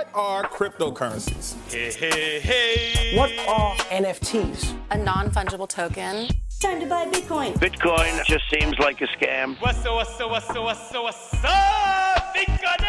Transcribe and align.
What 0.00 0.08
are 0.14 0.44
cryptocurrencies? 0.44 1.56
Hey, 1.70 1.92
hey, 1.92 2.40
hey. 2.40 3.18
What 3.18 3.30
are 3.46 3.76
NFTs? 3.90 4.74
A 4.92 4.96
non 4.96 5.30
fungible 5.30 5.68
token. 5.68 6.26
Time 6.58 6.80
to 6.80 6.86
buy 6.86 7.04
Bitcoin. 7.04 7.52
Bitcoin 7.58 8.24
just 8.24 8.44
seems 8.48 8.78
like 8.78 9.02
a 9.02 9.06
scam. 9.08 9.60
What's 9.60 9.84
up, 9.84 9.96
what's 9.96 10.18
up, 10.18 10.30
what's 10.30 10.48
up, 10.48 10.64
what's 10.64 10.94
up, 10.94 11.02
what's 11.02 11.44
up? 11.44 12.34
Bitcoin! 12.34 12.80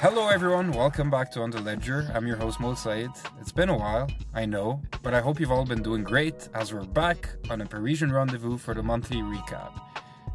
Hello, 0.00 0.28
everyone. 0.28 0.72
Welcome 0.72 1.10
back 1.10 1.30
to 1.32 1.42
On 1.42 1.50
the 1.50 1.60
Ledger. 1.60 2.10
I'm 2.14 2.26
your 2.26 2.38
host, 2.38 2.60
Mol 2.60 2.76
Said. 2.76 3.10
It's 3.42 3.52
been 3.52 3.68
a 3.68 3.76
while, 3.76 4.08
I 4.32 4.46
know, 4.46 4.80
but 5.02 5.12
I 5.12 5.20
hope 5.20 5.38
you've 5.38 5.52
all 5.52 5.66
been 5.66 5.82
doing 5.82 6.02
great 6.02 6.48
as 6.54 6.72
we're 6.72 6.84
back 6.84 7.28
on 7.50 7.60
a 7.60 7.66
Parisian 7.66 8.10
rendezvous 8.10 8.56
for 8.56 8.72
the 8.72 8.82
monthly 8.82 9.18
recap. 9.18 9.87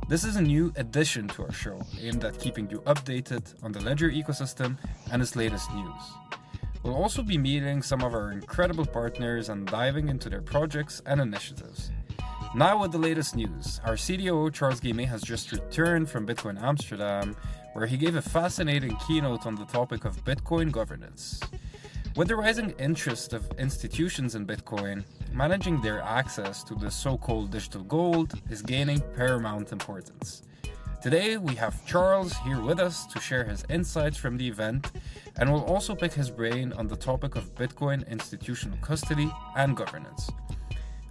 This 0.10 0.26
is 0.26 0.36
a 0.36 0.42
new 0.42 0.74
addition 0.76 1.30
to 1.30 1.44
our 1.44 1.52
show 1.54 1.82
aimed 2.02 2.26
at 2.26 2.38
keeping 2.38 2.70
you 2.70 2.80
updated 2.82 3.56
on 3.64 3.72
the 3.72 3.80
Ledger 3.80 4.12
ecosystem 4.12 4.78
and 5.12 5.22
its 5.22 5.38
latest 5.38 5.74
news. 5.74 6.02
We'll 6.84 6.96
also 6.96 7.24
be 7.24 7.38
meeting 7.38 7.82
some 7.82 8.04
of 8.04 8.14
our 8.14 8.34
incredible 8.34 8.86
partners 8.86 9.48
and 9.48 9.66
diving 9.66 10.10
into 10.10 10.30
their 10.30 10.42
projects 10.42 11.02
and 11.06 11.22
initiatives. 11.22 11.92
Now, 12.54 12.82
with 12.82 12.92
the 12.92 12.98
latest 12.98 13.36
news, 13.38 13.80
our 13.86 13.94
CTO 13.94 14.54
Charles 14.54 14.82
Guillemet 14.82 15.08
has 15.08 15.22
just 15.22 15.54
returned 15.54 16.10
from 16.10 16.28
Bitcoin 16.28 16.62
Amsterdam, 16.62 17.38
where 17.72 17.88
he 17.88 17.96
gave 17.96 18.16
a 18.18 18.22
fascinating 18.22 18.98
keynote 19.08 19.46
on 19.46 19.56
the 19.56 19.66
topic 19.66 20.04
of 20.04 20.24
Bitcoin 20.26 20.70
governance. 20.70 21.40
With 22.16 22.28
the 22.28 22.36
rising 22.36 22.76
interest 22.78 23.34
of 23.34 23.50
institutions 23.58 24.36
in 24.36 24.46
Bitcoin, 24.46 25.04
managing 25.32 25.82
their 25.82 26.00
access 26.02 26.64
to 26.66 26.76
the 26.76 26.92
so 26.92 27.18
called 27.18 27.50
digital 27.50 27.82
gold 27.82 28.40
is 28.52 28.62
gaining 28.62 29.02
paramount 29.16 29.72
importance. 29.72 30.44
Today, 31.02 31.38
we 31.38 31.56
have 31.56 31.84
Charles 31.88 32.38
here 32.46 32.62
with 32.62 32.80
us 32.80 33.08
to 33.08 33.20
share 33.20 33.44
his 33.44 33.66
insights 33.68 34.16
from 34.16 34.38
the 34.38 34.48
event, 34.48 34.92
and 35.38 35.52
we'll 35.52 35.66
also 35.66 35.96
pick 35.96 36.14
his 36.14 36.30
brain 36.30 36.72
on 36.74 36.88
the 36.88 36.96
topic 36.96 37.36
of 37.36 37.56
Bitcoin 37.56 38.08
institutional 38.08 38.78
custody 38.78 39.34
and 39.58 39.76
governance. 39.76 40.30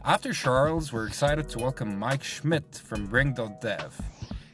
After 0.04 0.32
Charles, 0.32 0.92
we're 0.92 1.08
excited 1.08 1.48
to 1.48 1.58
welcome 1.58 1.98
Mike 1.98 2.22
Schmidt 2.22 2.76
from 2.76 3.08
Brink.dev. 3.08 4.00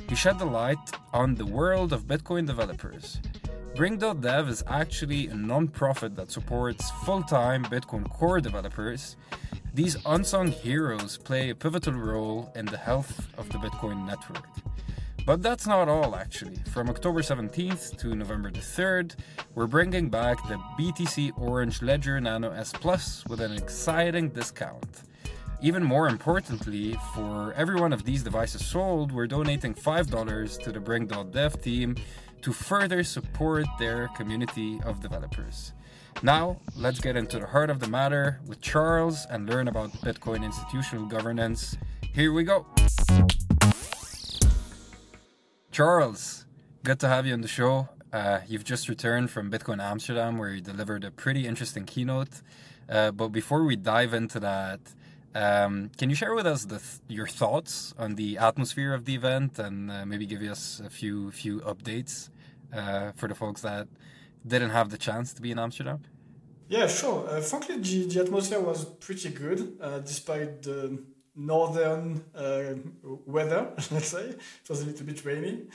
He 0.08 0.14
shed 0.14 0.38
the 0.38 0.46
light 0.46 0.78
on 1.12 1.34
the 1.34 1.44
world 1.44 1.92
of 1.92 2.06
Bitcoin 2.06 2.46
developers. 2.46 3.18
Brink.dev 3.78 4.48
is 4.48 4.64
actually 4.66 5.28
a 5.28 5.34
non-profit 5.36 6.16
that 6.16 6.32
supports 6.32 6.90
full-time 7.04 7.64
Bitcoin 7.66 8.10
core 8.10 8.40
developers. 8.40 9.14
These 9.72 9.96
unsung 10.04 10.48
heroes 10.48 11.16
play 11.16 11.50
a 11.50 11.54
pivotal 11.54 11.92
role 11.92 12.50
in 12.56 12.66
the 12.66 12.76
health 12.76 13.28
of 13.38 13.48
the 13.50 13.58
Bitcoin 13.58 14.04
network. 14.04 14.48
But 15.24 15.44
that's 15.44 15.68
not 15.68 15.88
all, 15.88 16.16
actually. 16.16 16.56
From 16.72 16.90
October 16.90 17.20
17th 17.20 17.96
to 17.98 18.16
November 18.16 18.50
the 18.50 18.58
3rd, 18.58 19.14
we're 19.54 19.68
bringing 19.68 20.08
back 20.08 20.38
the 20.48 20.56
BTC 20.76 21.38
Orange 21.38 21.80
Ledger 21.80 22.20
Nano 22.20 22.50
S 22.50 22.72
Plus 22.72 23.24
with 23.28 23.40
an 23.40 23.52
exciting 23.52 24.30
discount. 24.30 25.02
Even 25.62 25.84
more 25.84 26.08
importantly, 26.08 26.96
for 27.14 27.52
every 27.54 27.80
one 27.80 27.92
of 27.92 28.04
these 28.04 28.24
devices 28.24 28.66
sold, 28.66 29.12
we're 29.12 29.28
donating 29.28 29.72
$5 29.72 30.62
to 30.62 30.72
the 30.72 30.80
Brink.dev 30.80 31.62
team 31.62 31.94
to 32.42 32.52
further 32.52 33.04
support 33.04 33.66
their 33.78 34.08
community 34.16 34.80
of 34.84 35.00
developers. 35.00 35.72
Now, 36.22 36.58
let's 36.76 37.00
get 37.00 37.16
into 37.16 37.38
the 37.38 37.46
heart 37.46 37.70
of 37.70 37.78
the 37.80 37.88
matter 37.88 38.40
with 38.46 38.60
Charles 38.60 39.26
and 39.30 39.48
learn 39.48 39.68
about 39.68 39.92
Bitcoin 40.02 40.44
institutional 40.44 41.06
governance. 41.06 41.76
Here 42.12 42.32
we 42.32 42.42
go. 42.42 42.66
Charles, 45.70 46.46
good 46.82 46.98
to 47.00 47.08
have 47.08 47.24
you 47.26 47.34
on 47.34 47.40
the 47.40 47.48
show. 47.48 47.88
Uh, 48.12 48.40
you've 48.48 48.64
just 48.64 48.88
returned 48.88 49.30
from 49.30 49.50
Bitcoin 49.50 49.80
Amsterdam, 49.80 50.38
where 50.38 50.50
you 50.50 50.60
delivered 50.60 51.04
a 51.04 51.10
pretty 51.10 51.46
interesting 51.46 51.84
keynote. 51.84 52.42
Uh, 52.88 53.12
but 53.12 53.28
before 53.28 53.64
we 53.64 53.76
dive 53.76 54.14
into 54.14 54.40
that, 54.40 54.80
um, 55.34 55.90
can 55.96 56.10
you 56.10 56.16
share 56.16 56.34
with 56.34 56.46
us 56.46 56.64
th- 56.64 56.80
your 57.08 57.26
thoughts 57.26 57.94
on 57.98 58.14
the 58.14 58.38
atmosphere 58.38 58.94
of 58.94 59.04
the 59.04 59.14
event 59.14 59.58
and 59.58 59.90
uh, 59.90 60.06
maybe 60.06 60.26
give 60.26 60.42
us 60.42 60.80
a 60.84 60.90
few 60.90 61.30
few 61.30 61.60
updates 61.60 62.30
uh, 62.72 63.12
for 63.12 63.28
the 63.28 63.34
folks 63.34 63.60
that 63.62 63.88
didn't 64.46 64.70
have 64.70 64.90
the 64.90 64.98
chance 64.98 65.32
to 65.34 65.42
be 65.42 65.50
in 65.50 65.58
Amsterdam? 65.58 66.00
Yeah, 66.68 66.86
sure. 66.86 67.28
Uh, 67.28 67.40
frankly, 67.40 67.78
the, 67.78 68.06
the 68.06 68.20
atmosphere 68.20 68.60
was 68.60 68.84
pretty 68.84 69.30
good 69.30 69.78
uh, 69.80 70.00
despite 70.00 70.62
the 70.62 71.02
northern 71.34 72.24
uh, 72.34 72.74
weather, 73.26 73.68
let's 73.90 74.08
say. 74.08 74.24
It 74.30 74.68
was 74.68 74.82
a 74.82 74.86
little 74.86 75.06
bit 75.06 75.24
rainy. 75.24 75.68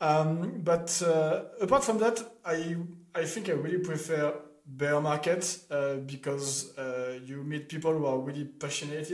Um, 0.00 0.60
but 0.62 1.02
uh, 1.04 1.44
apart 1.60 1.84
from 1.84 1.98
that, 1.98 2.20
I, 2.44 2.76
I 3.14 3.24
think 3.24 3.48
I 3.48 3.52
really 3.52 3.78
prefer 3.78 4.34
bear 4.66 5.00
market 5.00 5.58
uh, 5.70 5.94
because 6.06 6.76
uh, 6.76 7.18
you 7.24 7.42
meet 7.44 7.68
people 7.68 7.92
who 7.92 8.06
are 8.06 8.18
really 8.18 8.44
passionate 8.44 9.10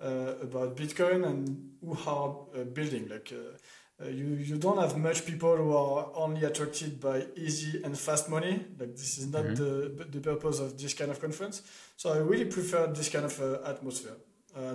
uh, 0.00 0.34
about 0.42 0.76
Bitcoin 0.76 1.26
and 1.26 1.70
who 1.84 1.96
are 2.06 2.36
uh, 2.54 2.64
building. 2.64 3.08
Like 3.08 3.32
uh, 3.32 4.08
you, 4.08 4.26
you 4.34 4.56
don't 4.56 4.78
have 4.78 4.96
much 4.96 5.26
people 5.26 5.56
who 5.56 5.76
are 5.76 6.10
only 6.14 6.44
attracted 6.44 7.00
by 7.00 7.26
easy 7.36 7.82
and 7.84 7.96
fast 7.98 8.28
money. 8.28 8.64
Like 8.78 8.96
this 8.96 9.18
is 9.18 9.26
not 9.26 9.44
Mhm. 9.44 9.56
the 9.56 10.04
the 10.10 10.20
purpose 10.20 10.58
of 10.58 10.76
this 10.76 10.94
kind 10.94 11.10
of 11.10 11.20
conference. 11.20 11.62
So 11.96 12.12
I 12.12 12.18
really 12.18 12.46
prefer 12.46 12.86
this 12.92 13.08
kind 13.10 13.24
of 13.24 13.40
atmosphere. 13.66 14.16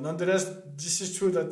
nonetheless, 0.02 0.46
this 0.78 1.02
is 1.02 1.18
true 1.18 1.31
that 1.31 1.52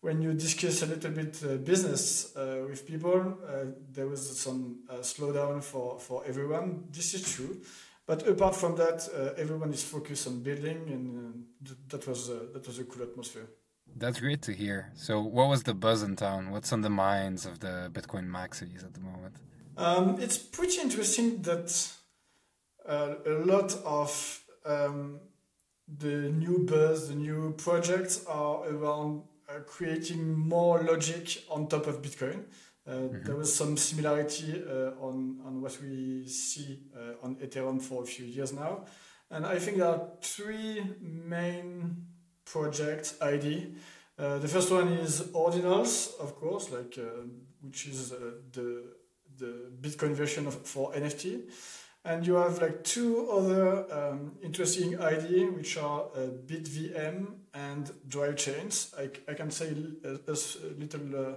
when 0.00 0.22
you 0.22 0.32
discuss 0.32 0.82
a 0.82 0.86
little 0.86 1.10
bit 1.10 1.42
uh, 1.44 1.56
business 1.56 2.36
uh, 2.36 2.64
with 2.68 2.86
people, 2.86 3.38
uh, 3.46 3.64
there 3.90 4.06
was 4.06 4.38
some 4.38 4.80
slowdown 5.00 5.62
for, 5.62 5.98
for 5.98 6.22
everyone. 6.26 6.84
This 6.90 7.14
is 7.14 7.34
true. 7.34 7.60
But 8.06 8.26
apart 8.26 8.54
from 8.54 8.76
that, 8.76 9.06
everyone 9.36 9.70
is 9.70 9.84
focused 9.84 10.26
on 10.26 10.42
building, 10.42 10.88
and 10.88 11.44
th- 11.62 11.78
that 11.88 12.06
was 12.08 12.28
that 12.28 12.66
was 12.66 12.78
a 12.78 12.84
cool 12.84 13.02
atmosphere. 13.02 13.48
That's 13.96 14.20
great 14.20 14.42
to 14.42 14.52
hear. 14.52 14.92
So, 14.94 15.20
what 15.20 15.48
was 15.48 15.62
the 15.62 15.74
buzz 15.74 16.02
in 16.02 16.16
town? 16.16 16.50
What's 16.50 16.72
on 16.72 16.82
the 16.82 16.90
minds 16.90 17.46
of 17.46 17.60
the 17.60 17.90
Bitcoin 17.92 18.26
maxis 18.28 18.84
at 18.84 18.94
the 18.94 19.00
moment? 19.00 19.36
Um, 19.76 20.18
it's 20.20 20.38
pretty 20.38 20.80
interesting 20.80 21.42
that 21.42 21.70
uh, 22.86 23.14
a 23.26 23.44
lot 23.44 23.74
of 23.84 24.44
um, 24.64 25.20
the 25.86 26.30
new 26.30 26.66
buzz, 26.66 27.08
the 27.08 27.14
new 27.14 27.54
projects 27.56 28.24
are 28.26 28.66
around 28.68 29.22
uh, 29.22 29.37
creating 29.66 30.36
more 30.36 30.82
logic 30.82 31.44
on 31.50 31.68
top 31.68 31.86
of 31.86 32.02
Bitcoin. 32.02 32.44
Uh, 32.86 33.08
There 33.24 33.36
was 33.36 33.54
some 33.54 33.76
similarity 33.76 34.62
uh, 34.66 34.92
on, 35.00 35.40
on 35.44 35.60
what 35.60 35.78
we 35.82 36.26
see 36.26 36.80
uh, 36.96 37.24
on 37.24 37.36
Ethereum 37.36 37.80
for 37.80 38.02
a 38.02 38.06
few 38.06 38.24
years 38.24 38.52
now. 38.52 38.84
And 39.30 39.44
I 39.44 39.58
think 39.58 39.76
there 39.76 39.88
are 39.88 40.08
three 40.22 40.82
main 41.00 42.06
project 42.46 43.14
ID. 43.20 43.74
Uh, 44.18 44.38
the 44.38 44.48
first 44.48 44.70
one 44.70 44.88
is 44.88 45.20
ordinals, 45.34 46.18
of 46.18 46.34
course, 46.36 46.70
like 46.70 46.96
uh, 46.98 47.26
which 47.62 47.86
is 47.86 48.12
uh, 48.12 48.18
the 48.52 48.84
the 49.36 49.70
Bitcoin 49.80 50.14
version 50.14 50.46
of, 50.46 50.54
for 50.66 50.92
NFT. 50.92 51.42
And 52.04 52.26
you 52.26 52.34
have 52.34 52.60
like 52.62 52.82
two 52.84 53.30
other 53.30 53.86
um, 53.92 54.32
interesting 54.42 54.98
ID, 55.00 55.44
which 55.50 55.76
are 55.76 56.06
uh, 56.16 56.30
BitVM 56.46 57.26
and 57.66 57.90
Drive 58.06 58.36
Chains. 58.36 58.94
I, 58.98 59.10
I 59.30 59.34
can 59.34 59.50
say 59.50 59.74
a, 60.04 60.08
a 60.08 60.36
little 60.78 61.16
uh, 61.16 61.34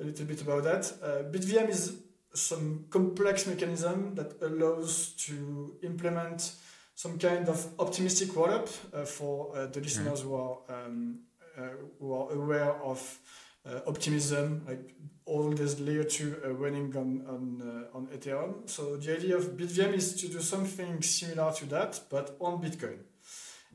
a 0.00 0.04
little 0.04 0.26
bit 0.26 0.42
about 0.42 0.64
that. 0.64 0.92
Uh, 1.02 1.22
BitVM 1.30 1.68
is 1.68 1.96
some 2.34 2.86
complex 2.90 3.46
mechanism 3.46 4.14
that 4.14 4.40
allows 4.42 5.12
to 5.26 5.76
implement 5.82 6.52
some 6.94 7.18
kind 7.18 7.48
of 7.48 7.66
optimistic 7.78 8.28
rollup 8.30 8.68
uh, 8.94 9.04
for 9.04 9.56
uh, 9.56 9.66
the 9.66 9.80
listeners 9.80 10.22
who 10.22 10.34
are 10.34 10.58
um, 10.68 11.20
uh, 11.58 11.62
who 11.98 12.14
are 12.14 12.32
aware 12.32 12.72
of 12.82 13.18
uh, 13.66 13.80
optimism, 13.86 14.62
like 14.66 14.94
all 15.26 15.50
this 15.50 15.78
layer 15.80 16.04
two 16.04 16.36
uh, 16.44 16.52
running 16.52 16.96
on 16.96 17.24
on 17.28 17.62
uh, 17.62 17.96
on 17.96 18.06
Ethereum. 18.06 18.68
So 18.68 18.96
the 18.96 19.16
idea 19.16 19.36
of 19.36 19.56
BitVM 19.56 19.94
is 19.94 20.14
to 20.20 20.28
do 20.28 20.40
something 20.40 21.02
similar 21.02 21.52
to 21.52 21.66
that, 21.66 22.00
but 22.10 22.36
on 22.40 22.62
Bitcoin. 22.62 22.98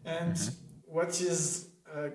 And 0.03 0.37
what 0.87 1.19
is 1.21 1.69
uh, 1.95 2.09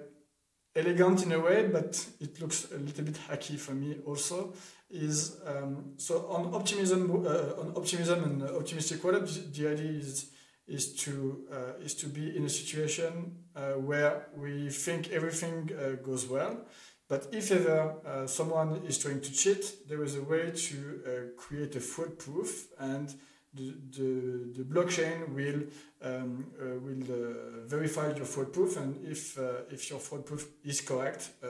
elegant 0.74 1.24
in 1.24 1.32
a 1.32 1.40
way, 1.40 1.68
but 1.68 2.06
it 2.20 2.40
looks 2.40 2.70
a 2.72 2.78
little 2.78 3.04
bit 3.04 3.18
hacky 3.28 3.58
for 3.58 3.72
me 3.72 3.96
also, 4.06 4.54
is 4.90 5.36
um, 5.46 5.94
so 5.96 6.26
on 6.28 6.54
optimism 6.54 7.10
uh, 7.26 7.60
on 7.60 7.72
optimism 7.76 8.24
and 8.24 8.42
uh, 8.42 8.56
optimistic 8.56 9.02
rollup. 9.02 9.26
The 9.54 9.68
idea 9.68 9.90
is 9.90 10.30
is 10.66 10.94
to 10.96 11.46
uh, 11.52 11.84
is 11.84 11.94
to 11.96 12.06
be 12.06 12.36
in 12.36 12.44
a 12.44 12.48
situation 12.48 13.12
uh, 13.56 13.72
where 13.72 14.28
we 14.36 14.70
think 14.70 15.10
everything 15.10 15.70
uh, 15.72 15.96
goes 16.02 16.28
well, 16.28 16.64
but 17.08 17.28
if 17.32 17.50
ever 17.50 17.96
uh, 18.06 18.26
someone 18.26 18.82
is 18.86 18.98
trying 18.98 19.20
to 19.20 19.32
cheat, 19.32 19.88
there 19.88 20.04
is 20.04 20.16
a 20.16 20.22
way 20.22 20.50
to 20.50 21.32
create 21.36 21.74
a 21.76 21.80
fraud 21.80 22.18
proof, 22.18 22.68
and 22.78 23.14
the, 23.52 23.74
the, 23.90 24.52
the 24.58 24.64
blockchain 24.64 25.28
will 25.34 25.62
um, 26.02 26.46
uh, 26.60 26.78
will 26.78 27.02
uh, 27.02 27.66
verify 27.66 28.14
your 28.14 28.24
fraud 28.24 28.52
proof, 28.52 28.76
and 28.76 29.04
if 29.04 29.38
uh, 29.38 29.64
if 29.70 29.90
your 29.90 29.98
fraud 29.98 30.24
proof 30.24 30.46
is 30.64 30.80
correct, 30.80 31.30
uh, 31.42 31.48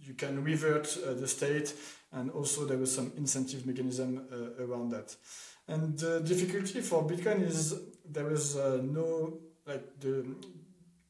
you 0.00 0.14
can 0.14 0.42
revert 0.42 0.96
uh, 1.06 1.14
the 1.14 1.28
state, 1.28 1.72
and 2.12 2.30
also 2.30 2.64
there 2.64 2.78
was 2.78 2.94
some 2.94 3.12
incentive 3.16 3.66
mechanism 3.66 4.26
around 4.58 4.90
that. 4.90 5.14
And 5.68 5.96
the 5.98 6.20
difficulty 6.20 6.80
for 6.80 7.06
Bitcoin 7.06 7.46
is 7.46 7.74
there 8.04 8.30
is 8.32 8.56
no 8.56 9.38
like 9.66 10.00
the 10.00 10.26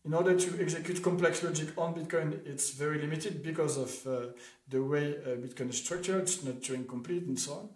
in 0.04 0.14
order 0.14 0.34
to 0.34 0.62
execute 0.62 1.02
complex 1.02 1.42
logic 1.42 1.76
on 1.76 1.94
Bitcoin, 1.94 2.46
it's 2.46 2.70
very 2.70 2.98
limited 2.98 3.42
because 3.42 3.76
of 3.76 4.06
uh, 4.06 4.32
the 4.68 4.82
way 4.82 5.16
uh, 5.16 5.36
Bitcoin 5.36 5.70
is 5.70 5.78
structured. 5.78 6.22
It's 6.22 6.42
not 6.42 6.60
Turing 6.60 6.88
complete 6.88 7.24
and 7.24 7.38
so 7.38 7.52
on. 7.52 7.68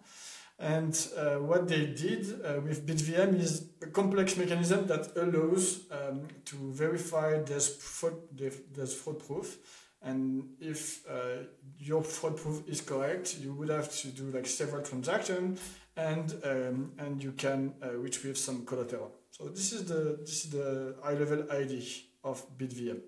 And 0.57 0.95
uh, 1.17 1.35
what 1.35 1.67
they 1.67 1.87
did 1.87 2.41
uh, 2.45 2.61
with 2.61 2.85
BitVM 2.85 3.37
is 3.39 3.71
a 3.81 3.87
complex 3.87 4.37
mechanism 4.37 4.87
that 4.87 5.11
allows 5.17 5.81
um, 5.91 6.27
to 6.45 6.71
verify 6.71 7.41
there's 7.41 7.75
fraud, 7.75 8.13
there's 8.31 8.93
fraud 8.93 9.19
proof. 9.19 9.57
And 10.01 10.51
if 10.61 11.05
uh, 11.09 11.43
your 11.77 12.03
fraud 12.03 12.37
proof 12.37 12.67
is 12.69 12.79
correct, 12.79 13.37
you 13.39 13.53
would 13.53 13.69
have 13.69 13.91
to 14.01 14.07
do 14.09 14.31
like 14.31 14.45
several 14.45 14.83
transactions, 14.83 15.59
and 15.97 16.33
um, 16.43 16.91
and 16.99 17.21
you 17.21 17.31
can 17.31 17.73
uh, 17.83 17.97
retrieve 17.97 18.37
some 18.37 18.65
collateral. 18.65 19.11
So 19.31 19.49
this 19.49 19.73
is 19.73 19.85
the 19.85 20.17
this 20.21 20.45
is 20.45 20.51
the 20.51 20.95
high 21.03 21.15
level 21.15 21.51
idea 21.51 21.83
of 22.23 22.45
BitVM. 22.57 23.01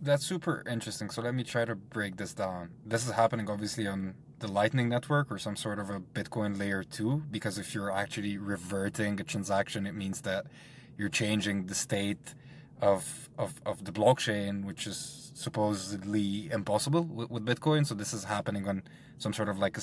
That's 0.00 0.24
super 0.24 0.62
interesting. 0.70 1.10
So 1.10 1.20
let 1.20 1.34
me 1.34 1.42
try 1.42 1.64
to 1.64 1.74
break 1.74 2.16
this 2.16 2.32
down. 2.32 2.70
This 2.84 3.06
is 3.06 3.12
happening 3.12 3.50
obviously 3.50 3.86
on 3.86 4.14
the 4.38 4.48
Lightning 4.48 4.88
Network 4.88 5.30
or 5.32 5.38
some 5.38 5.56
sort 5.56 5.78
of 5.78 5.88
a 5.90 6.00
Bitcoin 6.00 6.58
layer 6.58 6.82
two, 6.84 7.22
because 7.30 7.58
if 7.58 7.74
you're 7.74 7.90
actually 7.90 8.36
reverting 8.38 9.20
a 9.20 9.24
transaction, 9.24 9.86
it 9.86 9.94
means 9.94 10.20
that 10.22 10.46
you're 10.98 11.08
changing 11.08 11.66
the 11.66 11.74
state 11.74 12.34
of 12.80 13.28
of, 13.38 13.54
of 13.64 13.84
the 13.84 13.92
blockchain, 13.92 14.64
which 14.64 14.86
is 14.86 15.30
supposedly 15.34 16.50
impossible 16.50 17.02
with, 17.04 17.30
with 17.30 17.44
Bitcoin. 17.44 17.86
So 17.86 17.94
this 17.94 18.12
is 18.12 18.24
happening 18.24 18.68
on 18.68 18.82
some 19.18 19.32
sort 19.32 19.48
of 19.48 19.58
like 19.58 19.76
a 19.78 19.82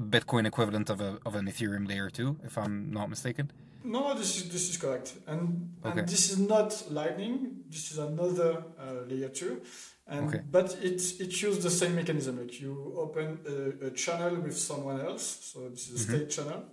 Bitcoin 0.00 0.46
equivalent 0.46 0.90
of 0.90 1.00
a 1.00 1.18
of 1.26 1.34
an 1.34 1.46
Ethereum 1.46 1.88
layer 1.88 2.08
two, 2.10 2.38
if 2.44 2.56
I'm 2.56 2.92
not 2.92 3.10
mistaken. 3.10 3.50
No, 3.84 4.14
this 4.14 4.36
is 4.36 4.48
this 4.50 4.70
is 4.70 4.76
correct, 4.76 5.14
and, 5.26 5.70
Okay. 5.84 6.00
and 6.00 6.08
this 6.08 6.30
is 6.30 6.38
not 6.38 6.70
Lightning. 6.90 7.62
This 7.68 7.90
is 7.92 7.98
another 7.98 8.64
uh, 8.78 9.04
layer 9.08 9.28
two, 9.28 9.62
and 10.08 10.28
Okay. 10.28 10.42
but 10.50 10.76
it 10.82 11.00
it 11.20 11.42
uses 11.42 11.62
the 11.62 11.70
same 11.70 11.94
mechanism. 11.94 12.38
Like 12.40 12.60
you 12.60 12.94
open 12.96 13.38
a, 13.46 13.86
a 13.88 13.90
channel 13.90 14.34
with 14.40 14.56
someone 14.56 15.00
else, 15.00 15.24
so 15.52 15.68
this 15.68 15.88
is 15.88 15.94
a 16.00 16.04
state 16.08 16.30
channel, 16.30 16.64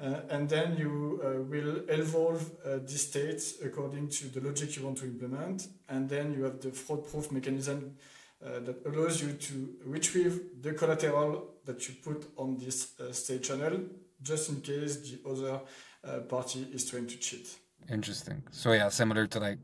uh, 0.00 0.20
and 0.34 0.48
then 0.48 0.76
you 0.76 1.20
uh, 1.22 1.42
will 1.42 1.84
evolve 1.88 2.42
uh, 2.64 2.78
this 2.90 3.02
state 3.08 3.42
according 3.64 4.08
to 4.08 4.28
the 4.28 4.40
logic 4.40 4.76
you 4.76 4.84
want 4.84 4.98
to 4.98 5.04
implement, 5.04 5.68
and 5.88 6.08
then 6.08 6.32
you 6.34 6.44
have 6.44 6.58
the 6.60 6.70
fraud-proof 6.70 7.30
mechanism 7.32 7.96
uh, 8.44 8.60
that 8.60 8.76
allows 8.86 9.22
you 9.22 9.32
to 9.34 9.54
retrieve 9.84 10.40
the 10.62 10.72
collateral 10.72 11.30
that 11.66 11.86
you 11.86 11.94
put 12.02 12.20
on 12.36 12.56
this 12.58 12.98
uh, 12.98 13.12
state 13.12 13.42
channel, 13.42 13.78
just 14.22 14.48
in 14.48 14.60
case 14.62 14.96
the 14.96 15.18
other 15.28 15.60
uh, 16.04 16.20
party 16.20 16.66
is 16.72 16.88
trying 16.90 17.06
to 17.06 17.18
cheat. 17.18 17.46
Interesting. 17.90 18.42
So 18.50 18.72
yeah, 18.72 18.88
similar 18.88 19.26
to 19.26 19.38
like 19.40 19.58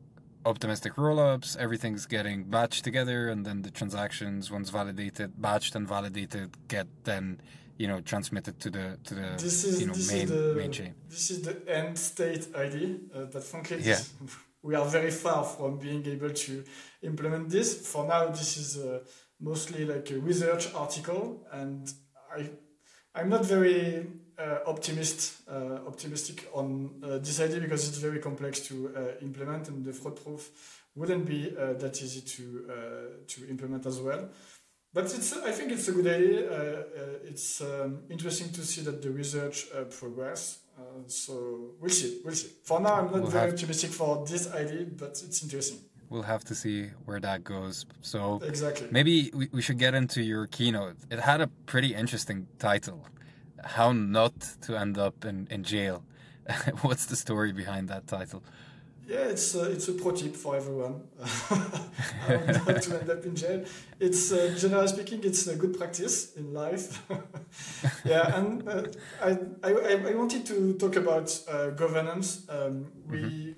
optimistic 0.46 0.94
rollups, 0.94 1.56
everything's 1.58 2.06
getting 2.06 2.44
batched 2.46 2.82
together, 2.82 3.28
and 3.28 3.44
then 3.44 3.62
the 3.62 3.70
transactions, 3.70 4.50
once 4.50 4.70
validated, 4.70 5.32
batched 5.40 5.74
and 5.74 5.86
validated, 5.88 6.48
get 6.68 6.86
then 7.04 7.40
you 7.76 7.86
know 7.90 8.00
transmitted 8.00 8.58
to 8.60 8.70
the 8.70 8.98
to 9.04 9.14
the 9.14 9.28
This 9.46 9.64
is 9.64 9.80
you 9.80 9.86
know 9.88 9.92
this 9.92 10.10
main 10.12 10.22
is 10.22 10.30
the 10.30 10.54
main 10.60 10.72
chain. 10.72 10.94
this 11.10 11.30
is 11.30 11.42
the 11.42 11.54
end 11.68 11.98
state 11.98 12.44
ID. 12.56 12.76
Uh, 13.14 13.24
but 13.32 13.42
frankly, 13.44 13.78
Yeah. 13.82 14.00
we 14.62 14.74
are 14.74 14.86
very 14.98 15.10
far 15.24 15.44
from 15.44 15.78
being 15.78 16.04
able 16.14 16.30
to 16.46 16.64
implement 17.02 17.44
this. 17.50 17.68
For 17.92 18.02
now, 18.06 18.22
this 18.40 18.56
is 18.56 18.68
uh, 18.78 19.00
mostly 19.40 19.84
like 19.84 20.10
a 20.10 20.18
research 20.18 20.64
article, 20.74 21.22
and 21.52 21.92
I 22.36 22.50
I'm 23.14 23.28
not 23.28 23.44
very 23.44 24.06
optimist 24.66 25.42
uh, 25.48 25.80
optimistic 25.86 26.48
on 26.52 26.90
uh, 27.02 27.18
this 27.18 27.40
idea 27.40 27.60
because 27.60 27.88
it's 27.88 27.98
very 27.98 28.18
complex 28.18 28.60
to 28.60 28.92
uh, 28.96 29.00
implement, 29.22 29.68
and 29.68 29.84
the 29.84 29.92
fraud 29.92 30.16
proof 30.22 30.82
wouldn't 30.94 31.26
be 31.26 31.54
uh, 31.56 31.74
that 31.74 32.02
easy 32.02 32.20
to 32.20 32.70
uh, 32.70 32.74
to 33.26 33.48
implement 33.48 33.86
as 33.86 34.00
well. 34.00 34.28
But 34.92 35.04
it's 35.14 35.32
I 35.36 35.52
think 35.52 35.72
it's 35.72 35.88
a 35.88 35.92
good 35.92 36.06
idea. 36.06 36.50
Uh, 36.50 36.54
uh, 36.54 37.30
it's 37.30 37.60
um, 37.60 37.98
interesting 38.08 38.50
to 38.52 38.62
see 38.62 38.80
that 38.82 39.02
the 39.02 39.10
research 39.10 39.66
uh, 39.74 39.84
progress. 39.84 40.60
Uh, 40.78 40.82
so 41.06 41.72
we'll 41.80 41.90
see, 41.90 42.20
we'll 42.24 42.34
see. 42.34 42.48
For 42.64 42.80
now, 42.80 42.94
I'm 42.94 43.06
not 43.06 43.12
We'll 43.14 43.26
very 43.26 43.50
optimistic 43.50 43.90
for 43.90 44.26
this 44.26 44.52
idea, 44.52 44.84
but 44.84 45.22
it's 45.24 45.42
interesting. 45.42 45.78
We'll 46.10 46.22
have 46.22 46.44
to 46.44 46.54
see 46.54 46.90
where 47.04 47.20
that 47.20 47.44
goes. 47.44 47.84
So 48.00 48.40
Exactly. 48.42 48.88
maybe 48.90 49.30
we, 49.34 49.48
we 49.52 49.62
should 49.62 49.78
get 49.78 49.94
into 49.94 50.22
your 50.22 50.46
keynote. 50.46 50.96
It 51.10 51.18
had 51.18 51.40
a 51.40 51.48
pretty 51.66 51.94
interesting 51.94 52.46
title. 52.58 53.06
How 53.66 53.92
not 53.92 54.40
to 54.62 54.78
end 54.78 54.96
up 54.96 55.24
in, 55.24 55.48
in 55.50 55.64
jail. 55.64 56.04
What's 56.82 57.06
the 57.06 57.16
story 57.16 57.52
behind 57.52 57.88
that 57.88 58.06
title? 58.06 58.42
Yeah, 59.08 59.26
it's 59.26 59.54
uh, 59.54 59.68
it's 59.70 59.86
a 59.88 59.92
pro 59.92 60.10
tip 60.10 60.34
for 60.34 60.56
everyone. 60.56 61.02
How 61.22 62.36
not 62.36 62.82
to 62.82 63.00
end 63.00 63.10
up 63.10 63.24
in 63.24 63.36
jail. 63.36 63.64
It's 64.00 64.32
uh, 64.32 64.56
generally 64.58 64.88
speaking, 64.88 65.20
it's 65.22 65.46
a 65.46 65.54
good 65.54 65.78
practice 65.78 66.34
in 66.34 66.52
life. 66.52 67.02
yeah, 68.04 68.36
and 68.36 68.68
uh, 68.68 68.82
I, 69.22 69.38
I 69.62 69.72
I 70.10 70.14
wanted 70.14 70.44
to 70.46 70.74
talk 70.74 70.96
about 70.96 71.38
uh, 71.48 71.70
governance. 71.70 72.46
Um, 72.48 72.86
we, 73.08 73.54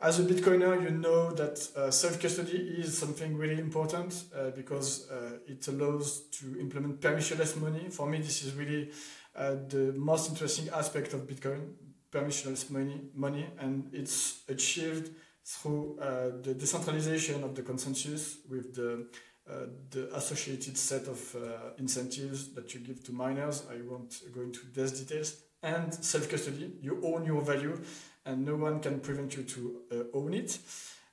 as 0.00 0.18
a 0.18 0.24
Bitcoiner, 0.24 0.82
you 0.82 0.90
know 0.90 1.30
that 1.30 1.68
uh, 1.76 1.92
self 1.92 2.20
custody 2.20 2.74
is 2.78 2.98
something 2.98 3.36
really 3.36 3.60
important 3.60 4.24
uh, 4.36 4.50
because 4.50 5.08
uh, 5.12 5.38
it 5.46 5.66
allows 5.68 6.22
to 6.40 6.58
implement 6.58 7.00
permissionless 7.00 7.56
money. 7.56 7.88
For 7.88 8.08
me, 8.08 8.18
this 8.18 8.42
is 8.42 8.54
really 8.54 8.90
the 9.34 9.94
most 9.96 10.30
interesting 10.30 10.68
aspect 10.70 11.14
of 11.14 11.26
Bitcoin 11.26 11.74
permissionless 12.12 12.70
money, 12.70 13.00
money, 13.14 13.46
and 13.58 13.88
it's 13.92 14.42
achieved 14.48 15.10
through 15.44 15.98
uh, 15.98 16.30
the 16.42 16.54
decentralization 16.54 17.42
of 17.42 17.54
the 17.54 17.62
consensus 17.62 18.38
with 18.48 18.74
the 18.74 19.08
uh, 19.50 19.66
the 19.90 20.14
associated 20.14 20.78
set 20.78 21.08
of 21.08 21.34
uh, 21.34 21.72
incentives 21.76 22.54
that 22.54 22.72
you 22.72 22.80
give 22.80 23.02
to 23.02 23.12
miners. 23.12 23.64
I 23.68 23.80
won't 23.84 24.14
go 24.32 24.42
into 24.42 24.60
these 24.72 24.92
details. 25.00 25.42
And 25.64 25.92
self 25.92 26.28
custody, 26.30 26.74
you 26.80 27.00
own 27.04 27.24
your 27.24 27.42
value, 27.42 27.80
and 28.24 28.44
no 28.44 28.54
one 28.54 28.78
can 28.78 29.00
prevent 29.00 29.36
you 29.36 29.42
to 29.42 29.80
uh, 29.90 30.16
own 30.16 30.34
it. 30.34 30.58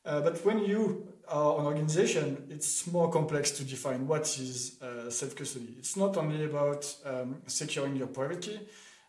Uh, 0.06 0.22
but 0.22 0.46
when 0.46 0.60
you 0.60 1.08
are 1.30 1.60
an 1.60 1.66
organization, 1.66 2.48
it's 2.50 2.88
more 2.88 3.10
complex 3.12 3.52
to 3.52 3.64
define 3.64 4.08
what 4.08 4.24
is 4.40 4.82
uh, 4.82 5.10
self 5.10 5.36
custody. 5.36 5.76
It's 5.78 5.96
not 5.96 6.18
only 6.18 6.44
about 6.46 6.94
um, 7.06 7.42
securing 7.48 7.96
your 7.96 8.08
private 8.08 8.42
key. 8.42 8.60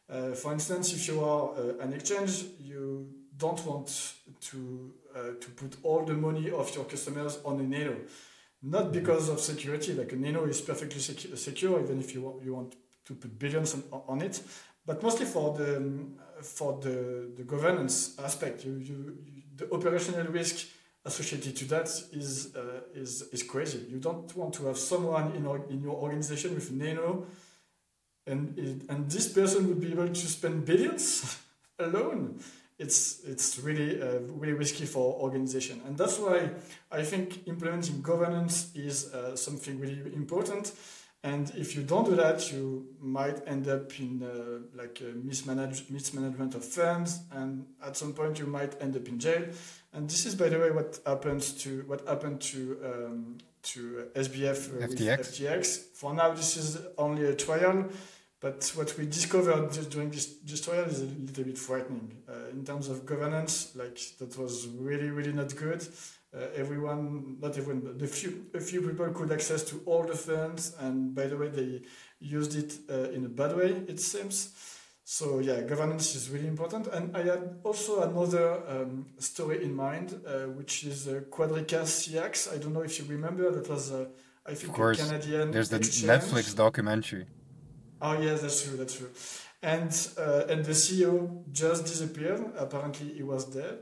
Uh, 0.09 0.33
for 0.33 0.53
instance, 0.53 0.93
if 0.93 1.07
you 1.09 1.23
are 1.25 1.50
uh, 1.57 1.85
an 1.85 1.93
exchange, 1.93 2.45
you 2.61 3.09
don't 3.37 3.65
want 3.65 4.15
to 4.41 4.93
uh, 5.15 5.21
to 5.41 5.50
put 5.57 5.77
all 5.83 6.05
the 6.05 6.15
money 6.15 6.50
of 6.50 6.75
your 6.75 6.85
customers 6.85 7.39
on 7.45 7.61
a 7.61 7.62
Nano, 7.62 7.97
not 8.62 8.93
because 8.93 9.29
of 9.29 9.41
security. 9.41 9.95
Like 9.95 10.12
a 10.12 10.17
Nano 10.17 10.45
is 10.45 10.61
perfectly 10.61 11.00
secu- 11.00 11.37
secure, 11.37 11.81
even 11.81 12.00
if 12.00 12.15
you 12.15 12.23
want, 12.23 12.43
you 12.45 12.55
want 12.55 12.75
to 13.07 13.15
put 13.15 13.39
billions 13.39 13.75
on, 13.75 14.03
on 14.09 14.23
it, 14.23 14.43
but 14.85 15.03
mostly 15.03 15.27
for 15.27 15.57
the 15.57 15.77
um, 15.77 16.15
for 16.43 16.79
the, 16.81 17.31
the 17.37 17.45
governance 17.45 18.19
aspect. 18.19 18.65
You, 18.65 18.73
you, 18.73 19.19
you 19.27 19.43
the 19.57 19.73
operational 19.73 20.27
risk 20.27 20.67
associated 21.04 21.57
to 21.57 21.64
that 21.66 21.88
is 22.12 22.54
uh, 22.54 22.80
is 22.95 23.23
is 23.33 23.42
crazy. 23.42 23.87
You 23.88 23.99
don't 23.99 24.35
want 24.37 24.54
to 24.54 24.66
have 24.66 24.78
someone 24.78 25.33
in 25.37 25.47
or, 25.47 25.64
in 25.69 25.83
your 25.83 25.97
organization 25.97 26.54
with 26.54 26.71
Nano 26.71 27.26
and 28.26 28.85
and 28.88 29.11
this 29.11 29.28
person 29.33 29.69
would 29.69 29.80
be 29.80 29.92
able 29.92 30.09
to 30.09 30.26
spend 30.26 30.64
billions 30.64 31.38
alone. 31.78 32.40
It's 32.78 33.21
it's 33.25 33.59
really 33.59 34.00
uh, 34.00 34.21
really 34.28 34.54
risky 34.54 34.87
for 34.87 35.14
organization, 35.21 35.83
and 35.87 35.99
that's 35.99 36.19
why 36.19 36.50
I 36.90 37.02
think 37.02 37.47
implementing 37.47 38.00
governance 38.00 38.71
is 38.75 39.12
uh, 39.12 39.37
something 39.37 39.78
really 39.78 40.14
important. 40.14 40.73
And 41.23 41.52
if 41.54 41.76
you 41.76 41.83
don't 41.83 42.07
do 42.07 42.16
that, 42.16 42.50
you 42.50 42.87
might 42.99 43.47
end 43.47 43.69
up 43.69 44.00
in 44.00 44.23
uh, 44.23 44.61
like 44.75 45.02
mismanage, 45.23 45.90
mismanagement 45.90 46.54
of 46.54 46.64
funds, 46.64 47.21
and 47.33 47.66
at 47.85 47.99
some 47.99 48.14
point 48.14 48.38
you 48.38 48.47
might 48.47 48.80
end 48.80 48.97
up 48.97 49.07
in 49.07 49.19
jail. 49.19 49.45
And 49.93 50.09
this 50.09 50.25
is, 50.25 50.35
by 50.35 50.49
the 50.49 50.59
way, 50.59 50.71
what 50.71 51.01
happens 51.05 51.53
to 51.65 51.83
what 51.87 52.07
happened 52.07 52.41
to 52.43 52.79
um, 52.85 53.39
to 53.63 54.09
SBF 54.15 54.75
uh, 54.75 54.87
with 54.87 54.99
FTX. 54.99 55.19
FTX. 55.19 55.79
For 55.95 56.15
now, 56.15 56.33
this 56.33 56.57
is 56.57 56.79
only 56.97 57.27
a 57.27 57.35
trial, 57.35 57.89
but 58.41 58.73
what 58.75 58.97
we 58.97 59.07
discovered 59.07 59.73
just 59.73 59.91
during 59.91 60.11
this, 60.11 60.35
this 60.45 60.61
trial 60.63 60.85
is 60.85 61.01
a 61.01 61.07
little 61.07 61.45
bit 61.45 61.59
frightening 61.59 62.17
uh, 62.29 62.51
in 62.53 62.65
terms 62.65 62.89
of 62.89 63.05
governance. 63.05 63.75
Like 63.75 63.99
that 64.19 64.39
was 64.39 64.69
really, 64.69 65.11
really 65.11 65.33
not 65.33 65.55
good. 65.57 65.87
Uh, 66.33 66.47
everyone, 66.55 67.37
not 67.41 67.59
everyone, 67.59 67.81
but 67.81 68.01
a 68.01 68.07
few, 68.07 68.47
a 68.55 68.61
few 68.61 68.81
people 68.83 69.09
could 69.11 69.33
access 69.33 69.65
to 69.65 69.83
all 69.85 70.05
the 70.05 70.17
funds, 70.17 70.77
and 70.79 71.13
by 71.13 71.27
the 71.27 71.37
way, 71.37 71.49
they 71.49 71.83
used 72.21 72.55
it 72.55 72.79
uh, 72.89 73.11
in 73.11 73.25
a 73.25 73.29
bad 73.29 73.57
way. 73.57 73.83
It 73.89 73.99
seems. 73.99 74.55
So 75.12 75.40
yeah, 75.40 75.61
governance 75.62 76.14
is 76.14 76.31
really 76.31 76.47
important. 76.47 76.87
And 76.87 77.17
I 77.17 77.23
had 77.23 77.59
also 77.64 78.02
another 78.02 78.62
um, 78.69 79.07
story 79.19 79.64
in 79.64 79.75
mind, 79.75 80.09
uh, 80.25 80.47
which 80.59 80.85
is 80.85 81.09
uh, 81.09 81.23
QuadrigaCX. 81.29 82.55
I 82.55 82.59
don't 82.59 82.73
know 82.73 82.83
if 82.83 82.97
you 83.00 83.05
remember. 83.07 83.50
That 83.50 83.69
was 83.69 83.90
uh, 83.90 84.07
I 84.47 84.55
think 84.55 84.71
Of 84.71 84.76
course, 84.76 85.00
a 85.00 85.07
Canadian. 85.07 85.50
there's 85.50 85.69
the 85.69 85.79
exchange. 85.79 86.12
Netflix 86.12 86.55
documentary. 86.55 87.26
Oh 88.00 88.23
yes, 88.23 88.43
that's 88.43 88.62
true. 88.62 88.76
That's 88.76 88.95
true. 88.99 89.11
And 89.64 89.90
uh, 90.17 90.52
and 90.52 90.64
the 90.64 90.76
CEO 90.85 91.43
just 91.50 91.87
disappeared. 91.87 92.43
Apparently, 92.57 93.09
he 93.12 93.25
was 93.25 93.47
dead, 93.47 93.79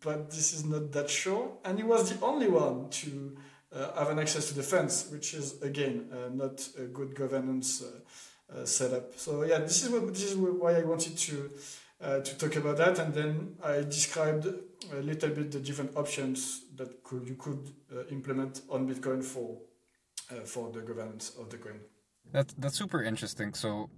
but 0.00 0.28
this 0.30 0.52
is 0.54 0.64
not 0.64 0.90
that 0.90 1.08
sure. 1.08 1.52
And 1.64 1.78
he 1.78 1.84
was 1.84 2.10
the 2.10 2.18
only 2.26 2.48
one 2.48 2.90
to 3.02 3.36
uh, 3.72 3.96
have 3.96 4.10
an 4.10 4.18
access 4.18 4.48
to 4.48 4.54
the 4.54 4.64
funds, 4.64 5.08
which 5.12 5.34
is 5.34 5.62
again 5.62 6.08
uh, 6.10 6.34
not 6.34 6.68
a 6.76 6.86
good 6.98 7.14
governance 7.14 7.84
uh, 8.54 8.64
setup. 8.64 9.18
So 9.18 9.44
yeah, 9.44 9.58
this 9.58 9.82
is 9.84 9.90
what 9.90 10.08
this 10.08 10.24
is 10.24 10.36
why 10.36 10.74
I 10.76 10.84
wanted 10.84 11.16
to 11.16 11.50
uh, 12.00 12.20
to 12.20 12.38
talk 12.38 12.56
about 12.56 12.76
that, 12.78 12.98
and 12.98 13.12
then 13.12 13.56
I 13.62 13.82
described 13.82 14.46
a 14.46 15.02
little 15.02 15.30
bit 15.30 15.50
the 15.50 15.60
different 15.60 15.96
options 15.96 16.62
that 16.76 17.02
could 17.02 17.28
you 17.28 17.34
could 17.34 17.70
uh, 17.92 18.04
implement 18.10 18.62
on 18.70 18.88
Bitcoin 18.88 19.24
for 19.24 19.58
uh, 20.30 20.44
for 20.44 20.70
the 20.70 20.80
governance 20.80 21.32
of 21.38 21.50
the 21.50 21.58
coin. 21.58 21.80
That's 22.32 22.54
that's 22.54 22.76
super 22.76 23.02
interesting. 23.02 23.54
So, 23.54 23.90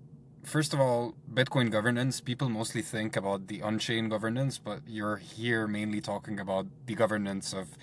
first 0.44 0.72
of 0.72 0.80
all, 0.80 1.14
Bitcoin 1.32 1.70
governance. 1.70 2.20
People 2.20 2.48
mostly 2.48 2.82
think 2.82 3.16
about 3.16 3.48
the 3.48 3.62
on-chain 3.62 4.08
governance, 4.08 4.58
but 4.58 4.80
you're 4.86 5.16
here 5.16 5.66
mainly 5.66 6.00
talking 6.00 6.40
about 6.40 6.66
the 6.86 6.94
governance 6.94 7.52
of 7.52 7.76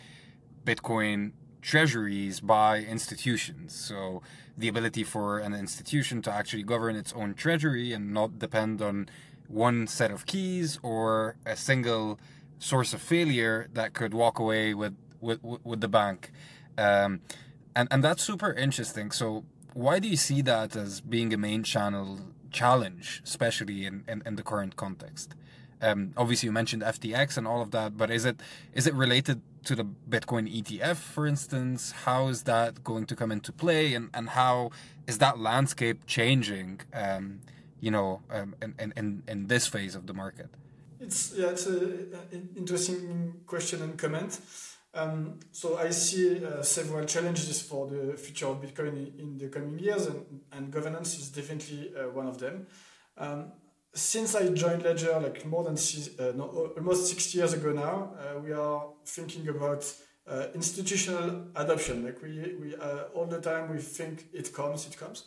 Bitcoin 0.66 1.34
treasuries 1.68 2.40
by 2.40 2.80
institutions. 2.80 3.76
So, 3.76 4.22
the 4.58 4.70
ability 4.70 5.04
for 5.04 5.40
an 5.40 5.54
institution 5.54 6.22
to 6.24 6.32
actually 6.32 6.64
govern 6.64 6.96
its 6.96 7.12
own 7.14 7.34
treasury 7.34 7.92
and 7.92 8.14
not 8.14 8.40
depend 8.40 8.82
on 8.82 9.10
one 9.50 9.86
set 9.86 10.10
of 10.10 10.26
keys 10.26 10.80
or 10.82 11.36
a 11.46 11.56
single 11.56 12.20
source 12.58 12.94
of 12.94 13.02
failure 13.02 13.68
that 13.74 13.94
could 13.94 14.14
walk 14.14 14.40
away 14.40 14.74
with 14.74 14.96
with, 15.20 15.40
with 15.44 15.82
the 15.82 15.92
bank. 16.00 16.32
Um, 16.78 17.22
and 17.76 17.88
and 17.92 18.02
that's 18.02 18.24
super 18.24 18.54
interesting. 18.54 19.12
So 19.12 19.44
why 19.74 20.00
do 20.00 20.08
you 20.08 20.18
see 20.18 20.42
that 20.44 20.76
as 20.76 21.02
being 21.02 21.34
a 21.34 21.38
main 21.38 21.64
channel 21.64 22.08
challenge, 22.50 23.22
especially 23.26 23.86
in, 23.86 24.06
in, 24.08 24.24
in 24.26 24.36
the 24.38 24.44
current 24.52 24.78
context? 24.78 25.36
Um, 25.82 26.14
obviously, 26.18 26.48
you 26.48 26.54
mentioned 26.54 26.82
FTX 26.82 27.38
and 27.38 27.46
all 27.46 27.62
of 27.62 27.72
that, 27.72 27.98
but 27.98 28.10
is 28.10 28.26
it 28.26 28.40
is 28.74 28.88
it 28.88 28.94
related 28.94 29.42
to 29.68 29.76
the 29.76 29.86
Bitcoin 30.10 30.46
ETF, 30.48 30.96
for 30.96 31.28
instance? 31.28 31.92
How 32.06 32.30
is 32.30 32.44
that 32.44 32.84
going 32.84 33.06
to 33.08 33.16
come 33.16 33.32
into 33.32 33.52
play, 33.52 33.94
and, 33.94 34.10
and 34.14 34.30
how 34.30 34.72
is 35.08 35.18
that 35.18 35.40
landscape 35.40 36.06
changing? 36.06 36.82
Um, 36.94 37.42
you 37.80 37.92
know, 37.92 38.22
um, 38.32 38.56
in, 38.62 38.94
in 38.96 39.24
in 39.28 39.48
this 39.48 39.68
phase 39.68 39.94
of 39.94 40.08
the 40.08 40.14
market. 40.14 40.50
It's 41.00 41.34
yeah, 41.38 41.50
it's 41.50 41.66
an 41.68 42.50
interesting 42.56 43.34
question 43.46 43.82
and 43.82 43.98
comment. 43.98 44.40
Um, 44.94 45.40
so 45.52 45.78
I 45.78 45.90
see 45.92 46.44
uh, 46.44 46.64
several 46.64 47.06
challenges 47.06 47.62
for 47.62 47.88
the 47.88 48.18
future 48.18 48.48
of 48.48 48.62
Bitcoin 48.62 49.20
in, 49.20 49.38
the 49.38 49.48
coming 49.50 49.78
years, 49.78 50.08
and, 50.08 50.42
and 50.52 50.72
governance 50.72 51.20
is 51.20 51.30
definitely 51.30 51.92
uh, 51.96 52.10
one 52.10 52.26
of 52.26 52.40
them. 52.40 52.66
Um, 53.18 53.52
since 53.94 54.36
I 54.36 54.48
joined 54.50 54.84
Ledger, 54.84 55.20
like 55.20 55.46
more 55.46 55.64
than 55.64 55.78
six, 55.78 56.20
uh, 56.20 56.34
no, 56.36 56.74
almost 56.78 57.08
six 57.08 57.34
years 57.34 57.54
ago 57.54 57.72
now, 57.72 58.14
uh, 58.20 58.40
we 58.40 58.52
are 58.52 58.88
thinking 59.06 59.48
about 59.48 59.92
uh, 60.28 60.48
institutional 60.54 61.48
adoption. 61.56 62.04
Like 62.04 62.22
we, 62.22 62.56
we 62.60 62.76
uh, 62.76 63.04
all 63.14 63.26
the 63.26 63.40
time 63.40 63.72
we 63.72 63.80
think 63.80 64.26
it 64.34 64.54
comes, 64.54 64.86
it 64.86 64.98
comes. 64.98 65.24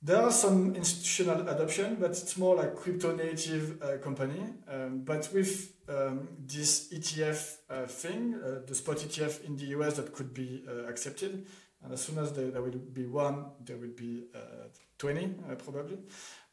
There 0.00 0.20
are 0.20 0.30
some 0.30 0.76
institutional 0.76 1.48
adoption, 1.48 1.96
but 1.98 2.10
it's 2.10 2.36
more 2.36 2.56
like 2.56 2.76
crypto 2.76 3.16
native 3.16 3.82
uh, 3.82 3.96
company. 3.98 4.44
Um, 4.68 5.00
but 5.00 5.28
with 5.32 5.72
um, 5.88 6.28
this 6.38 6.92
ETF 6.92 7.56
uh, 7.70 7.86
thing, 7.86 8.38
the 8.66 8.74
spot 8.74 8.98
ETF 8.98 9.44
in 9.44 9.56
the 9.56 9.64
US 9.78 9.96
that 9.96 10.12
could 10.12 10.34
be 10.34 10.64
accepted, 10.88 11.46
and 11.82 11.92
as 11.92 12.02
soon 12.02 12.18
as 12.18 12.32
there, 12.34 12.50
there, 12.50 12.62
will 12.62 12.78
be 12.92 13.06
one, 13.06 13.46
there 13.64 13.78
will 13.78 13.94
be 13.96 14.24
20 14.98 15.24
uh, 15.50 15.54
probably. 15.56 15.98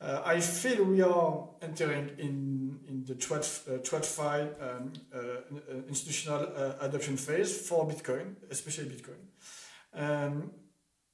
I 0.01 0.39
feel 0.39 0.83
we 0.83 1.01
are 1.03 1.47
entering 1.61 2.09
in, 2.17 2.79
in 2.87 3.05
the 3.05 3.13
TradFi 3.13 4.49
um, 4.59 4.93
institutional 5.87 6.75
adoption 6.81 7.17
phase 7.17 7.67
for 7.67 7.87
Bitcoin, 7.87 8.35
especially 8.49 8.85
Bitcoin. 8.85 9.21
Um, 9.93 10.51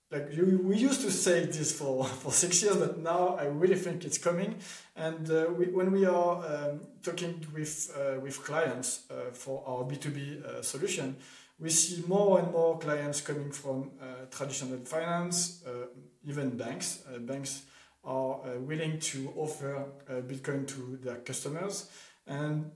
like 0.10 0.30
you, 0.32 0.62
we 0.64 0.78
used 0.78 1.02
to 1.02 1.12
say 1.12 1.46
this 1.46 1.74
for, 1.74 2.06
for 2.22 2.32
six 2.32 2.64
years, 2.64 2.78
but 2.78 3.00
now 3.00 3.36
I 3.36 3.46
really 3.46 3.76
think 3.76 4.06
it's 4.06 4.18
coming. 4.18 4.56
And 4.96 5.30
uh, 5.30 5.48
we, 5.56 5.66
when 5.66 5.92
we 5.92 6.06
are 6.06 6.46
um, 6.46 6.82
talking 7.04 7.46
with 7.54 7.92
uh, 7.96 8.20
with 8.20 8.42
clients 8.44 9.04
uh, 9.12 9.32
for 9.34 9.64
our 9.68 9.84
B 9.84 9.98
two 9.98 10.12
B 10.12 10.42
solution, 10.62 11.18
we 11.60 11.70
see 11.70 12.04
more 12.08 12.40
and 12.40 12.52
more 12.52 12.78
clients 12.78 13.22
coming 13.22 13.52
from 13.52 13.92
uh, 14.02 14.26
traditional 14.30 14.78
finance, 14.86 15.64
uh, 15.66 15.88
even 16.24 16.56
banks. 16.56 17.04
Uh, 17.08 17.18
banks 17.20 17.64
are 18.04 18.40
willing 18.60 19.00
to 19.00 19.34
offer 19.36 19.86
Bitcoin 20.10 20.66
to 20.66 20.98
their 21.04 21.18
customers, 21.18 21.90
and 22.26 22.72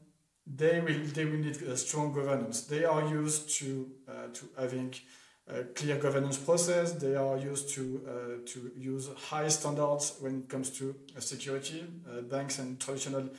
they 0.46 0.82
will 0.82 1.00
they 1.14 1.24
will 1.24 1.38
need 1.38 1.62
a 1.62 1.78
strong 1.78 2.12
governance. 2.12 2.64
They 2.64 2.84
are 2.84 3.08
used 3.08 3.50
to 3.60 3.90
to 4.34 4.50
having 4.60 4.94
a 5.48 5.64
clear 5.64 5.98
governance 5.98 6.38
process. 6.38 6.92
They 6.94 7.16
are 7.16 7.38
used 7.38 7.70
to 7.76 8.44
to 8.46 8.72
use 8.76 9.08
high 9.30 9.48
standards 9.48 10.18
when 10.20 10.40
it 10.40 10.50
comes 10.50 10.70
to 10.80 10.96
security. 11.20 11.86
Banks 12.30 12.60
and 12.60 12.78
traditional 12.78 13.30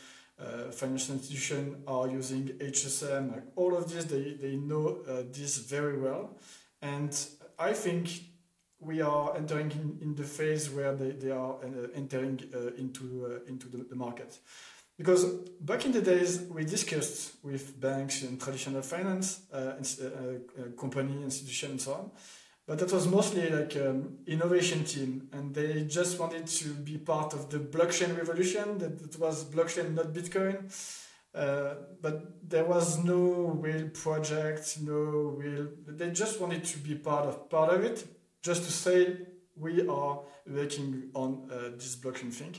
financial 0.72 1.14
institutions 1.14 1.76
are 1.87 2.08
using 2.08 2.49
HSM. 2.58 3.32
Like 3.32 3.44
all 3.56 3.76
of 3.76 3.92
this, 3.92 4.04
they 4.06 4.34
they 4.34 4.56
know 4.56 5.02
this 5.32 5.58
very 5.58 5.99
well, 5.99 6.38
and 6.80 7.12
I 7.58 7.72
think 7.72 8.08
we 8.80 9.00
are 9.00 9.37
entering 9.37 9.70
in, 9.70 9.99
in 10.02 10.14
the 10.16 10.25
phase 10.25 10.68
where 10.68 10.92
they, 10.94 11.11
they 11.11 11.30
are 11.30 11.56
entering 11.94 12.40
into 12.76 13.40
into 13.46 13.68
the, 13.68 13.84
the 13.84 13.96
market. 13.96 14.38
Because 14.99 15.25
back 15.61 15.84
in 15.84 15.92
the 15.92 16.02
days, 16.02 16.42
we 16.42 16.64
discussed 16.64 17.32
with 17.42 17.80
banks 17.80 18.22
and 18.22 18.40
traditional 18.40 18.82
finance, 18.82 19.40
uh, 19.52 19.56
uh, 19.56 20.06
uh, 20.06 20.70
company, 20.78 21.22
institution, 21.25 21.72
and 21.72 21.80
so 21.80 21.94
on. 21.94 22.11
But 22.66 22.78
that 22.78 22.92
was 22.92 23.09
mostly 23.09 23.50
like 23.50 23.76
um, 23.76 24.19
innovation 24.26 24.85
team, 24.85 25.28
and 25.33 25.52
they 25.52 25.83
just 25.83 26.19
wanted 26.21 26.47
to 26.47 26.69
be 26.69 26.97
part 26.97 27.35
of 27.35 27.50
the 27.50 27.59
blockchain 27.59 28.16
revolution. 28.16 28.78
That 28.78 29.00
it 29.02 29.19
was 29.19 29.45
blockchain, 29.45 29.95
not 29.95 30.12
Bitcoin. 30.12 30.73
Uh, 31.35 31.75
but 32.00 32.49
there 32.49 32.64
was 32.64 33.02
no 33.02 33.59
real 33.61 33.88
project, 33.88 34.78
no 34.83 35.35
real. 35.37 35.69
They 35.87 36.11
just 36.11 36.40
wanted 36.40 36.64
to 36.64 36.78
be 36.78 36.95
part 36.95 37.26
of 37.26 37.49
part 37.49 37.73
of 37.73 37.83
it, 37.85 38.04
just 38.42 38.64
to 38.64 38.71
say 38.71 39.16
we 39.57 39.87
are 39.88 40.21
working 40.47 41.11
on 41.14 41.49
uh, 41.50 41.71
this 41.76 41.97
blockchain 41.97 42.33
thing. 42.33 42.54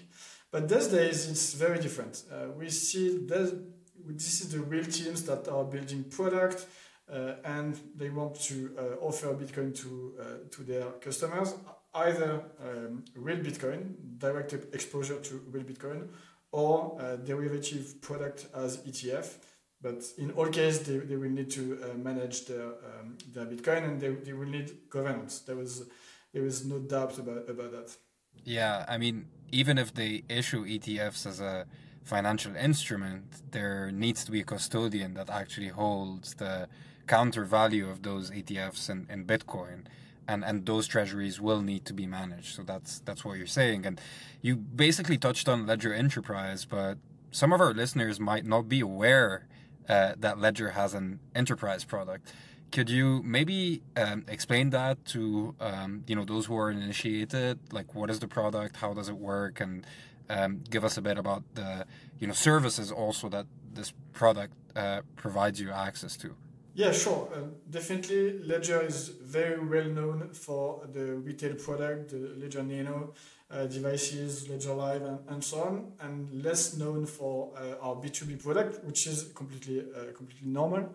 But 0.52 0.70
these 0.70 0.88
days, 0.88 1.30
it's 1.30 1.54
very 1.54 1.80
different. 1.80 2.24
Uh, 2.32 2.50
we 2.58 2.70
see 2.70 3.26
that 3.28 3.58
this 4.06 4.42
is 4.42 4.52
the 4.52 4.60
real 4.60 4.86
teams 4.86 5.24
that 5.24 5.48
are 5.48 5.64
building 5.64 6.04
product 6.06 6.66
and 7.10 7.80
they 7.96 8.10
want 8.10 8.36
to 8.42 8.72
uh, 8.78 9.06
offer 9.06 9.34
Bitcoin 9.34 9.76
to, 9.82 10.14
uh, 10.20 10.24
to 10.52 10.64
their 10.64 10.86
customers, 11.02 11.56
either 11.94 12.44
um, 12.64 13.04
real 13.16 13.38
Bitcoin, 13.38 13.96
direct 14.18 14.54
exposure 14.74 15.20
to 15.20 15.42
real 15.52 15.64
Bitcoin, 15.64 16.08
or 16.52 16.98
derivative 17.26 18.02
product 18.02 18.48
as 18.56 18.78
ETF. 18.78 19.38
But 19.84 20.02
in 20.18 20.32
all 20.32 20.48
cases, 20.48 20.88
they, 20.88 20.98
they 20.98 21.18
will 21.18 21.30
need 21.30 21.52
to 21.52 21.78
uh, 21.84 21.98
manage 21.98 22.46
their, 22.46 22.68
um, 22.68 23.18
their 23.34 23.46
Bitcoin 23.46 23.84
and 23.84 24.00
they, 24.00 24.12
they 24.12 24.32
will 24.32 24.48
need 24.48 24.90
governance. 24.90 25.40
There 25.40 25.58
was, 25.58 25.90
there 26.32 26.42
was 26.42 26.66
no 26.66 26.80
doubt 26.80 27.20
about, 27.20 27.50
about 27.50 27.72
that. 27.74 27.98
Yeah, 28.46 28.86
I 28.88 28.98
mean, 28.98 29.26
even 29.52 29.78
if 29.78 29.94
they 29.94 30.24
issue 30.30 30.66
ETFs 30.66 31.26
as 31.26 31.42
a 31.42 31.66
financial 32.06 32.56
instrument, 32.56 33.52
there 33.52 33.92
needs 33.92 34.24
to 34.24 34.32
be 34.32 34.40
a 34.40 34.46
custodian 34.46 35.16
that 35.16 35.30
actually 35.30 35.68
holds 35.68 36.34
the 36.36 36.70
counter 37.08 37.46
value 37.46 37.90
of 37.90 38.04
those 38.04 38.32
ETFs 38.32 38.90
and, 38.90 39.10
in 39.10 39.26
Bitcoin. 39.26 39.86
And, 40.28 40.44
and 40.46 40.66
those 40.66 40.88
treasuries 40.88 41.42
will 41.42 41.62
need 41.62 41.86
to 41.86 41.94
be 41.94 42.06
managed. 42.06 42.56
So 42.56 42.64
that's 42.64 43.00
that's 43.00 43.26
what 43.26 43.38
you're 43.38 43.46
saying. 43.46 43.86
And 43.86 44.00
you 44.42 44.56
basically 44.56 45.18
touched 45.18 45.50
on 45.50 45.68
Ledger 45.68 45.94
Enterprise, 45.94 46.64
but 46.64 46.98
some 47.32 47.52
of 47.52 47.60
our 47.60 47.74
listeners 47.74 48.20
might 48.22 48.46
not 48.46 48.70
be 48.70 48.80
aware 48.80 49.48
uh, 49.90 50.14
that 50.18 50.40
Ledger 50.40 50.72
has 50.72 50.94
an 50.94 51.20
enterprise 51.36 51.84
product. 51.84 52.32
Could 52.72 52.90
you 52.90 53.22
maybe 53.24 53.84
um, 53.98 54.24
explain 54.28 54.70
that 54.72 55.04
to 55.08 55.56
um, 55.60 56.04
you 56.08 56.16
know 56.16 56.24
those 56.24 56.46
who 56.46 56.58
are 56.58 56.72
initiated? 56.72 57.60
Like, 57.72 57.94
what 57.94 58.10
is 58.10 58.20
the 58.20 58.28
product? 58.28 58.78
How 58.78 58.94
does 58.94 59.10
it 59.10 59.18
work? 59.18 59.60
And 59.60 59.86
um, 60.30 60.64
give 60.70 60.84
us 60.84 60.98
a 60.98 61.02
bit 61.02 61.18
about 61.18 61.44
the 61.54 61.86
you 62.20 62.28
know 62.28 62.34
services 62.34 62.92
also 62.92 63.30
that 63.30 63.46
this 63.74 63.94
product 64.14 64.54
uh, 64.76 65.02
provides 65.16 65.60
you 65.60 65.72
access 65.72 66.16
to. 66.18 66.36
Yeah, 66.76 66.92
sure. 66.92 67.30
Uh, 67.34 67.42
definitely, 67.70 68.40
Ledger 68.40 68.82
is 68.82 69.10
very 69.10 69.64
well 69.64 69.86
known 69.86 70.30
for 70.34 70.88
the 70.92 71.16
retail 71.18 71.54
product, 71.54 72.10
the 72.10 72.34
Ledger 72.36 72.64
Nano 72.64 73.14
uh, 73.52 73.68
devices, 73.68 74.50
Ledger 74.50 74.74
Live, 74.74 75.04
and, 75.04 75.20
and 75.28 75.44
so 75.44 75.62
on, 75.62 75.92
and 76.00 76.44
less 76.44 76.76
known 76.76 77.06
for 77.06 77.54
uh, 77.56 77.86
our 77.86 77.96
B2B 77.96 78.42
product, 78.42 78.84
which 78.86 79.06
is 79.06 79.32
completely 79.36 79.82
uh, 79.82 80.14
completely 80.18 80.48
normal. 80.48 80.90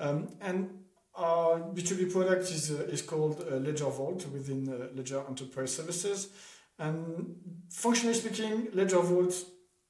Um, 0.00 0.28
and 0.40 0.70
our 1.14 1.60
B2B 1.60 2.10
product 2.10 2.44
is, 2.44 2.70
uh, 2.70 2.84
is 2.84 3.02
called 3.02 3.44
uh, 3.50 3.56
Ledger 3.56 3.90
Vault 3.90 4.24
within 4.32 4.66
uh, 4.68 4.88
Ledger 4.94 5.22
Enterprise 5.28 5.74
Services. 5.74 6.28
And 6.78 7.34
functionally 7.70 8.14
speaking, 8.14 8.68
Ledger 8.72 9.00
Vault 9.00 9.34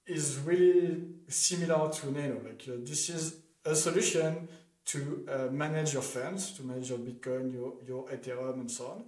is 0.05 0.39
really 0.45 1.05
similar 1.29 1.91
to 1.91 2.11
Nano. 2.11 2.41
Like 2.45 2.65
this 2.85 3.11
is 3.11 3.37
a 3.65 3.77
solution 3.77 4.49
to 4.89 5.27
uh, 5.31 5.53
manage 5.53 5.93
your 5.93 6.03
funds, 6.03 6.53
to 6.53 6.63
manage 6.63 6.89
your 6.91 6.99
Bitcoin, 6.99 7.53
your, 7.53 7.75
your 7.87 8.09
Ethereum, 8.09 8.61
and 8.61 8.71
so 8.71 8.87
on. 8.87 9.05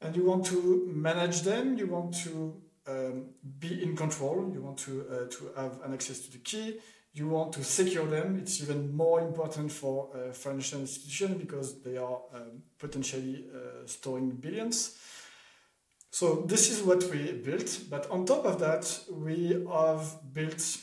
And 0.00 0.16
you 0.16 0.24
want 0.24 0.46
to 0.46 0.90
manage 0.94 1.42
them. 1.42 1.76
You 1.76 1.86
want 1.86 2.14
to 2.24 2.54
um, 2.86 3.26
be 3.58 3.82
in 3.82 3.96
control. 3.96 4.50
You 4.52 4.62
want 4.62 4.78
to 4.78 5.06
uh, 5.10 5.28
to 5.28 5.50
have 5.56 5.80
an 5.84 5.92
access 5.92 6.20
to 6.20 6.32
the 6.32 6.38
key. 6.38 6.78
You 7.12 7.28
want 7.28 7.52
to 7.54 7.64
secure 7.64 8.06
them. 8.06 8.38
It's 8.38 8.62
even 8.62 8.96
more 8.96 9.20
important 9.20 9.72
for 9.72 10.08
uh, 10.14 10.32
financial 10.32 10.80
institutions 10.80 11.36
because 11.36 11.82
they 11.82 11.96
are 11.96 12.20
um, 12.34 12.62
potentially 12.78 13.46
uh, 13.52 13.86
storing 13.86 14.30
billions. 14.30 14.96
So 16.10 16.44
this 16.46 16.70
is 16.70 16.82
what 16.82 17.02
we 17.10 17.32
built. 17.32 17.80
But 17.90 18.10
on 18.10 18.24
top 18.24 18.46
of 18.46 18.60
that, 18.60 19.00
we 19.10 19.64
have 19.70 20.32
built 20.32 20.78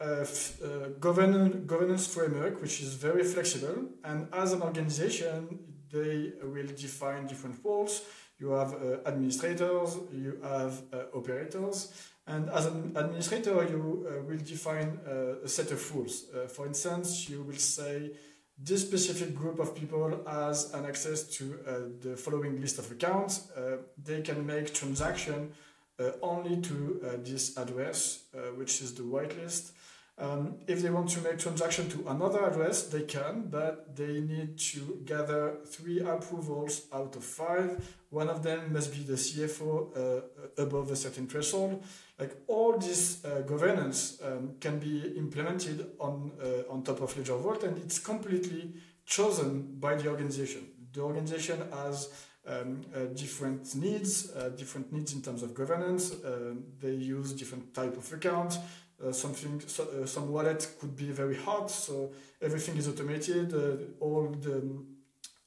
a, 0.00 0.20
f- 0.22 0.60
a 0.62 0.90
governance, 0.98 2.06
framework 2.06 2.60
which 2.60 2.80
is 2.80 2.94
very 2.94 3.24
flexible. 3.24 3.88
And 4.04 4.28
as 4.32 4.52
an 4.52 4.62
organization, 4.62 5.58
they 5.92 6.32
will 6.42 6.68
define 6.68 7.26
different 7.26 7.56
roles. 7.64 8.02
You 8.38 8.50
have 8.52 8.72
uh, 8.74 8.98
administrators, 9.06 9.98
you 10.12 10.38
have 10.42 10.82
uh, 10.92 11.18
operators, 11.18 11.92
and 12.26 12.48
as 12.50 12.66
an 12.66 12.92
administrator, 12.96 13.64
you 13.64 14.06
uh, 14.08 14.22
will 14.22 14.38
define 14.38 14.98
uh, 15.06 15.44
a 15.44 15.48
set 15.48 15.70
of 15.72 15.94
rules. 15.94 16.26
Uh, 16.34 16.46
for 16.46 16.66
instance, 16.66 17.28
you 17.28 17.42
will 17.42 17.58
say 17.58 18.12
this 18.56 18.82
specific 18.82 19.34
group 19.34 19.58
of 19.58 19.74
people 19.74 20.20
has 20.26 20.72
an 20.74 20.84
access 20.84 21.24
to 21.24 21.58
uh, 21.66 21.72
the 22.00 22.16
following 22.16 22.60
list 22.60 22.78
of 22.78 22.90
accounts. 22.90 23.50
Uh, 23.50 23.78
they 24.02 24.20
can 24.22 24.46
make 24.46 24.72
transaction 24.72 25.52
uh, 25.98 26.12
only 26.22 26.60
to 26.60 27.00
uh, 27.02 27.16
this 27.22 27.56
address, 27.56 28.24
uh, 28.34 28.52
which 28.56 28.80
is 28.80 28.94
the 28.94 29.02
whitelist. 29.02 29.72
Um, 30.20 30.56
if 30.66 30.82
they 30.82 30.90
want 30.90 31.08
to 31.10 31.20
make 31.22 31.38
transaction 31.38 31.88
to 31.88 32.04
another 32.08 32.44
address, 32.44 32.82
they 32.88 33.02
can, 33.02 33.46
but 33.48 33.96
they 33.96 34.20
need 34.20 34.58
to 34.58 35.00
gather 35.06 35.56
three 35.64 36.00
approvals 36.00 36.82
out 36.92 37.16
of 37.16 37.24
five. 37.24 37.96
One 38.10 38.28
of 38.28 38.42
them 38.42 38.70
must 38.70 38.92
be 38.92 39.02
the 39.02 39.14
CFO 39.14 39.96
uh, 39.96 40.62
above 40.62 40.90
a 40.90 40.96
certain 40.96 41.26
threshold. 41.26 41.82
Like 42.18 42.36
all 42.48 42.76
this 42.76 43.24
uh, 43.24 43.40
governance 43.46 44.20
um, 44.22 44.56
can 44.60 44.78
be 44.78 45.14
implemented 45.16 45.86
on 45.98 46.32
uh, 46.38 46.70
on 46.70 46.82
top 46.82 47.00
of 47.00 47.16
Ledger 47.16 47.36
Vault, 47.36 47.62
and 47.64 47.78
it's 47.78 47.98
completely 47.98 48.74
chosen 49.06 49.78
by 49.80 49.94
the 49.94 50.10
organization. 50.10 50.66
The 50.92 51.00
organization 51.00 51.62
has 51.72 52.10
um, 52.46 52.82
uh, 52.94 53.04
different 53.14 53.74
needs, 53.74 54.30
uh, 54.36 54.50
different 54.50 54.92
needs 54.92 55.14
in 55.14 55.22
terms 55.22 55.42
of 55.42 55.54
governance. 55.54 56.12
Um 56.24 56.64
they 56.78 56.92
use 56.92 57.32
different 57.32 57.72
type 57.72 57.96
of 57.96 58.12
accounts. 58.12 58.58
Uh, 59.02 59.12
something, 59.12 59.62
so, 59.66 59.84
uh, 59.84 60.04
some 60.04 60.30
wallet 60.30 60.74
could 60.78 60.94
be 60.94 61.10
very 61.10 61.34
hard, 61.34 61.70
so 61.70 62.12
everything 62.42 62.76
is 62.76 62.86
automated. 62.86 63.54
Uh, 63.54 63.76
all 63.98 64.28
the 64.28 64.62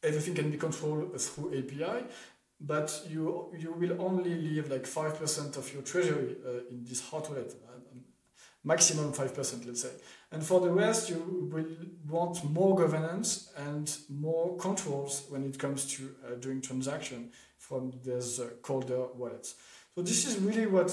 everything 0.02 0.34
can 0.34 0.50
be 0.50 0.58
controlled 0.58 1.22
through 1.22 1.56
API, 1.60 2.04
but 2.60 3.06
you 3.08 3.54
you 3.56 3.72
will 3.74 4.02
only 4.02 4.34
leave 4.34 4.72
like 4.72 4.88
five 4.88 5.20
percent 5.20 5.56
of 5.56 5.72
your 5.72 5.84
treasury 5.84 6.36
uh, 6.44 6.72
in 6.72 6.84
this 6.84 7.02
hot 7.02 7.30
wallet, 7.30 7.54
uh, 7.68 7.78
maximum 8.64 9.14
five 9.14 9.36
percent, 9.36 9.68
let's 9.68 9.84
say. 9.84 9.92
And 10.32 10.44
for 10.44 10.60
the 10.60 10.72
rest, 10.72 11.12
you 11.12 11.50
will 11.54 11.68
want 12.10 12.44
more 12.44 12.76
governance 12.76 13.52
and 13.56 13.96
more 14.10 14.58
controls 14.58 15.26
when 15.30 15.44
it 15.44 15.60
comes 15.60 15.86
to 15.94 16.10
doing 16.40 16.60
transaction 16.60 17.30
from 17.60 17.94
these 18.04 18.42
colder 18.64 19.06
wallets. 19.14 19.54
So 19.94 20.02
this 20.02 20.26
is 20.26 20.40
really 20.40 20.66
what 20.66 20.90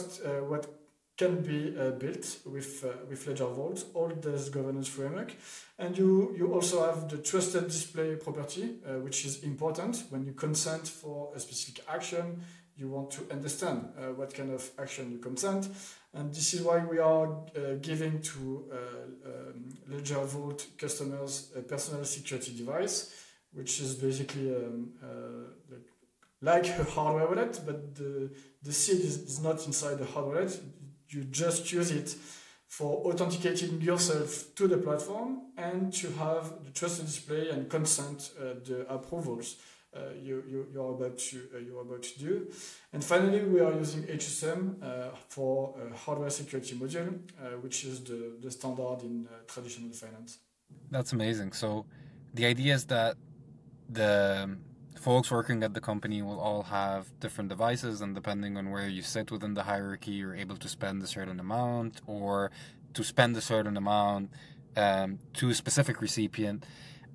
what 0.46 0.79
can 1.20 1.42
be 1.42 1.74
uh, 1.78 1.90
built 2.02 2.38
with 2.46 2.82
uh, 2.82 2.88
with 3.08 3.26
Ledger 3.26 3.52
Vault, 3.58 3.84
all 3.92 4.08
this 4.08 4.48
governance 4.48 4.88
framework, 4.88 5.30
and 5.78 5.96
you 5.98 6.34
you 6.38 6.54
also 6.54 6.76
have 6.86 7.08
the 7.10 7.18
trusted 7.18 7.64
display 7.66 8.16
property, 8.16 8.64
uh, 8.64 9.00
which 9.04 9.26
is 9.26 9.42
important. 9.42 10.02
When 10.10 10.24
you 10.24 10.32
consent 10.32 10.88
for 10.88 11.32
a 11.36 11.38
specific 11.40 11.84
action. 11.88 12.26
You 12.76 12.88
want 12.88 13.10
to 13.10 13.22
understand 13.30 13.78
uh, 13.80 14.14
what 14.18 14.32
kind 14.32 14.50
of 14.58 14.62
action 14.78 15.12
you 15.12 15.18
consent, 15.18 15.68
and 16.14 16.32
this 16.32 16.54
is 16.54 16.62
why 16.62 16.78
we 16.92 16.98
are 16.98 17.26
uh, 17.28 17.74
giving 17.82 18.22
to 18.32 18.40
uh, 18.72 18.76
um, 19.30 19.68
Ledger 19.86 20.24
Vault 20.24 20.66
customers 20.78 21.52
a 21.54 21.60
personal 21.60 22.04
security 22.06 22.52
device, 22.56 22.96
which 23.52 23.80
is 23.80 23.96
basically 23.96 24.48
um, 24.54 24.92
like 25.70 25.88
like 26.42 26.68
a 26.78 26.84
hardware 26.84 27.26
wallet, 27.26 27.60
but 27.66 27.94
the 27.94 28.30
the 28.62 28.72
seed 28.72 29.00
is, 29.10 29.16
is 29.30 29.40
not 29.40 29.66
inside 29.66 29.98
the 29.98 30.06
hardware 30.06 30.36
wallet 30.36 30.60
you 31.12 31.24
just 31.24 31.72
use 31.72 31.90
it 31.90 32.14
for 32.66 33.04
authenticating 33.12 33.80
yourself 33.80 34.54
to 34.54 34.68
the 34.68 34.78
platform 34.78 35.42
and 35.56 35.92
to 35.92 36.10
have 36.12 36.64
the 36.64 36.70
trusted 36.70 37.06
display 37.06 37.48
and 37.50 37.68
consent 37.68 38.30
uh, 38.38 38.54
the 38.64 38.86
approvals 38.88 39.56
uh, 39.92 40.00
you, 40.22 40.44
you, 40.48 40.66
you're, 40.72 40.94
about 40.94 41.18
to, 41.18 41.48
uh, 41.52 41.58
you're 41.58 41.80
about 41.80 42.00
to 42.00 42.18
do. 42.20 42.46
And 42.92 43.02
finally, 43.02 43.42
we 43.42 43.58
are 43.58 43.72
using 43.72 44.04
HSM 44.04 44.80
uh, 44.80 45.08
for 45.28 45.74
hardware 46.04 46.30
security 46.30 46.76
module, 46.76 47.18
uh, 47.40 47.56
which 47.60 47.84
is 47.84 48.04
the, 48.04 48.36
the 48.40 48.52
standard 48.52 49.02
in 49.02 49.26
uh, 49.26 49.38
traditional 49.48 49.90
finance. 49.90 50.38
That's 50.92 51.12
amazing. 51.12 51.52
So 51.52 51.86
the 52.34 52.46
idea 52.46 52.74
is 52.74 52.84
that 52.86 53.16
the 53.88 54.56
folks 54.98 55.30
working 55.30 55.62
at 55.62 55.74
the 55.74 55.80
company 55.80 56.22
will 56.22 56.40
all 56.40 56.64
have 56.64 57.18
different 57.20 57.48
devices, 57.48 58.00
and 58.00 58.14
depending 58.14 58.56
on 58.56 58.70
where 58.70 58.88
you 58.88 59.02
sit 59.02 59.30
within 59.30 59.54
the 59.54 59.64
hierarchy, 59.64 60.12
you're 60.12 60.34
able 60.34 60.56
to 60.56 60.68
spend 60.68 61.02
a 61.02 61.06
certain 61.06 61.40
amount 61.40 62.00
or 62.06 62.50
to 62.94 63.04
spend 63.04 63.36
a 63.36 63.40
certain 63.40 63.76
amount 63.76 64.30
um, 64.76 65.18
to 65.34 65.50
a 65.50 65.54
specific 65.54 66.00
recipient. 66.00 66.64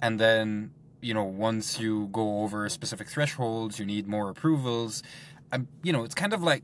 And 0.01 0.19
then, 0.19 0.71
you 1.01 1.13
know, 1.13 1.23
once 1.23 1.79
you 1.79 2.09
go 2.11 2.41
over 2.41 2.67
specific 2.69 3.07
thresholds, 3.07 3.79
you 3.79 3.85
need 3.85 4.07
more 4.07 4.29
approvals. 4.29 5.03
Um, 5.51 5.67
you 5.83 5.93
know, 5.93 6.03
it's 6.03 6.15
kind 6.15 6.33
of 6.33 6.41
like 6.41 6.63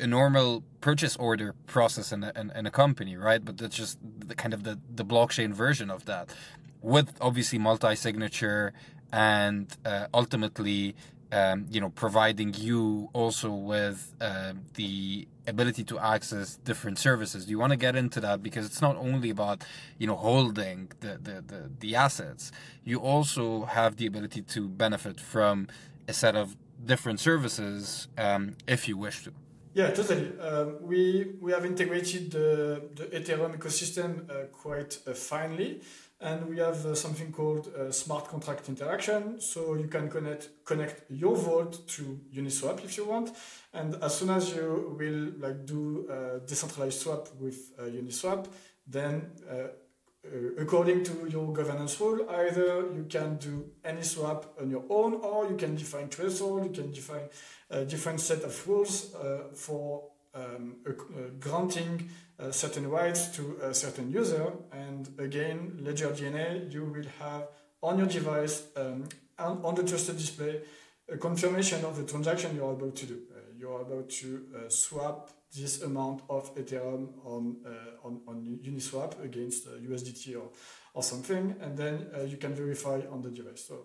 a 0.00 0.06
normal 0.06 0.64
purchase 0.80 1.16
order 1.16 1.54
process 1.66 2.12
in 2.12 2.24
a, 2.24 2.32
in, 2.36 2.50
in 2.50 2.66
a 2.66 2.70
company, 2.70 3.16
right? 3.16 3.44
But 3.44 3.58
that's 3.58 3.76
just 3.76 3.98
the 4.02 4.34
kind 4.34 4.52
of 4.52 4.64
the, 4.64 4.78
the 4.94 5.04
blockchain 5.04 5.52
version 5.52 5.90
of 5.90 6.04
that 6.06 6.30
with 6.82 7.16
obviously 7.20 7.58
multi-signature 7.58 8.72
and 9.16 9.74
uh, 9.86 10.06
ultimately 10.12 10.94
um, 11.32 11.66
you 11.70 11.80
know 11.80 11.88
providing 11.88 12.54
you 12.54 13.08
also 13.12 13.50
with 13.50 14.14
uh, 14.20 14.52
the 14.74 15.26
ability 15.48 15.84
to 15.84 15.98
access 15.98 16.56
different 16.56 16.98
services. 16.98 17.46
Do 17.46 17.50
you 17.50 17.58
want 17.58 17.72
to 17.72 17.76
get 17.76 17.96
into 17.96 18.20
that? 18.20 18.42
Because 18.42 18.66
it's 18.66 18.82
not 18.82 18.96
only 18.96 19.30
about 19.30 19.64
you 19.98 20.06
know 20.06 20.16
holding 20.16 20.92
the, 21.00 21.18
the, 21.26 21.42
the, 21.50 21.70
the 21.80 21.96
assets. 21.96 22.52
You 22.84 22.98
also 23.00 23.64
have 23.64 23.96
the 23.96 24.06
ability 24.06 24.42
to 24.42 24.68
benefit 24.68 25.18
from 25.18 25.68
a 26.06 26.12
set 26.12 26.36
of 26.36 26.56
different 26.84 27.18
services 27.18 28.08
um, 28.18 28.56
if 28.66 28.86
you 28.86 28.96
wish 28.96 29.24
to. 29.24 29.32
Yeah, 29.74 29.90
totally. 29.90 30.38
Um, 30.38 30.76
we 30.80 31.32
we 31.40 31.52
have 31.52 31.64
integrated 31.66 32.30
the, 32.30 32.82
the 32.94 33.06
Ethereum 33.18 33.56
ecosystem 33.58 34.30
uh, 34.30 34.46
quite 34.46 34.98
uh, 35.06 35.12
finely 35.12 35.80
and 36.20 36.48
we 36.48 36.58
have 36.58 36.84
uh, 36.86 36.94
something 36.94 37.30
called 37.30 37.68
uh, 37.74 37.90
smart 37.92 38.28
contract 38.28 38.68
interaction. 38.68 39.40
So 39.40 39.74
you 39.74 39.88
can 39.88 40.08
connect 40.08 40.64
connect 40.64 41.10
your 41.10 41.36
vault 41.36 41.86
to 41.88 42.20
Uniswap 42.34 42.84
if 42.84 42.96
you 42.96 43.04
want, 43.04 43.30
and 43.72 43.94
as 44.02 44.18
soon 44.18 44.30
as 44.30 44.54
you 44.54 44.96
will 44.98 45.32
like 45.38 45.66
do 45.66 46.06
a 46.10 46.40
decentralized 46.40 47.00
swap 47.00 47.28
with 47.38 47.72
uh, 47.78 47.82
Uniswap, 47.82 48.46
then 48.86 49.32
uh, 49.50 49.68
uh, 50.26 50.62
according 50.62 51.04
to 51.04 51.28
your 51.28 51.52
governance 51.52 52.00
rule, 52.00 52.28
either 52.30 52.90
you 52.92 53.06
can 53.08 53.36
do 53.36 53.70
any 53.84 54.02
swap 54.02 54.56
on 54.60 54.70
your 54.70 54.84
own, 54.88 55.14
or 55.14 55.48
you 55.48 55.56
can 55.56 55.76
define 55.76 56.08
threshold. 56.08 56.64
You 56.64 56.70
can 56.70 56.92
define 56.92 57.28
a 57.70 57.84
different 57.84 58.20
set 58.20 58.42
of 58.42 58.68
rules 58.68 59.14
uh, 59.14 59.54
for 59.54 60.10
um, 60.36 60.76
granting 61.40 62.08
uh, 62.38 62.52
certain 62.52 62.88
rights 62.90 63.28
to 63.36 63.58
a 63.62 63.74
certain 63.74 64.10
user. 64.10 64.52
And 64.72 65.08
again, 65.18 65.78
Ledger 65.80 66.10
DNA, 66.10 66.72
you 66.72 66.84
will 66.84 67.06
have 67.18 67.48
on 67.82 67.98
your 67.98 68.06
device, 68.06 68.64
um, 68.76 69.04
on, 69.38 69.74
the 69.74 69.82
trusted 69.82 70.16
display, 70.16 70.62
a 71.10 71.16
confirmation 71.16 71.84
of 71.84 71.96
the 71.96 72.04
transaction 72.04 72.54
you're 72.54 72.72
about 72.72 72.96
to 72.96 73.06
do. 73.06 73.18
Uh, 73.30 73.40
you're 73.56 73.80
about 73.80 74.08
to 74.10 74.46
uh, 74.54 74.68
swap 74.68 75.30
this 75.54 75.82
amount 75.82 76.22
of 76.28 76.54
Ethereum 76.56 77.08
on, 77.24 77.56
uh, 77.64 78.06
on, 78.06 78.20
on 78.26 78.58
Uniswap 78.64 79.22
against 79.24 79.68
USDT 79.68 80.36
or, 80.36 80.50
or 80.94 81.02
something, 81.02 81.54
and 81.60 81.76
then 81.76 82.06
uh, 82.14 82.22
you 82.22 82.36
can 82.36 82.54
verify 82.54 83.00
on 83.10 83.22
the 83.22 83.30
device. 83.30 83.64
So 83.68 83.84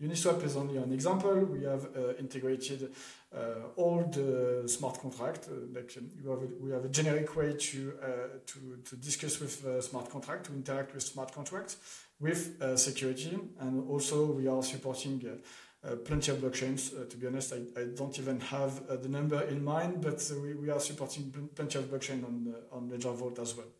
Uniswap 0.00 0.42
is 0.44 0.56
only 0.56 0.78
an 0.78 0.92
example. 0.92 1.34
We 1.44 1.64
have 1.64 1.88
uh, 1.94 2.14
integrated 2.18 2.84
uh, 2.84 2.86
all 3.76 4.02
the 4.12 4.68
smart 4.68 5.00
contract. 5.00 5.48
Uh, 5.48 5.54
like 5.72 5.96
we 6.22 6.30
have, 6.30 6.42
a, 6.42 6.48
we 6.60 6.70
have 6.70 6.84
a 6.84 6.88
generic 6.88 7.36
way 7.36 7.54
to 7.54 7.94
uh, 8.02 8.06
to, 8.46 8.78
to 8.84 8.96
discuss 8.96 9.40
with 9.40 9.64
uh, 9.64 9.80
smart 9.80 10.10
contract, 10.10 10.46
to 10.46 10.52
interact 10.52 10.94
with 10.94 11.02
smart 11.02 11.32
contracts 11.32 11.76
with 12.18 12.60
uh, 12.60 12.76
security, 12.76 13.38
and 13.60 13.88
also 13.88 14.26
we 14.26 14.48
are 14.48 14.62
supporting. 14.62 15.40
plenty 16.04 16.30
of 16.30 16.38
blockchains. 16.42 16.90
to 17.08 17.16
be 17.16 17.26
honest, 17.26 17.54
I, 17.54 17.80
I 17.80 17.84
don't 17.96 18.18
even 18.18 18.38
have 18.40 18.72
the 19.02 19.08
number 19.08 19.40
in 19.48 19.64
mind, 19.64 20.02
but 20.02 20.20
we, 20.42 20.52
we 20.52 20.68
are 20.68 20.80
supporting 20.80 21.32
plenty 21.54 21.78
of 21.78 21.84
blockchain 21.90 22.22
on 22.28 22.54
on 22.70 22.90
Ledger 22.90 23.12
Vault 23.12 23.38
as 23.38 23.56
well. 23.56 23.70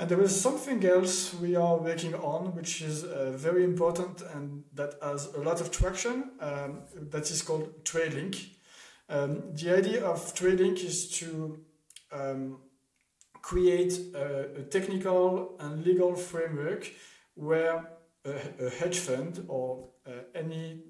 And 0.00 0.08
there 0.08 0.22
is 0.22 0.40
something 0.40 0.82
else 0.86 1.34
we 1.34 1.56
are 1.56 1.76
working 1.76 2.14
on, 2.14 2.54
which 2.56 2.80
is 2.80 3.04
uh, 3.04 3.32
very 3.36 3.64
important 3.64 4.22
and 4.34 4.64
that 4.72 4.94
has 5.02 5.26
a 5.34 5.40
lot 5.40 5.60
of 5.60 5.70
traction. 5.70 6.30
Um, 6.40 6.80
that 7.10 7.30
is 7.30 7.42
called 7.42 7.84
TradeLink. 7.84 8.59
Um, 9.10 9.42
the 9.54 9.76
idea 9.76 10.04
of 10.04 10.34
TradeLink 10.34 10.84
is 10.84 11.10
to 11.18 11.58
um, 12.12 12.58
create 13.42 13.98
a, 14.14 14.60
a, 14.60 14.62
technical 14.62 15.56
and 15.58 15.84
legal 15.84 16.14
framework 16.14 16.88
where 17.34 17.90
a, 18.24 18.66
a 18.66 18.70
hedge 18.70 18.98
fund 18.98 19.44
or 19.48 19.88
uh, 20.06 20.10
any 20.32 20.84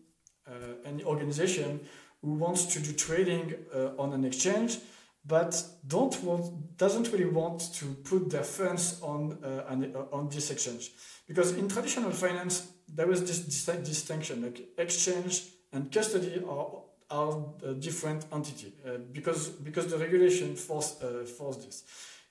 uh, 0.47 0.53
any 0.85 1.03
organization 1.05 1.81
who 2.21 2.35
wants 2.35 2.67
to 2.67 2.81
do 2.81 2.93
trading 2.93 3.55
uh, 3.75 3.93
on 3.99 4.13
an 4.13 4.25
exchange 4.25 4.79
but 5.25 5.63
don't 5.87 6.23
want, 6.23 6.77
doesn't 6.77 7.13
really 7.13 7.31
want 7.31 7.73
to 7.75 7.87
put 8.05 8.31
their 8.31 8.43
funds 8.43 9.01
on 9.03 9.39
uh, 9.45 9.65
an, 9.69 9.95
uh, 9.95 10.17
on 10.17 10.29
this 10.29 10.51
exchange. 10.51 10.93
Because 11.27 11.53
in 11.53 11.69
traditional 11.69 12.11
finance 12.11 12.71
there 12.87 13.11
is 13.11 13.21
this 13.23 13.65
distinction 13.79 14.43
like 14.43 14.61
exchange 14.77 15.45
and 15.73 15.91
custody 15.91 16.43
are 16.47 16.83
are 17.11 17.43
different 17.79 18.25
entity 18.33 18.73
uh, 18.87 18.99
because 19.13 19.49
because 19.49 19.89
the 19.89 19.99
regulation 19.99 20.55
force 20.55 21.03
uh, 21.03 21.25
force 21.25 21.57
this. 21.57 21.85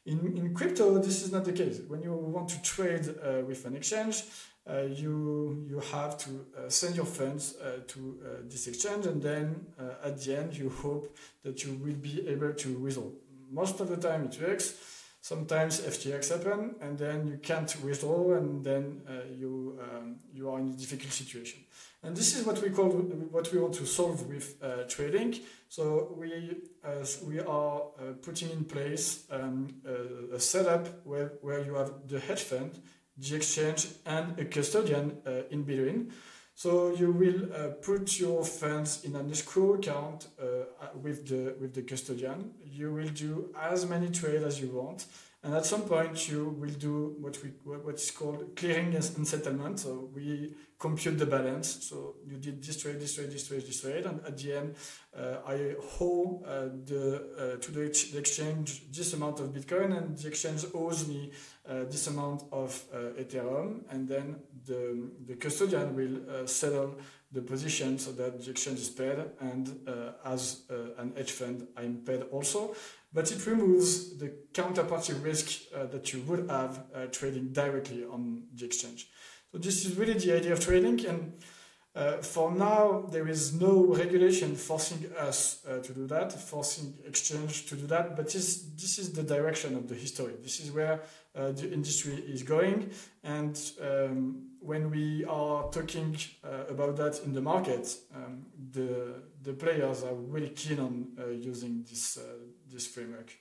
In 0.05 0.37
in 0.37 0.53
crypto, 0.53 0.97
this 0.99 1.21
is 1.23 1.31
not 1.31 1.45
the 1.45 1.53
case. 1.53 1.81
When 1.87 2.01
you 2.01 2.13
want 2.13 2.49
to 2.49 2.61
trade 2.61 3.07
uh, 3.07 3.45
with 3.45 3.65
an 3.65 3.75
exchange, 3.75 4.23
uh, 4.69 4.81
you 4.83 5.65
you 5.67 5.79
have 5.91 6.17
to 6.17 6.29
uh, 6.29 6.69
send 6.69 6.95
your 6.95 7.05
funds 7.05 7.55
uh, 7.57 7.79
to 7.87 8.19
this 8.49 8.67
exchange, 8.67 9.05
and 9.05 9.21
then 9.21 9.65
at 10.03 10.21
the 10.21 10.37
end 10.37 10.55
you 10.55 10.69
hope 10.69 11.17
that 11.43 11.63
you 11.63 11.73
will 11.73 11.95
be 11.95 12.27
able 12.27 12.53
to 12.53 12.69
withdraw. 12.79 13.09
Most 13.51 13.79
of 13.79 13.89
the 13.89 13.97
time 13.97 14.25
it 14.25 14.39
works. 14.41 14.75
Sometimes 15.21 15.81
FTX 15.81 16.29
happen, 16.29 16.75
and 16.79 16.97
then 16.97 17.27
you 17.27 17.37
can't 17.41 17.75
withdraw, 17.83 18.35
and 18.35 18.63
then 18.63 19.01
you 19.37 19.77
um, 19.83 20.15
you 20.33 20.49
are 20.49 20.59
in 20.59 20.69
a 20.69 20.73
difficult 20.73 21.11
situation. 21.11 21.59
And 22.01 22.15
this 22.15 22.35
is 22.37 22.45
what 22.45 22.61
we 22.61 22.69
call 22.69 22.89
what 22.89 23.51
we 23.51 23.59
want 23.59 23.73
to 23.75 23.85
solve 23.85 24.25
with 24.27 24.55
uh, 24.61 24.85
TradeLink. 24.87 25.41
So 25.67 26.15
we 26.17 26.55
uh, 26.83 27.05
we 27.27 27.39
are 27.39 27.81
uh, 27.99 28.13
putting 28.21 28.51
in 28.51 28.63
place 28.63 29.25
um, 29.29 29.67
a, 29.85 30.35
a, 30.35 30.39
setup 30.39 31.05
where, 31.05 31.33
where 31.41 31.63
you 31.63 31.75
have 31.75 31.91
the 32.07 32.19
hedge 32.19 32.43
fund 32.43 32.79
the 33.19 33.35
exchange 33.35 33.87
and 34.05 34.39
a 34.39 34.45
custodian 34.45 35.17
uh, 35.25 35.41
in 35.51 35.63
between. 35.63 36.11
So 36.55 36.93
you 36.93 37.11
will 37.11 37.53
uh, 37.53 37.69
put 37.81 38.19
your 38.19 38.43
funds 38.43 39.05
in 39.05 39.15
an 39.15 39.31
escrow 39.31 39.75
account 39.75 40.27
uh, 40.41 40.65
with 41.01 41.27
the 41.27 41.55
with 41.59 41.73
the 41.73 41.83
custodian. 41.83 42.51
You 42.65 42.93
will 42.93 43.09
do 43.09 43.53
as 43.57 43.85
many 43.85 44.09
trades 44.09 44.43
as 44.43 44.59
you 44.59 44.69
want, 44.69 45.05
and 45.41 45.53
at 45.53 45.65
some 45.65 45.83
point 45.83 46.27
you 46.27 46.49
will 46.59 46.73
do 46.73 47.15
what 47.19 47.41
we 47.43 47.49
what 47.65 47.95
is 47.95 48.11
called 48.11 48.55
clearing 48.57 48.93
and 48.93 49.27
settlement. 49.27 49.79
So 49.79 50.09
we 50.13 50.53
compute 50.79 51.19
the 51.19 51.25
balance. 51.25 51.85
So 51.85 52.15
you 52.25 52.37
did 52.37 52.63
this 52.63 52.81
trade, 52.81 52.99
this 52.99 53.15
trade, 53.15 53.29
this 53.29 53.47
trade, 53.47 53.61
this 53.67 53.81
trade, 53.81 54.05
and 54.05 54.21
at 54.25 54.37
the 54.37 54.53
end, 54.53 54.75
uh, 55.15 55.37
I 55.45 55.75
owe 55.99 56.41
uh, 56.45 56.69
the 56.85 57.57
uh, 57.57 57.61
to 57.61 57.71
the, 57.71 57.85
ex- 57.85 58.11
the, 58.11 58.17
exchange 58.17 58.89
this 58.89 59.13
amount 59.13 59.41
of 59.41 59.47
Bitcoin, 59.47 59.97
and 59.97 60.17
the 60.17 60.27
exchange 60.29 60.65
owes 60.73 61.07
me 61.07 61.31
uh, 61.67 61.83
this 61.83 62.07
amount 62.07 62.43
of 62.51 62.81
uh, 62.93 63.21
Ethereum, 63.21 63.81
and 63.89 64.07
then 64.07 64.37
the 64.65 65.09
the 65.27 65.35
custodian 65.35 65.95
will 65.95 66.17
uh, 66.29 66.47
settle 66.47 66.95
the 67.31 67.41
position 67.41 67.99
so 67.99 68.11
that 68.13 68.41
the 68.41 68.49
exchange 68.49 68.79
is 68.79 68.89
paid, 68.89 69.19
and 69.41 69.87
as 70.25 70.63
an 70.97 71.13
hedge 71.15 71.31
fund, 71.31 71.67
I'm 71.77 71.97
paid 71.97 72.23
also. 72.31 72.75
But 73.13 73.31
it 73.31 73.45
removes 73.45 74.17
the 74.17 74.33
counterparty 74.51 75.23
risk 75.23 75.69
that 75.71 76.11
you 76.11 76.21
would 76.21 76.49
have 76.49 77.11
trading 77.11 77.49
directly 77.49 78.03
on 78.03 78.45
the 78.55 78.65
exchange. 78.65 79.09
So 79.51 79.57
this 79.57 79.85
is 79.85 79.95
really 79.95 80.13
the 80.13 80.35
idea 80.35 80.53
of 80.53 80.59
TradeLink. 80.59 81.09
And 81.09 81.33
uh, 81.95 82.17
for 82.17 82.51
now, 82.51 83.07
there 83.11 83.27
is 83.27 83.53
no 83.53 83.83
regulation 83.83 84.55
forcing 84.55 85.11
us 85.17 85.65
uh, 85.67 85.79
to 85.79 85.93
do 85.93 86.05
that, 86.07 86.31
forcing 86.31 86.93
exchange 87.05 87.65
to 87.67 87.75
do 87.75 87.87
that. 87.87 88.15
But 88.15 88.31
this, 88.31 88.63
this 88.75 88.99
is 88.99 89.11
the 89.11 89.23
direction 89.23 89.75
of 89.75 89.87
the 89.87 89.95
history. 89.95 90.33
This 90.41 90.59
is 90.59 90.71
where 90.71 91.01
uh, 91.35 91.51
the 91.51 91.71
industry 91.73 92.13
is 92.13 92.43
going. 92.43 92.91
And 93.23 93.59
um, 93.81 94.49
when 94.59 94.91
we 94.91 95.25
are 95.25 95.69
talking 95.71 96.15
uh, 96.43 96.65
about 96.69 96.95
that 96.97 97.21
in 97.25 97.33
the 97.33 97.41
market, 97.41 97.95
um, 98.15 98.45
the, 98.71 99.23
the 99.41 99.53
players 99.53 100.03
are 100.03 100.13
really 100.13 100.49
keen 100.49 100.79
on 100.79 101.07
uh, 101.19 101.29
using 101.29 101.83
this, 101.89 102.17
uh, 102.17 102.21
this 102.71 102.85
framework. 102.85 103.33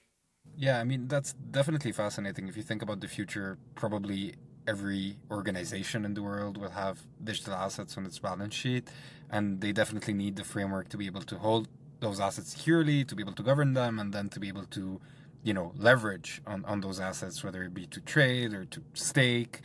Yeah, 0.56 0.80
I 0.80 0.84
mean, 0.84 1.06
that's 1.06 1.34
definitely 1.34 1.92
fascinating. 1.92 2.48
If 2.48 2.56
you 2.56 2.62
think 2.62 2.80
about 2.80 3.00
the 3.00 3.08
future, 3.08 3.58
probably 3.74 4.34
every 4.68 5.16
organization 5.30 6.04
in 6.04 6.12
the 6.14 6.22
world 6.22 6.58
will 6.58 6.70
have 6.84 6.96
digital 7.24 7.54
assets 7.54 7.96
on 7.96 8.04
its 8.04 8.18
balance 8.18 8.54
sheet, 8.54 8.88
and 9.30 9.60
they 9.62 9.72
definitely 9.72 10.14
need 10.14 10.36
the 10.36 10.44
framework 10.44 10.88
to 10.90 10.96
be 10.96 11.06
able 11.06 11.22
to 11.22 11.36
hold 11.38 11.66
those 12.00 12.20
assets 12.20 12.50
securely, 12.50 13.04
to 13.04 13.14
be 13.16 13.22
able 13.22 13.32
to 13.32 13.42
govern 13.42 13.72
them, 13.72 13.98
and 13.98 14.12
then 14.12 14.28
to 14.28 14.38
be 14.38 14.48
able 14.48 14.66
to, 14.66 15.00
you 15.42 15.54
know, 15.54 15.72
leverage 15.76 16.40
on, 16.46 16.64
on 16.66 16.80
those 16.80 17.00
assets, 17.00 17.42
whether 17.42 17.62
it 17.64 17.74
be 17.74 17.86
to 17.86 18.00
trade 18.00 18.52
or 18.52 18.64
to 18.66 18.82
stake. 18.94 19.60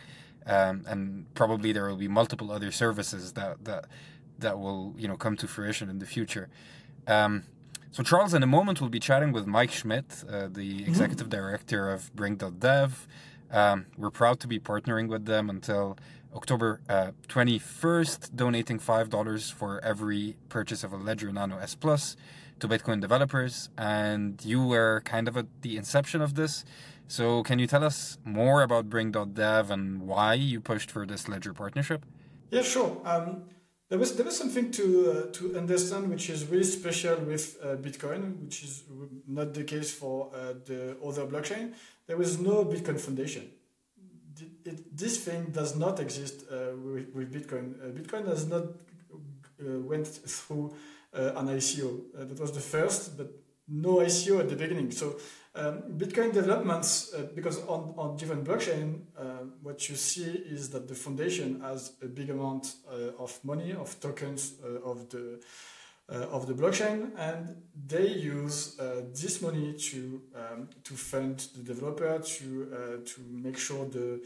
Um, 0.45 0.83
and 0.87 1.33
probably 1.35 1.71
there 1.71 1.87
will 1.87 2.03
be 2.07 2.07
multiple 2.07 2.51
other 2.51 2.71
services 2.71 3.33
that 3.33 3.63
that 3.63 3.85
that 4.39 4.59
will 4.59 4.93
you 4.97 5.07
know 5.07 5.15
come 5.15 5.37
to 5.37 5.47
fruition 5.47 5.89
in 5.89 5.99
the 5.99 6.05
future. 6.05 6.49
Um, 7.07 7.43
so 7.91 8.01
Charles, 8.01 8.33
in 8.33 8.41
a 8.41 8.47
moment, 8.47 8.81
we'll 8.81 8.89
be 8.89 8.99
chatting 8.99 9.31
with 9.31 9.45
Mike 9.45 9.71
Schmidt, 9.71 10.23
uh, 10.27 10.47
the 10.47 10.79
mm-hmm. 10.81 10.89
executive 10.89 11.27
mm-hmm. 11.27 11.41
director 11.41 11.91
of 11.91 12.13
Brink.dev. 12.15 13.07
Um, 13.53 13.85
we're 13.97 14.09
proud 14.09 14.39
to 14.39 14.47
be 14.47 14.59
partnering 14.59 15.07
with 15.07 15.25
them 15.25 15.49
until 15.49 15.95
October 16.35 16.81
uh, 16.89 17.11
21st, 17.27 18.35
donating 18.35 18.79
$5 18.79 19.53
for 19.53 19.79
every 19.83 20.35
purchase 20.49 20.83
of 20.83 20.91
a 20.91 20.97
Ledger 20.97 21.31
Nano 21.31 21.59
S 21.59 21.75
Plus 21.75 22.17
to 22.59 22.67
Bitcoin 22.67 22.99
developers. 22.99 23.69
And 23.77 24.43
you 24.43 24.65
were 24.65 25.01
kind 25.05 25.27
of 25.27 25.37
at 25.37 25.45
the 25.61 25.77
inception 25.77 26.21
of 26.21 26.33
this. 26.33 26.65
So, 27.07 27.43
can 27.43 27.59
you 27.59 27.67
tell 27.67 27.83
us 27.83 28.17
more 28.25 28.63
about 28.63 28.89
Brink.dev 28.89 29.69
and 29.69 30.01
why 30.01 30.33
you 30.33 30.59
pushed 30.59 30.89
for 30.89 31.05
this 31.05 31.27
Ledger 31.27 31.53
partnership? 31.53 32.05
Yeah, 32.49 32.63
sure. 32.63 33.01
Um, 33.05 33.43
there 33.89 33.99
was 33.99 34.15
there 34.15 34.25
was 34.25 34.35
something 34.35 34.71
to 34.71 34.85
uh, 35.11 35.31
to 35.33 35.55
understand 35.55 36.09
which 36.09 36.27
is 36.29 36.47
really 36.47 36.63
special 36.63 37.17
with 37.19 37.57
uh, 37.61 37.75
Bitcoin, 37.75 38.41
which 38.43 38.63
is 38.63 38.83
not 39.27 39.53
the 39.53 39.63
case 39.63 39.91
for 39.93 40.31
uh, 40.33 40.53
the 40.65 40.97
other 41.05 41.27
blockchain. 41.27 41.73
There 42.07 42.17
was 42.17 42.39
no 42.39 42.65
Bitcoin 42.65 42.99
Foundation. 42.99 43.49
It, 44.65 44.97
this 44.97 45.23
thing 45.23 45.47
does 45.51 45.75
not 45.75 45.99
exist 45.99 46.45
uh, 46.49 46.75
with, 46.75 47.09
with, 47.13 47.33
Bitcoin. 47.33 47.75
Uh, 47.81 47.91
Bitcoin 47.91 48.27
has 48.27 48.47
not 48.47 48.63
uh, 48.63 49.79
went 49.79 50.07
through 50.07 50.73
an 51.13 51.47
ICO. 51.47 52.01
that 52.15 52.39
was 52.39 52.51
the 52.51 52.59
first, 52.59 53.17
but 53.17 53.29
no 53.67 53.97
ICO 53.97 54.39
at 54.39 54.49
the 54.49 54.55
beginning. 54.55 54.91
So 54.91 55.17
um, 55.55 55.83
Bitcoin 55.97 56.33
developments, 56.33 57.13
uh, 57.13 57.27
because 57.35 57.59
on, 57.67 57.93
on 57.95 58.17
different 58.17 58.43
blockchain, 58.43 59.01
uh, 59.17 59.45
what 59.61 59.87
you 59.87 59.95
see 59.95 60.23
is 60.23 60.69
that 60.71 60.87
the 60.87 60.95
foundation 60.95 61.61
has 61.61 61.93
a 62.01 62.07
big 62.07 62.31
amount 62.31 62.73
uh, 62.89 63.21
of 63.23 63.39
money, 63.43 63.73
of 63.73 63.99
tokens 63.99 64.53
uh, 64.63 64.89
of 64.89 65.09
the 65.09 65.35
uh, 65.35 65.45
of 66.09 66.47
the 66.47 66.53
blockchain, 66.53 67.11
and 67.17 67.55
they 67.87 68.07
use 68.07 68.79
uh, 68.79 69.01
this 69.11 69.41
money 69.41 69.73
to 69.73 70.21
um, 70.35 70.69
to 70.83 70.93
fund 70.93 71.47
the 71.55 71.63
developer 71.63 72.19
to 72.19 73.03
to 73.05 73.21
make 73.31 73.57
sure 73.57 73.85
the 73.85 74.21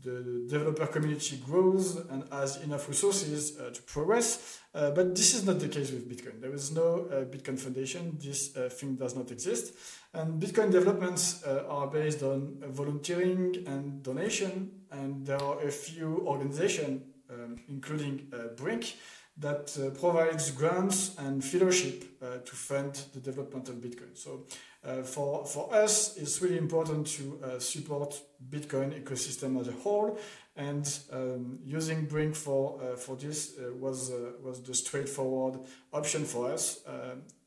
the 0.00 0.46
developer 0.48 0.86
community 0.86 1.36
grows 1.36 1.96
and 1.96 2.24
has 2.32 2.56
enough 2.62 2.88
resources 2.88 3.58
uh, 3.58 3.70
to 3.70 3.82
progress. 3.82 4.58
Uh, 4.74 4.90
but 4.90 5.14
this 5.14 5.34
is 5.34 5.44
not 5.44 5.60
the 5.60 5.68
case 5.68 5.90
with 5.92 6.08
Bitcoin. 6.08 6.40
There 6.40 6.52
is 6.54 6.72
no 6.72 7.06
uh, 7.06 7.24
Bitcoin 7.24 7.58
Foundation. 7.58 8.18
This 8.20 8.56
uh, 8.56 8.68
thing 8.68 8.96
does 8.96 9.14
not 9.14 9.30
exist. 9.30 9.74
And 10.14 10.42
Bitcoin 10.42 10.72
developments 10.72 11.44
uh, 11.44 11.64
are 11.68 11.86
based 11.86 12.22
on 12.22 12.56
volunteering 12.68 13.64
and 13.66 14.02
donation. 14.02 14.70
And 14.90 15.26
there 15.26 15.40
are 15.40 15.60
a 15.60 15.70
few 15.70 16.24
organizations, 16.26 17.02
um, 17.30 17.60
including 17.68 18.28
uh, 18.32 18.54
Brink, 18.56 18.94
that 19.38 19.76
uh, 19.78 19.90
provides 19.98 20.50
grants 20.50 21.16
and 21.18 21.42
fellowship 21.42 22.04
uh, 22.22 22.38
to 22.44 22.54
fund 22.54 23.00
the 23.14 23.20
development 23.20 23.68
of 23.68 23.76
Bitcoin. 23.76 24.14
So 24.14 24.44
uh, 24.84 25.02
for, 25.02 25.46
for 25.46 25.72
us, 25.74 26.16
it's 26.16 26.42
really 26.42 26.58
important 26.58 27.06
to 27.06 27.40
uh, 27.42 27.58
support 27.58 28.20
Bitcoin 28.50 29.00
ecosystem 29.02 29.58
as 29.60 29.68
a 29.68 29.72
whole, 29.72 30.18
and 30.56 30.98
um, 31.12 31.58
using 31.64 32.04
Brink 32.04 32.34
for 32.34 32.78
uh, 32.82 32.96
for 32.96 33.16
this 33.16 33.54
uh, 33.58 33.72
was 33.74 34.12
was 34.42 34.60
the 34.62 34.74
straightforward 34.74 35.60
option 35.92 36.24
for 36.24 36.52
us. 36.52 36.80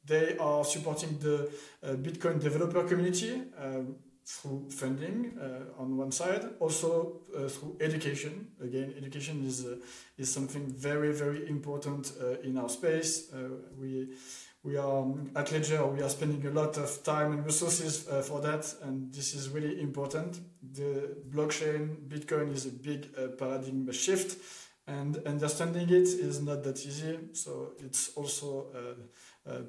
they 0.08 0.38
are 0.38 0.64
supporting 0.64 1.18
the 1.20 1.50
Bitcoin 1.84 2.40
developer 2.40 2.84
community 2.84 3.42
through 4.26 4.68
funding 4.72 5.38
uh, 5.40 5.82
on 5.82 5.96
one 5.98 6.12
side, 6.12 6.50
also 6.60 7.22
uh, 7.36 7.48
through 7.48 7.78
education. 7.80 8.48
Again, 8.62 8.94
education 8.98 9.46
is 9.46 9.66
uh, 9.66 9.76
is 10.18 10.34
something 10.34 10.66
very 10.68 11.14
very 11.14 11.48
important 11.48 12.12
uh, 12.20 12.40
in 12.42 12.58
our 12.58 12.70
space. 12.70 13.32
Uh, 13.32 13.50
we 13.80 14.10
we 14.64 14.78
are 14.78 15.04
um, 15.04 15.30
at 15.36 15.52
Ledger. 15.52 15.86
We 15.86 16.02
are 16.02 16.10
spending 16.10 16.44
a 16.48 16.50
lot 16.50 16.78
of 16.78 17.04
time 17.04 17.34
and 17.34 17.46
resources 17.46 18.08
uh, 18.08 18.24
for 18.24 18.42
that, 18.42 18.74
and 18.82 19.14
this 19.14 19.36
is 19.36 19.50
really 19.50 19.80
important. 19.80 20.40
The 20.74 21.18
blockchain, 21.30 22.08
Bitcoin, 22.08 22.52
is 22.52 22.66
a 22.66 22.72
big 22.72 23.14
paradigm 23.38 23.92
shift, 23.92 24.42
and 24.88 25.18
understanding 25.28 25.88
it 25.90 26.08
is 26.08 26.42
not 26.42 26.64
that 26.64 26.84
easy. 26.86 27.20
So 27.34 27.74
it's 27.80 28.10
also. 28.16 28.68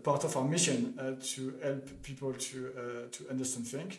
part 0.02 0.24
of 0.24 0.34
our 0.38 0.48
mission 0.48 0.96
to 1.20 1.40
help 1.62 2.02
people 2.02 2.32
to 2.32 2.72
to 3.12 3.28
understand 3.28 3.66
things 3.66 3.98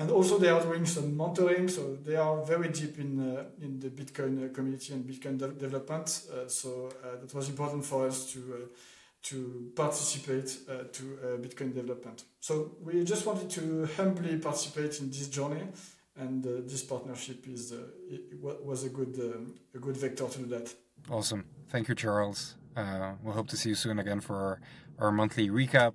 and 0.00 0.10
also 0.10 0.38
they 0.38 0.48
are 0.48 0.62
doing 0.62 0.86
some 0.86 1.12
mentoring 1.12 1.68
so 1.68 1.94
they 2.06 2.16
are 2.16 2.42
very 2.42 2.68
deep 2.68 2.98
in 2.98 3.10
uh, 3.20 3.44
in 3.60 3.78
the 3.78 3.90
bitcoin 3.90 4.34
uh, 4.42 4.52
community 4.52 4.94
and 4.94 5.04
bitcoin 5.04 5.36
de 5.38 5.48
development. 5.48 6.08
Uh, 6.32 6.48
so 6.48 6.88
uh, 7.04 7.20
that 7.20 7.32
was 7.34 7.48
important 7.48 7.84
for 7.84 8.06
us 8.06 8.32
to 8.32 8.40
uh, 8.54 8.66
to 9.22 9.70
participate 9.76 10.50
uh, 10.68 10.84
to 10.90 11.02
bitcoin 11.44 11.74
development. 11.74 12.24
So 12.40 12.52
we 12.82 13.04
just 13.04 13.26
wanted 13.26 13.50
to 13.50 13.86
humbly 13.98 14.38
participate 14.38 14.98
in 15.00 15.10
this 15.10 15.28
journey 15.28 15.64
and 16.16 16.42
this 16.42 16.82
partnership 16.82 17.46
is 17.46 17.74
was 18.42 18.84
a 18.84 18.88
good 18.88 19.14
a 19.74 19.78
good 19.78 19.96
vector 19.96 20.26
to 20.26 20.38
do 20.38 20.46
that. 20.46 20.74
Awesome. 21.10 21.44
Thank 21.68 21.88
you 21.88 21.94
charles. 21.94 22.56
We'll 23.22 23.34
hope 23.34 23.48
to 23.48 23.56
see 23.56 23.68
you 23.68 23.74
soon 23.74 23.98
again 23.98 24.20
for 24.20 24.60
our 25.00 25.10
monthly 25.10 25.48
recap. 25.48 25.94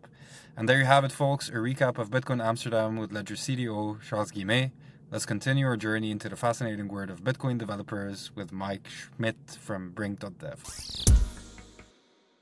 And 0.57 0.67
there 0.67 0.79
you 0.79 0.85
have 0.85 1.03
it, 1.03 1.11
folks, 1.11 1.49
a 1.49 1.53
recap 1.53 1.97
of 1.97 2.09
Bitcoin 2.09 2.43
Amsterdam 2.43 2.97
with 2.97 3.11
Ledger 3.11 3.35
CTO 3.35 4.01
Charles 4.01 4.31
Guillemet. 4.31 4.71
Let's 5.11 5.25
continue 5.25 5.67
our 5.67 5.77
journey 5.77 6.09
into 6.11 6.27
the 6.27 6.35
fascinating 6.35 6.87
world 6.87 7.11
of 7.11 7.23
Bitcoin 7.23 7.57
developers 7.57 8.31
with 8.35 8.51
Mike 8.51 8.87
Schmidt 8.87 9.37
from 9.59 9.91
Brink.dev. 9.91 10.63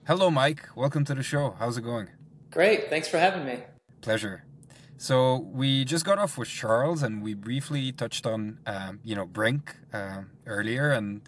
Hello, 0.08 0.32
Mike. 0.32 0.70
Welcome 0.76 1.04
to 1.06 1.16
the 1.16 1.24
show. 1.24 1.56
How's 1.60 1.78
it 1.78 1.82
going? 1.82 2.08
Great. 2.52 2.90
Thanks 2.90 3.08
for 3.08 3.18
having 3.18 3.46
me. 3.46 3.64
Pleasure. 4.02 4.46
So 4.98 5.38
we 5.52 5.84
just 5.84 6.06
got 6.06 6.18
off 6.18 6.38
with 6.38 6.48
Charles, 6.48 7.04
and 7.04 7.22
we 7.22 7.34
briefly 7.34 7.92
touched 7.92 8.26
on, 8.26 8.60
um, 8.66 9.02
you 9.04 9.16
know, 9.16 9.26
Brink 9.26 9.76
uh, 9.92 10.22
earlier, 10.46 10.92
and 10.92 11.22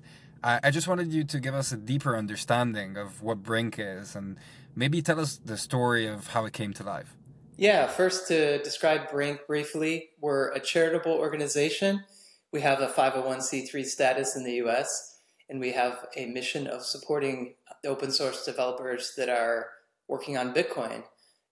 I, 0.43 0.59
I 0.63 0.71
just 0.71 0.87
wanted 0.87 1.11
you 1.11 1.23
to 1.25 1.39
give 1.39 1.55
us 1.55 1.71
a 1.71 1.77
deeper 1.77 2.15
understanding 2.15 2.95
of 2.95 3.21
what 3.21 3.43
Brink 3.43 3.75
is 3.79 4.15
and 4.15 4.37
Maybe 4.75 5.01
tell 5.01 5.19
us 5.19 5.37
the 5.37 5.57
story 5.57 6.05
of 6.05 6.27
how 6.27 6.45
it 6.45 6.53
came 6.53 6.73
to 6.73 6.83
life. 6.83 7.15
Yeah, 7.57 7.87
first 7.87 8.27
to 8.27 8.61
describe 8.61 9.09
Brink 9.09 9.47
briefly, 9.47 10.09
we're 10.19 10.51
a 10.51 10.59
charitable 10.59 11.13
organization. 11.13 12.03
We 12.51 12.59
have 12.61 12.81
a 12.81 12.87
501c3 12.87 13.85
status 13.85 14.35
in 14.35 14.43
the 14.43 14.55
US, 14.65 15.19
and 15.49 15.61
we 15.61 15.71
have 15.71 16.05
a 16.17 16.25
mission 16.25 16.67
of 16.67 16.85
supporting 16.85 17.55
open 17.85 18.11
source 18.11 18.43
developers 18.43 19.13
that 19.15 19.29
are 19.29 19.67
working 20.09 20.37
on 20.37 20.53
Bitcoin. 20.53 21.03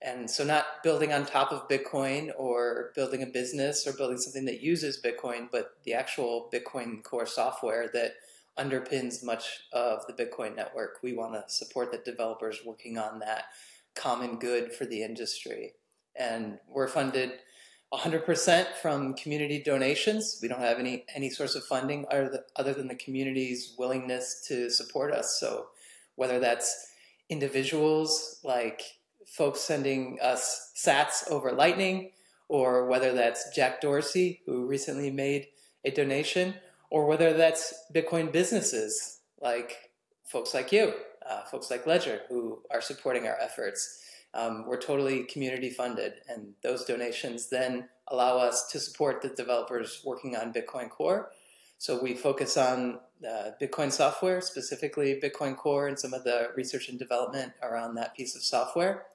And 0.02 0.30
so, 0.30 0.44
not 0.44 0.66
building 0.84 1.14
on 1.14 1.26
top 1.26 1.54
of 1.54 1.70
Bitcoin 1.70 2.32
or 2.38 2.92
building 2.94 3.24
a 3.24 3.28
business 3.28 3.88
or 3.88 3.94
building 3.94 4.18
something 4.18 4.44
that 4.46 4.62
uses 4.62 5.02
Bitcoin, 5.02 5.48
but 5.50 5.78
the 5.86 5.94
actual 5.94 6.50
Bitcoin 6.54 7.02
core 7.04 7.26
software 7.26 7.90
that 7.94 8.12
underpins 8.58 9.24
much 9.24 9.62
of 9.72 10.06
the 10.08 10.14
Bitcoin 10.14 10.56
network. 10.56 11.00
We 11.02 11.14
want 11.14 11.34
to 11.34 11.44
support 11.54 11.92
the 11.92 11.98
developers 11.98 12.60
working 12.66 12.98
on 12.98 13.20
that 13.20 13.46
common 13.96 14.38
good 14.38 14.74
for 14.74 14.86
the 14.86 15.04
industry. 15.04 15.74
And 16.16 16.60
we're 16.68 16.88
funded 16.88 17.32
100% 17.94 18.66
from 18.82 19.14
community 19.14 19.62
donations. 19.62 20.40
We 20.42 20.48
don't 20.48 20.60
have 20.60 20.80
any, 20.80 21.06
any 21.16 21.30
source 21.30 21.56
of 21.56 21.64
funding 21.64 22.06
other 22.12 22.74
than 22.74 22.88
the 22.88 22.96
community's 22.96 23.76
willingness 23.78 24.44
to 24.48 24.70
support 24.70 25.14
us. 25.14 25.38
So, 25.40 25.68
whether 26.16 26.40
that's 26.40 26.92
individuals 27.30 28.40
like 28.44 28.82
folks 29.26 29.62
sending 29.62 30.20
us 30.22 30.72
sats 30.76 31.30
over 31.30 31.52
Lightning, 31.52 32.12
or 32.50 32.88
whether 32.88 33.14
that's 33.14 33.56
Jack 33.56 33.82
Dorsey, 33.82 34.42
who 34.46 34.66
recently 34.66 35.10
made 35.10 35.48
a 35.86 35.92
donation, 35.92 36.56
or 36.94 37.08
whether 37.08 37.34
that's 37.34 37.74
Bitcoin 37.92 38.32
businesses 38.32 39.22
like 39.42 39.90
folks 40.26 40.54
like 40.54 40.72
you, 40.72 40.94
uh, 41.28 41.42
folks 41.46 41.72
like 41.72 41.88
Ledger, 41.88 42.22
who 42.30 42.62
are 42.70 42.82
supporting 42.82 43.26
our 43.26 43.36
efforts. 43.42 44.00
Um, 44.36 44.66
we're 44.68 44.80
totally 44.80 45.24
community 45.24 45.72
funded, 45.72 46.14
and 46.30 46.54
those 46.62 46.86
donations 46.86 47.50
then 47.50 47.90
allow 48.10 48.38
us 48.38 48.68
to 48.72 48.80
support 48.80 49.24
the 49.24 49.30
developers 49.30 50.04
working 50.06 50.36
on 50.36 50.54
Bitcoin 50.54 50.88
Core. 50.88 51.32
So 51.80 52.00
we 52.00 52.14
focus 52.14 52.58
on 52.58 53.00
uh, 53.28 53.50
Bitcoin 53.60 53.92
software, 53.92 54.40
specifically 54.40 55.20
Bitcoin 55.20 55.58
Core, 55.58 55.88
and 55.88 55.98
some 56.00 56.14
of 56.14 56.24
the 56.24 56.50
research 56.56 56.90
and 56.90 57.00
development 57.00 57.54
around 57.64 57.96
that 57.96 58.16
piece 58.16 58.36
of 58.36 58.44
software. 58.44 59.08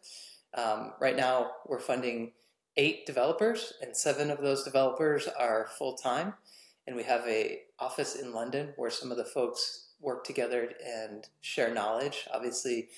Um, 0.52 0.94
right 1.00 1.16
now, 1.16 1.52
we're 1.64 1.78
funding 1.78 2.32
eight 2.76 3.06
developers, 3.06 3.72
and 3.80 3.96
seven 3.96 4.32
of 4.32 4.40
those 4.40 4.64
developers 4.64 5.28
are 5.28 5.68
full 5.78 5.94
time 5.94 6.34
and 6.88 6.96
we 6.96 7.02
have 7.02 7.22
a 7.28 7.60
office 7.78 8.16
in 8.16 8.32
London 8.32 8.72
where 8.76 8.88
some 8.88 9.10
of 9.10 9.18
the 9.18 9.24
folks 9.24 9.88
work 10.00 10.24
together 10.24 10.70
and 10.82 11.28
share 11.42 11.72
knowledge. 11.72 12.26
Obviously, 12.32 12.88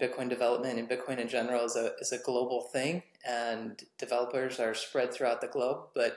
Bitcoin 0.00 0.30
development 0.30 0.78
and 0.78 0.88
Bitcoin 0.88 1.18
in 1.18 1.28
general 1.28 1.66
is 1.66 1.76
a 1.76 1.92
is 2.00 2.10
a 2.10 2.18
global 2.18 2.62
thing, 2.72 3.02
and 3.26 3.82
developers 3.98 4.58
are 4.58 4.72
spread 4.72 5.12
throughout 5.12 5.42
the 5.42 5.46
globe. 5.46 5.88
But 5.94 6.16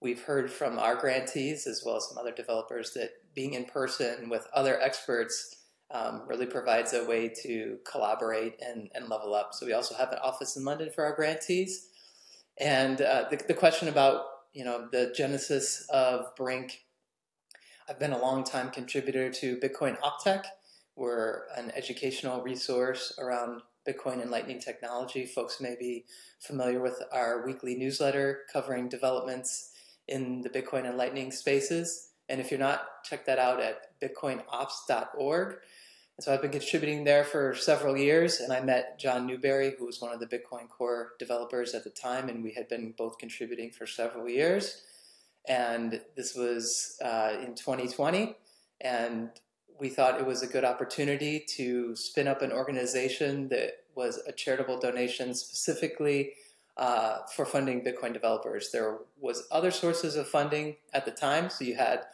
we've 0.00 0.22
heard 0.22 0.50
from 0.50 0.76
our 0.76 0.96
grantees 0.96 1.68
as 1.68 1.82
well 1.86 1.96
as 1.96 2.08
some 2.08 2.18
other 2.18 2.32
developers 2.32 2.92
that 2.94 3.10
being 3.32 3.54
in 3.54 3.64
person 3.64 4.28
with 4.28 4.48
other 4.52 4.80
experts 4.80 5.56
um, 5.92 6.22
really 6.26 6.46
provides 6.46 6.92
a 6.94 7.04
way 7.04 7.32
to 7.42 7.78
collaborate 7.88 8.60
and, 8.60 8.90
and 8.92 9.08
level 9.08 9.34
up. 9.34 9.54
So 9.54 9.66
we 9.66 9.72
also 9.72 9.94
have 9.94 10.10
an 10.10 10.18
office 10.18 10.56
in 10.56 10.64
London 10.64 10.90
for 10.92 11.04
our 11.04 11.14
grantees. 11.14 11.90
And 12.58 13.00
uh, 13.00 13.26
the, 13.30 13.40
the 13.48 13.54
question 13.54 13.86
about 13.88 14.33
you 14.54 14.64
know, 14.64 14.88
the 14.90 15.12
genesis 15.14 15.86
of 15.90 16.34
Brink. 16.36 16.84
I've 17.88 17.98
been 17.98 18.12
a 18.12 18.18
long 18.18 18.44
time 18.44 18.70
contributor 18.70 19.30
to 19.30 19.58
Bitcoin 19.58 19.98
Optech. 20.00 20.44
We're 20.96 21.42
an 21.56 21.72
educational 21.74 22.40
resource 22.40 23.12
around 23.18 23.62
Bitcoin 23.86 24.22
and 24.22 24.30
Lightning 24.30 24.60
technology. 24.60 25.26
Folks 25.26 25.60
may 25.60 25.76
be 25.78 26.04
familiar 26.38 26.80
with 26.80 27.02
our 27.12 27.44
weekly 27.44 27.74
newsletter 27.74 28.42
covering 28.50 28.88
developments 28.88 29.72
in 30.06 30.40
the 30.42 30.48
Bitcoin 30.48 30.88
and 30.88 30.96
Lightning 30.96 31.32
spaces. 31.32 32.10
And 32.28 32.40
if 32.40 32.50
you're 32.50 32.60
not, 32.60 33.02
check 33.04 33.26
that 33.26 33.38
out 33.38 33.60
at 33.60 34.00
bitcoinops.org. 34.00 35.56
And 36.16 36.24
so 36.24 36.32
I've 36.32 36.42
been 36.42 36.52
contributing 36.52 37.04
there 37.04 37.24
for 37.24 37.54
several 37.56 37.96
years, 37.96 38.38
and 38.38 38.52
I 38.52 38.60
met 38.60 39.00
John 39.00 39.26
Newbery, 39.26 39.74
who 39.76 39.86
was 39.86 40.00
one 40.00 40.12
of 40.12 40.20
the 40.20 40.26
Bitcoin 40.26 40.68
Core 40.68 41.12
developers 41.18 41.74
at 41.74 41.82
the 41.82 41.90
time, 41.90 42.28
and 42.28 42.44
we 42.44 42.52
had 42.52 42.68
been 42.68 42.94
both 42.96 43.18
contributing 43.18 43.70
for 43.70 43.84
several 43.86 44.28
years. 44.28 44.82
And 45.48 46.00
this 46.16 46.34
was 46.34 46.96
uh, 47.04 47.36
in 47.42 47.56
2020, 47.56 48.36
and 48.80 49.30
we 49.78 49.88
thought 49.88 50.20
it 50.20 50.26
was 50.26 50.42
a 50.42 50.46
good 50.46 50.64
opportunity 50.64 51.44
to 51.56 51.96
spin 51.96 52.28
up 52.28 52.42
an 52.42 52.52
organization 52.52 53.48
that 53.48 53.84
was 53.96 54.20
a 54.26 54.32
charitable 54.32 54.78
donation 54.78 55.34
specifically 55.34 56.34
uh, 56.76 57.18
for 57.34 57.44
funding 57.44 57.84
Bitcoin 57.84 58.12
developers. 58.12 58.70
There 58.70 58.98
was 59.20 59.46
other 59.50 59.72
sources 59.72 60.14
of 60.14 60.28
funding 60.28 60.76
at 60.92 61.04
the 61.04 61.10
time, 61.10 61.50
so 61.50 61.64
you 61.64 61.74
had 61.74 62.04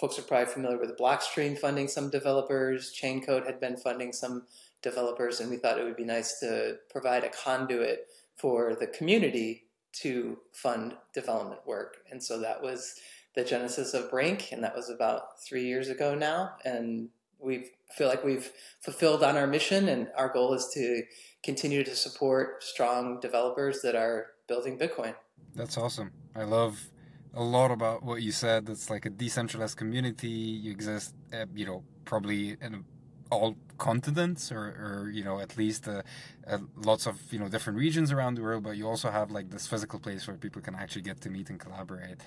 folks 0.00 0.18
are 0.18 0.22
probably 0.22 0.52
familiar 0.52 0.78
with 0.78 0.96
Blockstream 0.96 1.58
funding 1.58 1.86
some 1.86 2.08
developers. 2.08 2.92
Chaincode 2.92 3.44
had 3.44 3.60
been 3.60 3.76
funding 3.76 4.12
some 4.12 4.44
developers, 4.82 5.40
and 5.40 5.50
we 5.50 5.56
thought 5.56 5.78
it 5.78 5.84
would 5.84 5.96
be 5.96 6.04
nice 6.04 6.40
to 6.40 6.78
provide 6.90 7.22
a 7.22 7.28
conduit 7.28 8.06
for 8.36 8.74
the 8.74 8.86
community 8.86 9.66
to 9.92 10.38
fund 10.52 10.94
development 11.12 11.60
work. 11.66 11.98
And 12.10 12.22
so 12.22 12.40
that 12.40 12.62
was 12.62 12.94
the 13.34 13.44
genesis 13.44 13.92
of 13.92 14.10
Brink, 14.10 14.52
and 14.52 14.64
that 14.64 14.74
was 14.74 14.88
about 14.88 15.42
three 15.46 15.64
years 15.64 15.88
ago 15.88 16.14
now. 16.14 16.52
And 16.64 17.10
we 17.38 17.66
feel 17.96 18.08
like 18.08 18.24
we've 18.24 18.50
fulfilled 18.80 19.22
on 19.22 19.36
our 19.36 19.46
mission, 19.46 19.88
and 19.88 20.08
our 20.16 20.32
goal 20.32 20.54
is 20.54 20.70
to 20.74 21.02
continue 21.42 21.84
to 21.84 21.94
support 21.94 22.64
strong 22.64 23.20
developers 23.20 23.82
that 23.82 23.94
are 23.94 24.28
building 24.48 24.78
Bitcoin. 24.78 25.14
That's 25.54 25.76
awesome. 25.76 26.12
I 26.34 26.44
love 26.44 26.89
a 27.34 27.42
lot 27.42 27.70
about 27.70 28.02
what 28.02 28.22
you 28.22 28.32
said. 28.32 28.68
It's 28.68 28.90
like 28.90 29.06
a 29.06 29.10
decentralized 29.10 29.76
community. 29.76 30.28
You 30.28 30.70
exist, 30.72 31.14
uh, 31.32 31.46
you 31.54 31.66
know, 31.66 31.84
probably 32.04 32.56
in 32.60 32.84
all 33.30 33.56
continents 33.78 34.52
or, 34.52 34.58
or 34.58 35.10
you 35.12 35.24
know 35.24 35.38
at 35.38 35.56
least 35.56 35.88
uh, 35.88 36.02
uh, 36.46 36.58
lots 36.76 37.06
of 37.06 37.16
you 37.32 37.38
know 37.38 37.48
different 37.48 37.78
regions 37.78 38.12
around 38.12 38.34
the 38.34 38.42
world 38.42 38.62
but 38.62 38.76
you 38.76 38.86
also 38.86 39.10
have 39.10 39.30
like 39.30 39.50
this 39.50 39.66
physical 39.66 39.98
place 39.98 40.26
where 40.26 40.36
people 40.36 40.60
can 40.60 40.74
actually 40.74 41.00
get 41.00 41.20
to 41.20 41.30
meet 41.30 41.48
and 41.48 41.58
collaborate 41.58 42.18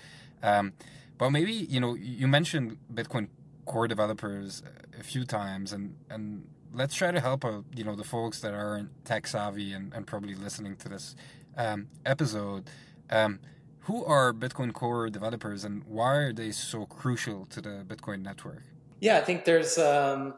um, 0.42 0.74
but 1.18 1.30
maybe 1.30 1.52
you 1.52 1.80
know 1.80 1.94
you 1.94 2.28
mentioned 2.28 2.78
bitcoin 2.94 3.28
core 3.66 3.88
developers 3.88 4.64
a 5.00 5.04
few 5.04 5.26
times 5.26 5.74
and 5.74 5.96
and 6.10 6.48
let's 6.74 6.96
try 6.96 7.12
to 7.12 7.20
help 7.20 7.46
out 7.46 7.66
you 7.76 7.84
know 7.84 7.96
the 7.96 8.04
folks 8.04 8.40
that 8.40 8.54
aren't 8.54 8.90
tech 9.06 9.28
savvy 9.28 9.74
and, 9.74 9.94
and 9.94 10.08
probably 10.08 10.36
listening 10.36 10.76
to 10.76 10.90
this 10.90 11.16
um, 11.58 11.88
episode 12.06 12.70
um, 13.12 13.40
who 13.84 14.04
are 14.06 14.34
bitcoin 14.34 14.74
core 14.74 15.10
developers 15.10 15.64
and 15.64 15.84
why 15.86 16.16
are 16.16 16.34
they 16.34 16.52
so 16.52 16.86
crucial 16.86 17.46
to 17.46 17.62
the 17.62 17.86
bitcoin 17.88 18.22
network 18.22 18.64
yeah 19.00 19.18
i 19.18 19.22
think 19.22 19.46
there's 19.46 19.78
um 19.78 20.34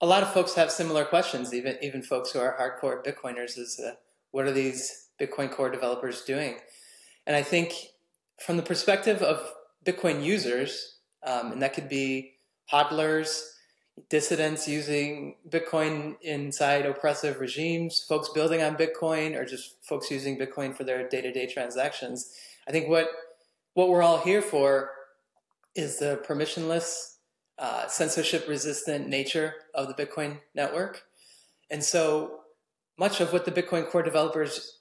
a 0.00 0.06
lot 0.06 0.22
of 0.22 0.32
folks 0.32 0.54
have 0.54 0.70
similar 0.70 1.04
questions, 1.04 1.52
even 1.52 1.76
even 1.82 2.02
folks 2.02 2.32
who 2.32 2.38
are 2.38 2.56
hardcore 2.58 3.04
Bitcoiners. 3.04 3.58
Is 3.58 3.80
uh, 3.84 3.94
what 4.30 4.46
are 4.46 4.52
these 4.52 5.08
Bitcoin 5.20 5.50
core 5.50 5.70
developers 5.70 6.22
doing? 6.22 6.56
And 7.26 7.36
I 7.36 7.42
think 7.42 7.74
from 8.38 8.56
the 8.56 8.62
perspective 8.62 9.22
of 9.22 9.52
Bitcoin 9.84 10.24
users, 10.24 10.98
um, 11.26 11.52
and 11.52 11.62
that 11.62 11.74
could 11.74 11.88
be 11.88 12.34
hodlers, 12.72 13.42
dissidents 14.08 14.66
using 14.66 15.36
Bitcoin 15.48 16.16
inside 16.22 16.86
oppressive 16.86 17.38
regimes, 17.38 18.02
folks 18.08 18.30
building 18.30 18.62
on 18.62 18.76
Bitcoin, 18.76 19.36
or 19.36 19.44
just 19.44 19.84
folks 19.84 20.10
using 20.10 20.38
Bitcoin 20.38 20.74
for 20.74 20.84
their 20.84 21.06
day 21.06 21.20
to 21.20 21.32
day 21.32 21.46
transactions. 21.46 22.34
I 22.70 22.72
think 22.72 22.88
what 22.88 23.10
what 23.74 23.88
we're 23.88 24.00
all 24.00 24.20
here 24.20 24.40
for 24.40 24.92
is 25.74 25.98
the 25.98 26.22
permissionless 26.24 27.16
uh, 27.58 27.88
censorship 27.88 28.46
resistant 28.46 29.08
nature 29.08 29.54
of 29.74 29.88
the 29.88 29.94
Bitcoin 29.94 30.38
network. 30.54 31.02
And 31.68 31.82
so 31.82 32.42
much 32.96 33.20
of 33.20 33.32
what 33.32 33.44
the 33.44 33.50
Bitcoin 33.50 33.90
core 33.90 34.04
developers 34.04 34.78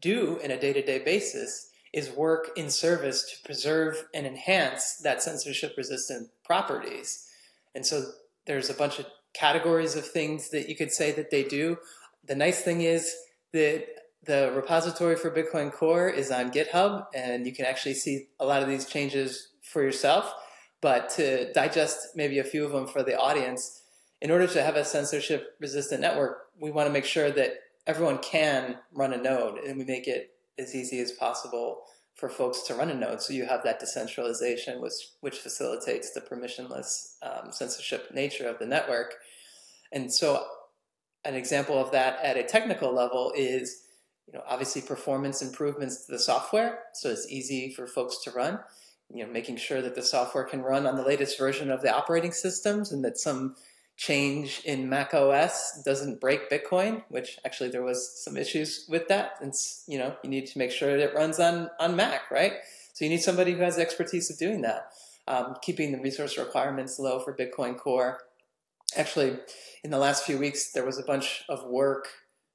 do 0.00 0.38
in 0.44 0.52
a 0.52 0.60
day 0.60 0.72
to 0.74 0.80
day 0.80 1.00
basis 1.00 1.70
is 1.92 2.08
work 2.08 2.50
in 2.54 2.70
service 2.70 3.24
to 3.24 3.44
preserve 3.44 4.04
and 4.14 4.28
enhance 4.28 4.98
that 5.02 5.20
censorship 5.20 5.74
resistant 5.76 6.30
properties. 6.44 7.28
And 7.74 7.84
so 7.84 8.12
there's 8.46 8.70
a 8.70 8.74
bunch 8.74 9.00
of 9.00 9.06
categories 9.32 9.96
of 9.96 10.06
things 10.06 10.50
that 10.50 10.68
you 10.68 10.76
could 10.76 10.92
say 10.92 11.10
that 11.10 11.32
they 11.32 11.42
do. 11.42 11.78
The 12.24 12.36
nice 12.36 12.62
thing 12.62 12.82
is 12.82 13.12
that 13.52 13.88
the 14.24 14.52
repository 14.54 15.16
for 15.16 15.30
Bitcoin 15.30 15.72
Core 15.72 16.08
is 16.08 16.30
on 16.30 16.50
GitHub, 16.50 17.06
and 17.14 17.46
you 17.46 17.52
can 17.52 17.66
actually 17.66 17.94
see 17.94 18.28
a 18.40 18.46
lot 18.46 18.62
of 18.62 18.68
these 18.68 18.86
changes 18.86 19.48
for 19.62 19.82
yourself. 19.82 20.32
But 20.80 21.08
to 21.10 21.52
digest 21.52 22.08
maybe 22.14 22.38
a 22.38 22.44
few 22.44 22.64
of 22.64 22.72
them 22.72 22.86
for 22.86 23.02
the 23.02 23.18
audience, 23.18 23.82
in 24.20 24.30
order 24.30 24.46
to 24.46 24.62
have 24.62 24.76
a 24.76 24.84
censorship 24.84 25.56
resistant 25.60 26.00
network, 26.00 26.46
we 26.58 26.70
want 26.70 26.86
to 26.86 26.92
make 26.92 27.04
sure 27.04 27.30
that 27.30 27.54
everyone 27.86 28.18
can 28.18 28.76
run 28.92 29.12
a 29.12 29.16
node 29.16 29.58
and 29.58 29.78
we 29.78 29.84
make 29.84 30.06
it 30.06 30.30
as 30.58 30.74
easy 30.74 31.00
as 31.00 31.12
possible 31.12 31.82
for 32.14 32.28
folks 32.28 32.62
to 32.62 32.74
run 32.74 32.90
a 32.90 32.94
node. 32.94 33.20
So 33.20 33.32
you 33.32 33.44
have 33.44 33.64
that 33.64 33.80
decentralization, 33.80 34.80
which, 34.80 34.92
which 35.20 35.38
facilitates 35.38 36.12
the 36.12 36.20
permissionless 36.20 37.16
um, 37.22 37.50
censorship 37.50 38.10
nature 38.14 38.46
of 38.46 38.58
the 38.58 38.66
network. 38.66 39.14
And 39.90 40.12
so 40.12 40.44
an 41.24 41.34
example 41.34 41.78
of 41.78 41.90
that 41.92 42.22
at 42.22 42.36
a 42.36 42.44
technical 42.44 42.94
level 42.94 43.32
is, 43.36 43.83
you 44.26 44.32
know, 44.32 44.42
obviously 44.48 44.82
performance 44.82 45.42
improvements 45.42 46.06
to 46.06 46.12
the 46.12 46.18
software. 46.18 46.80
So 46.94 47.10
it's 47.10 47.30
easy 47.30 47.72
for 47.72 47.86
folks 47.86 48.18
to 48.24 48.30
run 48.30 48.60
you 49.12 49.24
know, 49.24 49.32
making 49.32 49.56
sure 49.56 49.82
that 49.82 49.94
the 49.94 50.02
software 50.02 50.44
can 50.44 50.62
run 50.62 50.86
on 50.86 50.96
the 50.96 51.04
latest 51.04 51.38
version 51.38 51.70
of 51.70 51.82
the 51.82 51.94
operating 51.94 52.32
systems 52.32 52.92
and 52.92 53.04
that 53.04 53.18
some 53.18 53.54
change 53.96 54.60
in 54.64 54.88
Mac 54.88 55.14
OS 55.14 55.80
doesn't 55.84 56.20
break 56.20 56.50
Bitcoin, 56.50 57.02
which 57.08 57.38
actually 57.44 57.70
there 57.70 57.82
was 57.82 58.22
some 58.24 58.36
issues 58.36 58.86
with 58.88 59.06
that. 59.08 59.36
And 59.40 59.52
you 59.86 59.98
know, 59.98 60.16
you 60.24 60.30
need 60.30 60.46
to 60.46 60.58
make 60.58 60.72
sure 60.72 60.96
that 60.96 61.10
it 61.10 61.14
runs 61.14 61.38
on 61.38 61.70
on 61.78 61.96
Mac, 61.96 62.30
right? 62.30 62.54
So 62.92 63.04
you 63.04 63.10
need 63.10 63.22
somebody 63.22 63.52
who 63.52 63.62
has 63.62 63.78
expertise 63.78 64.30
of 64.30 64.38
doing 64.38 64.62
that. 64.62 64.90
Um, 65.26 65.54
keeping 65.62 65.92
the 65.92 66.00
resource 66.00 66.36
requirements 66.36 66.98
low 66.98 67.20
for 67.20 67.34
Bitcoin 67.34 67.78
Core. 67.78 68.18
Actually, 68.96 69.38
in 69.82 69.90
the 69.90 69.98
last 69.98 70.24
few 70.24 70.38
weeks, 70.38 70.72
there 70.72 70.84
was 70.84 70.98
a 70.98 71.02
bunch 71.02 71.44
of 71.48 71.64
work 71.64 72.08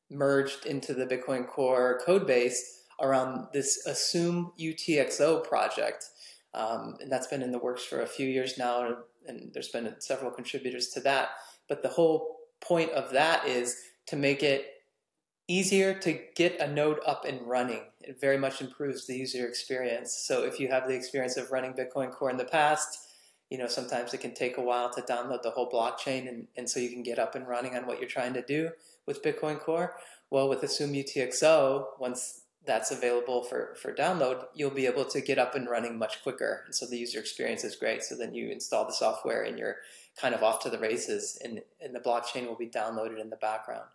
merged 0.09 0.65
into 0.65 0.93
the 0.93 1.05
Bitcoin 1.05 1.47
Core 1.47 1.99
code 2.05 2.25
base 2.25 2.83
around 3.01 3.47
this 3.53 3.85
Assume 3.85 4.51
UTXO 4.59 5.47
project. 5.47 6.05
Um, 6.53 6.97
and 7.01 7.11
that's 7.11 7.27
been 7.27 7.41
in 7.41 7.51
the 7.51 7.59
works 7.59 7.85
for 7.85 8.01
a 8.01 8.07
few 8.07 8.27
years 8.27 8.57
now, 8.57 8.97
and 9.27 9.51
there's 9.53 9.69
been 9.69 9.93
several 9.99 10.31
contributors 10.31 10.89
to 10.89 10.99
that. 11.01 11.29
But 11.67 11.83
the 11.83 11.89
whole 11.89 12.37
point 12.59 12.91
of 12.91 13.11
that 13.11 13.47
is 13.47 13.77
to 14.07 14.15
make 14.15 14.41
it 14.41 14.65
easier 15.47 15.93
to 15.93 16.19
get 16.35 16.59
a 16.59 16.67
node 16.67 16.99
up 17.05 17.25
and 17.25 17.41
running. 17.47 17.81
It 18.01 18.19
very 18.19 18.37
much 18.37 18.61
improves 18.61 19.07
the 19.07 19.15
user 19.15 19.47
experience. 19.47 20.23
So 20.27 20.43
if 20.43 20.59
you 20.59 20.67
have 20.69 20.87
the 20.87 20.93
experience 20.93 21.37
of 21.37 21.51
running 21.51 21.73
Bitcoin 21.73 22.11
Core 22.11 22.29
in 22.29 22.37
the 22.37 22.45
past, 22.45 22.97
you 23.49 23.57
know, 23.57 23.67
sometimes 23.67 24.13
it 24.13 24.21
can 24.21 24.33
take 24.33 24.57
a 24.57 24.61
while 24.61 24.91
to 24.91 25.01
download 25.01 25.41
the 25.41 25.49
whole 25.49 25.69
blockchain 25.69 26.27
and, 26.27 26.47
and 26.55 26.69
so 26.69 26.79
you 26.79 26.89
can 26.89 27.01
get 27.01 27.17
up 27.17 27.33
and 27.33 27.47
running 27.47 27.75
on 27.75 27.87
what 27.87 27.99
you're 27.99 28.09
trying 28.09 28.33
to 28.33 28.43
do 28.43 28.69
with 29.09 29.23
Bitcoin 29.23 29.59
Core. 29.59 29.97
Well, 30.29 30.47
with 30.47 30.61
Assume 30.61 30.93
UTXO, 30.93 31.99
once 31.99 32.41
that's 32.65 32.91
available 32.91 33.43
for, 33.43 33.75
for 33.81 33.91
download, 33.91 34.45
you'll 34.53 34.69
be 34.69 34.85
able 34.85 35.05
to 35.05 35.21
get 35.21 35.39
up 35.39 35.55
and 35.55 35.67
running 35.67 35.97
much 35.97 36.21
quicker. 36.21 36.61
And 36.67 36.75
so 36.75 36.85
the 36.85 36.97
user 36.97 37.19
experience 37.19 37.63
is 37.63 37.75
great. 37.75 38.03
So 38.03 38.15
then 38.15 38.35
you 38.35 38.51
install 38.51 38.85
the 38.85 38.93
software 38.93 39.41
and 39.41 39.57
you're 39.57 39.77
kind 40.21 40.35
of 40.35 40.43
off 40.43 40.61
to 40.61 40.69
the 40.69 40.77
races 40.77 41.39
and, 41.43 41.61
and 41.81 41.95
the 41.95 41.99
blockchain 41.99 42.47
will 42.47 42.55
be 42.55 42.67
downloaded 42.67 43.19
in 43.19 43.31
the 43.31 43.37
background. 43.37 43.85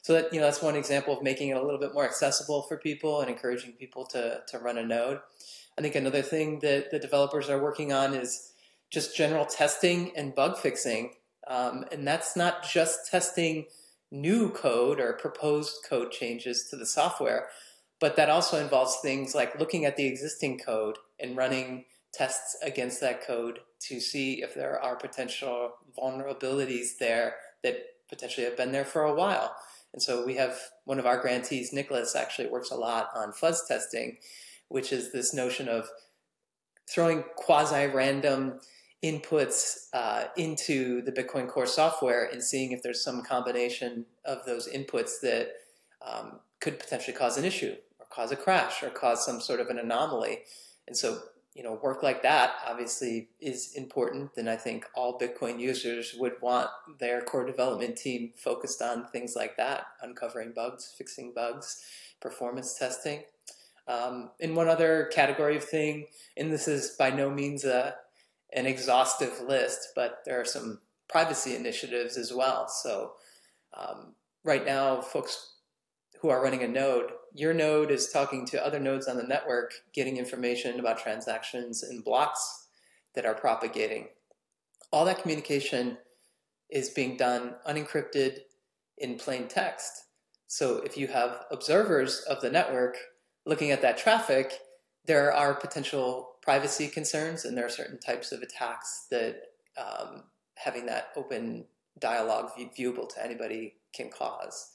So 0.00 0.14
that, 0.14 0.32
you 0.32 0.40
know, 0.40 0.46
that's 0.46 0.62
one 0.62 0.76
example 0.76 1.14
of 1.14 1.22
making 1.22 1.50
it 1.50 1.58
a 1.58 1.62
little 1.62 1.80
bit 1.80 1.92
more 1.92 2.06
accessible 2.06 2.62
for 2.62 2.78
people 2.78 3.20
and 3.20 3.28
encouraging 3.28 3.72
people 3.72 4.06
to, 4.06 4.40
to 4.48 4.58
run 4.58 4.78
a 4.78 4.86
node. 4.86 5.20
I 5.76 5.82
think 5.82 5.96
another 5.96 6.22
thing 6.22 6.60
that 6.60 6.90
the 6.90 6.98
developers 6.98 7.50
are 7.50 7.60
working 7.60 7.92
on 7.92 8.14
is 8.14 8.52
just 8.88 9.14
general 9.14 9.44
testing 9.44 10.12
and 10.16 10.34
bug 10.34 10.56
fixing. 10.56 11.10
Um, 11.46 11.84
and 11.92 12.06
that's 12.06 12.34
not 12.34 12.62
just 12.66 13.10
testing 13.10 13.66
new 14.10 14.50
code 14.50 15.00
or 15.00 15.14
proposed 15.14 15.78
code 15.88 16.10
changes 16.12 16.66
to 16.70 16.76
the 16.76 16.86
software, 16.86 17.48
but 18.00 18.16
that 18.16 18.30
also 18.30 18.60
involves 18.60 18.98
things 19.02 19.34
like 19.34 19.58
looking 19.58 19.84
at 19.84 19.96
the 19.96 20.06
existing 20.06 20.58
code 20.58 20.98
and 21.18 21.36
running 21.36 21.84
tests 22.12 22.56
against 22.62 23.00
that 23.00 23.26
code 23.26 23.60
to 23.80 24.00
see 24.00 24.42
if 24.42 24.54
there 24.54 24.80
are 24.80 24.96
potential 24.96 25.72
vulnerabilities 25.98 26.98
there 26.98 27.34
that 27.62 27.76
potentially 28.08 28.44
have 28.44 28.56
been 28.56 28.72
there 28.72 28.84
for 28.84 29.02
a 29.02 29.14
while. 29.14 29.54
And 29.92 30.02
so 30.02 30.24
we 30.24 30.34
have 30.36 30.58
one 30.84 30.98
of 30.98 31.06
our 31.06 31.20
grantees, 31.20 31.72
Niklas, 31.72 32.14
actually 32.14 32.48
works 32.48 32.70
a 32.70 32.76
lot 32.76 33.10
on 33.14 33.32
fuzz 33.32 33.64
testing, 33.66 34.18
which 34.68 34.92
is 34.92 35.12
this 35.12 35.34
notion 35.34 35.68
of 35.68 35.88
throwing 36.88 37.24
quasi 37.36 37.86
random 37.86 38.60
inputs 39.04 39.88
uh, 39.92 40.24
into 40.36 41.02
the 41.02 41.12
Bitcoin 41.12 41.48
Core 41.48 41.66
software 41.66 42.24
and 42.24 42.42
seeing 42.42 42.72
if 42.72 42.82
there's 42.82 43.02
some 43.02 43.22
combination 43.22 44.06
of 44.24 44.44
those 44.46 44.68
inputs 44.68 45.20
that 45.22 45.50
um, 46.06 46.40
could 46.60 46.78
potentially 46.78 47.16
cause 47.16 47.36
an 47.36 47.44
issue 47.44 47.74
or 48.00 48.06
cause 48.10 48.32
a 48.32 48.36
crash 48.36 48.82
or 48.82 48.90
cause 48.90 49.24
some 49.24 49.40
sort 49.40 49.60
of 49.60 49.68
an 49.68 49.78
anomaly. 49.78 50.40
And 50.86 50.96
so, 50.96 51.20
you 51.54 51.62
know, 51.62 51.78
work 51.82 52.02
like 52.02 52.22
that 52.22 52.54
obviously 52.66 53.28
is 53.40 53.74
important. 53.74 54.30
And 54.36 54.48
I 54.48 54.56
think 54.56 54.86
all 54.94 55.18
Bitcoin 55.18 55.60
users 55.60 56.14
would 56.18 56.34
want 56.40 56.68
their 56.98 57.20
core 57.20 57.46
development 57.46 57.96
team 57.96 58.32
focused 58.36 58.80
on 58.80 59.08
things 59.08 59.34
like 59.36 59.56
that, 59.56 59.86
uncovering 60.02 60.52
bugs, 60.52 60.94
fixing 60.96 61.32
bugs, 61.34 61.84
performance 62.20 62.78
testing. 62.78 63.24
Um, 63.88 64.30
and 64.40 64.56
one 64.56 64.68
other 64.68 65.08
category 65.12 65.56
of 65.56 65.64
thing, 65.64 66.06
and 66.36 66.52
this 66.52 66.66
is 66.66 66.90
by 66.98 67.10
no 67.10 67.30
means 67.30 67.64
a, 67.64 67.94
an 68.52 68.66
exhaustive 68.66 69.40
list, 69.46 69.88
but 69.94 70.22
there 70.24 70.40
are 70.40 70.44
some 70.44 70.80
privacy 71.08 71.54
initiatives 71.54 72.16
as 72.16 72.32
well. 72.32 72.68
So 72.68 73.12
um, 73.74 74.14
right 74.44 74.64
now, 74.64 75.00
folks 75.00 75.54
who 76.20 76.28
are 76.30 76.42
running 76.42 76.62
a 76.62 76.68
node 76.68 77.10
your 77.38 77.52
node 77.52 77.90
is 77.90 78.08
talking 78.08 78.46
to 78.46 78.66
other 78.66 78.80
nodes 78.80 79.08
on 79.08 79.18
the 79.18 79.22
network, 79.22 79.74
getting 79.92 80.16
information 80.16 80.80
about 80.80 80.98
transactions 80.98 81.82
and 81.82 82.02
blocks 82.02 82.68
that 83.14 83.26
are 83.26 83.34
propagating. 83.34 84.08
All 84.90 85.04
that 85.04 85.20
communication 85.20 85.98
is 86.70 86.88
being 86.88 87.18
done 87.18 87.56
unencrypted 87.68 88.38
in 88.96 89.18
plain 89.18 89.48
text. 89.48 90.04
So 90.46 90.78
if 90.78 90.96
you 90.96 91.08
have 91.08 91.44
observers 91.50 92.20
of 92.20 92.40
the 92.40 92.50
network 92.50 92.96
looking 93.44 93.70
at 93.70 93.82
that 93.82 93.98
traffic, 93.98 94.54
there 95.04 95.30
are 95.30 95.52
potential 95.52 96.35
privacy 96.46 96.86
concerns 96.86 97.44
and 97.44 97.58
there 97.58 97.66
are 97.66 97.68
certain 97.68 97.98
types 97.98 98.30
of 98.30 98.40
attacks 98.40 99.08
that 99.10 99.42
um, 99.76 100.22
having 100.54 100.86
that 100.86 101.08
open 101.16 101.64
dialogue 101.98 102.52
viewable 102.78 103.12
to 103.12 103.24
anybody 103.24 103.74
can 103.92 104.08
cause. 104.10 104.70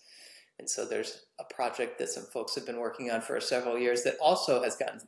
And 0.60 0.70
so 0.70 0.86
there's 0.86 1.28
a 1.40 1.46
project 1.46 1.98
that 2.00 2.10
some 2.10 2.26
folks 2.26 2.56
have 2.56 2.66
been 2.66 2.82
working 2.82 3.10
on 3.10 3.22
for 3.22 3.40
several 3.40 3.80
years 3.80 4.04
that 4.04 4.18
also 4.22 4.62
has 4.62 4.76
gotten 4.76 5.00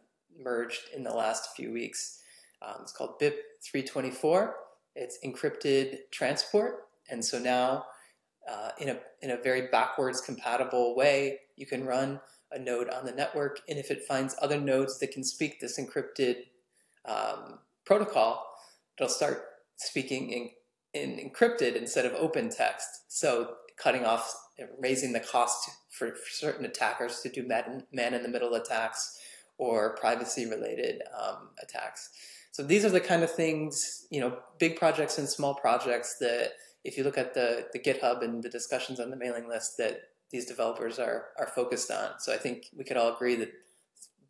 merged 0.42 0.84
in 0.96 1.04
the 1.04 1.14
last 1.14 1.54
few 1.54 1.74
weeks. 1.74 2.22
Um, 2.62 2.78
it's 2.82 2.94
called 2.94 3.20
BIP 3.20 3.36
324. 3.62 4.56
It's 4.96 5.20
encrypted 5.26 5.98
transport, 6.12 6.86
And 7.10 7.24
so 7.26 7.40
now, 7.40 7.88
uh, 8.50 8.70
in 8.80 8.88
a 8.90 9.00
in 9.22 9.32
a 9.32 9.38
very 9.38 9.68
backwards 9.68 10.22
compatible 10.22 10.96
way, 10.96 11.40
you 11.58 11.66
can 11.66 11.86
run 11.86 12.22
a 12.54 12.60
node 12.60 12.90
on 12.90 13.06
the 13.06 13.12
network, 13.12 13.60
and 13.68 13.80
if 13.80 13.90
it 13.90 14.06
finds 14.06 14.36
other 14.42 14.60
nodes 14.60 15.00
that 15.00 15.12
can 15.12 15.24
speak 15.24 15.60
this 15.60 15.80
encrypted 15.80 16.44
um, 17.06 17.60
protocol, 17.86 18.46
it'll 18.98 19.10
start 19.10 19.44
speaking 19.78 20.30
in, 20.30 20.50
in 20.94 21.30
encrypted 21.30 21.76
instead 21.76 22.06
of 22.06 22.14
open 22.14 22.50
text. 22.50 22.88
So 23.08 23.56
cutting 23.78 24.06
off, 24.06 24.34
raising 24.80 25.14
the 25.14 25.20
cost 25.20 25.70
for, 25.90 26.10
for 26.10 26.30
certain 26.30 26.66
attackers 26.66 27.22
to 27.22 27.30
do 27.30 27.48
man, 27.48 27.84
man 27.92 28.14
in 28.14 28.24
the 28.24 28.30
middle 28.30 28.54
attacks 28.54 29.20
or 29.58 29.96
privacy 29.96 30.46
related 30.46 31.02
um, 31.20 31.50
attacks. 31.62 32.10
So 32.52 32.64
these 32.64 32.86
are 32.86 32.90
the 32.90 33.02
kind 33.02 33.24
of 33.24 33.32
things, 33.32 34.06
you 34.12 34.20
know, 34.20 34.38
big 34.60 34.78
projects 34.78 35.18
and 35.18 35.28
small 35.28 35.56
projects 35.56 36.18
that 36.20 36.52
if 36.84 36.98
you 36.98 37.04
look 37.04 37.18
at 37.18 37.34
the, 37.34 37.68
the 37.74 37.80
GitHub 37.80 38.24
and 38.24 38.44
the 38.44 38.50
discussions 38.50 39.00
on 39.00 39.10
the 39.10 39.16
mailing 39.16 39.48
list 39.48 39.78
that 39.78 40.02
these 40.32 40.46
developers 40.46 41.00
are, 41.00 41.28
are 41.40 41.48
focused 41.48 41.90
on. 41.90 42.12
So 42.20 42.34
I 42.34 42.38
think 42.38 42.66
we 42.76 42.84
could 42.84 42.98
all 42.98 43.14
agree 43.14 43.36
that 43.36 43.52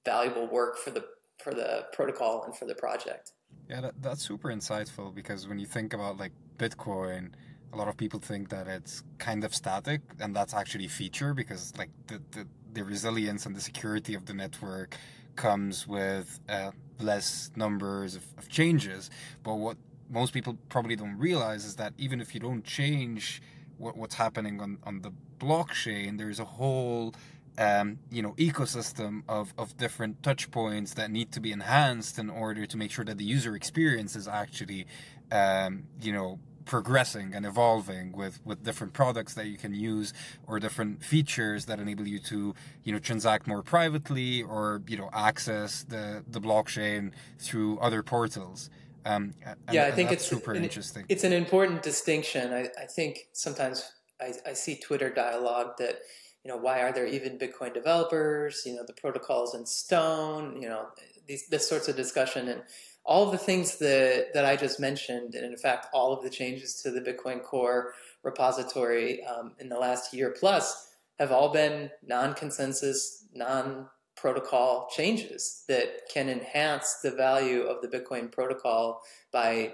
valuable 0.05 0.47
work 0.47 0.78
for 0.78 0.91
the 0.91 1.05
for 1.41 1.53
the 1.53 1.86
protocol 1.93 2.43
and 2.43 2.55
for 2.55 2.65
the 2.65 2.75
project. 2.75 3.34
Yeah, 3.69 3.81
that, 3.81 4.01
that's 4.01 4.21
super 4.21 4.49
insightful 4.49 5.13
because 5.13 5.47
when 5.47 5.59
you 5.59 5.65
think 5.65 5.93
about 5.93 6.17
like 6.17 6.31
Bitcoin, 6.57 7.31
a 7.71 7.77
lot 7.77 7.88
of 7.88 7.97
people 7.97 8.19
think 8.19 8.49
that 8.49 8.67
it's 8.67 9.03
kind 9.17 9.43
of 9.43 9.53
static, 9.55 10.01
and 10.19 10.36
that's 10.36 10.53
actually 10.53 10.86
a 10.86 10.89
feature 10.89 11.34
because 11.34 11.73
like 11.77 11.89
the, 12.07 12.21
the, 12.31 12.47
the 12.73 12.84
resilience 12.84 13.45
and 13.45 13.55
the 13.55 13.61
security 13.61 14.13
of 14.13 14.25
the 14.25 14.34
network 14.34 14.97
comes 15.36 15.88
with 15.88 16.39
uh, 16.49 16.71
less 16.99 17.51
numbers 17.55 18.15
of, 18.15 18.25
of 18.38 18.47
changes. 18.49 19.09
But 19.41 19.55
what 19.55 19.77
most 20.09 20.34
people 20.34 20.57
probably 20.69 20.95
don't 20.95 21.17
realize 21.17 21.65
is 21.65 21.75
that 21.77 21.93
even 21.97 22.21
if 22.21 22.34
you 22.34 22.39
don't 22.39 22.63
change 22.63 23.41
what, 23.77 23.97
what's 23.97 24.15
happening 24.15 24.61
on, 24.61 24.77
on 24.84 25.01
the 25.01 25.11
blockchain, 25.39 26.17
there's 26.17 26.39
a 26.39 26.45
whole 26.45 27.13
um, 27.57 27.99
you 28.11 28.21
know 28.21 28.31
ecosystem 28.33 29.23
of, 29.27 29.53
of 29.57 29.77
different 29.77 30.23
touch 30.23 30.49
points 30.51 30.93
that 30.95 31.11
need 31.11 31.31
to 31.31 31.39
be 31.39 31.51
enhanced 31.51 32.17
in 32.17 32.29
order 32.29 32.65
to 32.65 32.77
make 32.77 32.91
sure 32.91 33.05
that 33.05 33.17
the 33.17 33.23
user 33.23 33.55
experience 33.55 34.15
is 34.15 34.27
actually 34.27 34.85
um, 35.31 35.83
you 36.01 36.11
know 36.11 36.39
progressing 36.65 37.33
and 37.35 37.45
evolving 37.45 38.13
with 38.13 38.39
with 38.45 38.63
different 38.63 38.93
products 38.93 39.33
that 39.33 39.47
you 39.47 39.57
can 39.57 39.73
use 39.73 40.13
or 40.47 40.59
different 40.59 41.03
features 41.03 41.65
that 41.65 41.79
enable 41.79 42.07
you 42.07 42.19
to 42.19 42.55
you 42.83 42.93
know 42.93 42.99
transact 42.99 43.47
more 43.47 43.61
privately 43.61 44.41
or 44.43 44.81
you 44.87 44.97
know 44.97 45.09
access 45.13 45.83
the 45.83 46.23
the 46.27 46.39
blockchain 46.39 47.11
through 47.37 47.77
other 47.79 48.01
portals 48.01 48.69
um, 49.05 49.33
yeah, 49.71 49.85
I 49.85 49.91
think 49.91 50.11
it's 50.11 50.25
super 50.25 50.53
an, 50.53 50.63
interesting. 50.63 51.03
It's 51.09 51.25
an 51.25 51.33
important 51.33 51.83
distinction. 51.83 52.53
I, 52.53 52.69
I 52.81 52.85
think 52.85 53.27
sometimes 53.33 53.91
I, 54.21 54.33
I 54.45 54.53
see 54.53 54.75
Twitter 54.75 55.09
dialogue 55.09 55.71
that 55.79 55.99
you 56.43 56.51
know 56.51 56.57
why 56.57 56.81
are 56.81 56.91
there 56.91 57.05
even 57.05 57.37
Bitcoin 57.37 57.73
developers? 57.73 58.63
You 58.65 58.75
know 58.75 58.83
the 58.85 58.93
protocols 58.93 59.55
in 59.55 59.65
stone. 59.65 60.61
You 60.61 60.69
know 60.69 60.87
these 61.27 61.47
this 61.47 61.67
sorts 61.67 61.87
of 61.87 61.95
discussion 61.95 62.47
and 62.49 62.63
all 63.05 63.25
of 63.25 63.31
the 63.31 63.37
things 63.37 63.77
that, 63.79 64.33
that 64.33 64.45
I 64.45 64.55
just 64.55 64.79
mentioned, 64.79 65.35
and 65.35 65.45
in 65.45 65.57
fact, 65.57 65.87
all 65.93 66.13
of 66.13 66.23
the 66.23 66.29
changes 66.29 66.81
to 66.83 66.91
the 66.91 67.01
Bitcoin 67.01 67.43
Core 67.43 67.93
repository 68.23 69.23
um, 69.25 69.51
in 69.59 69.67
the 69.67 69.77
last 69.77 70.13
year 70.13 70.33
plus 70.37 70.91
have 71.19 71.31
all 71.31 71.51
been 71.51 71.89
non 72.05 72.33
consensus, 72.33 73.25
non 73.33 73.87
protocol 74.15 74.87
changes 74.95 75.65
that 75.67 76.01
can 76.11 76.29
enhance 76.29 76.99
the 77.03 77.11
value 77.11 77.63
of 77.63 77.81
the 77.81 77.87
Bitcoin 77.87 78.31
protocol 78.31 79.01
by 79.31 79.73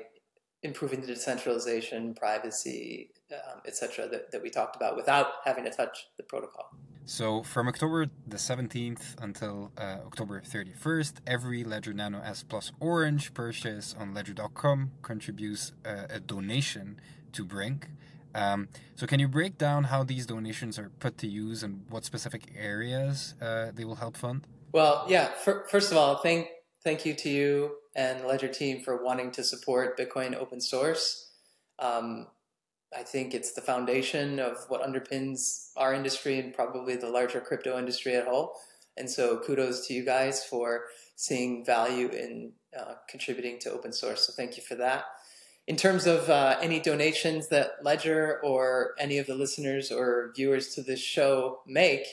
improving 0.63 1.01
the 1.01 1.07
decentralization, 1.07 2.13
privacy, 2.15 3.11
um, 3.31 3.61
etc., 3.65 4.07
that, 4.07 4.31
that 4.31 4.41
we 4.41 4.49
talked 4.49 4.75
about 4.75 4.95
without 4.95 5.27
having 5.45 5.63
to 5.63 5.69
touch 5.71 6.07
the 6.17 6.23
protocol. 6.23 6.69
So 7.05 7.41
from 7.41 7.67
October 7.67 8.05
the 8.27 8.37
17th 8.37 9.19
until 9.19 9.71
uh, 9.77 9.97
October 10.05 10.41
31st, 10.41 11.13
every 11.25 11.63
Ledger 11.63 11.91
Nano 11.93 12.21
S 12.21 12.43
Plus 12.43 12.71
Orange 12.79 13.33
purchase 13.33 13.95
on 13.97 14.13
ledger.com 14.13 14.91
contributes 15.01 15.71
uh, 15.85 16.05
a 16.09 16.19
donation 16.19 16.99
to 17.33 17.43
Brink. 17.43 17.87
Um, 18.35 18.67
so 18.95 19.07
can 19.07 19.19
you 19.19 19.27
break 19.27 19.57
down 19.57 19.85
how 19.85 20.03
these 20.03 20.27
donations 20.27 20.77
are 20.77 20.91
put 20.99 21.17
to 21.17 21.27
use 21.27 21.63
and 21.63 21.83
what 21.89 22.05
specific 22.05 22.53
areas 22.55 23.33
uh, 23.41 23.71
they 23.73 23.85
will 23.85 23.95
help 23.95 24.15
fund? 24.15 24.45
Well, 24.71 25.05
yeah. 25.09 25.29
For, 25.43 25.65
first 25.71 25.91
of 25.91 25.97
all, 25.97 26.17
thank 26.17 26.47
thank 26.83 27.05
you 27.05 27.15
to 27.15 27.29
you 27.29 27.71
and 27.95 28.21
the 28.21 28.27
Ledger 28.27 28.47
team 28.47 28.81
for 28.83 29.03
wanting 29.03 29.31
to 29.31 29.43
support 29.43 29.97
Bitcoin 29.97 30.35
open 30.35 30.61
source. 30.61 31.31
Um, 31.79 32.27
I 32.97 33.03
think 33.03 33.33
it's 33.33 33.53
the 33.53 33.61
foundation 33.61 34.39
of 34.39 34.57
what 34.67 34.81
underpins 34.81 35.69
our 35.77 35.93
industry 35.93 36.39
and 36.39 36.53
probably 36.53 36.95
the 36.95 37.09
larger 37.09 37.39
crypto 37.39 37.77
industry 37.77 38.15
at 38.15 38.27
whole. 38.27 38.55
And 38.97 39.09
so 39.09 39.37
kudos 39.39 39.87
to 39.87 39.93
you 39.93 40.03
guys 40.03 40.43
for 40.43 40.85
seeing 41.15 41.63
value 41.65 42.09
in 42.09 42.53
uh, 42.77 42.95
contributing 43.07 43.59
to 43.59 43.71
open 43.71 43.93
source. 43.93 44.25
So 44.25 44.33
thank 44.35 44.57
you 44.57 44.63
for 44.63 44.75
that. 44.75 45.05
In 45.67 45.75
terms 45.75 46.07
of 46.07 46.29
uh, 46.29 46.57
any 46.61 46.79
donations 46.79 47.49
that 47.49 47.73
Ledger 47.83 48.39
or 48.43 48.95
any 48.97 49.19
of 49.19 49.27
the 49.27 49.35
listeners 49.35 49.91
or 49.91 50.31
viewers 50.35 50.73
to 50.75 50.81
this 50.81 50.99
show 50.99 51.59
make, 51.67 52.05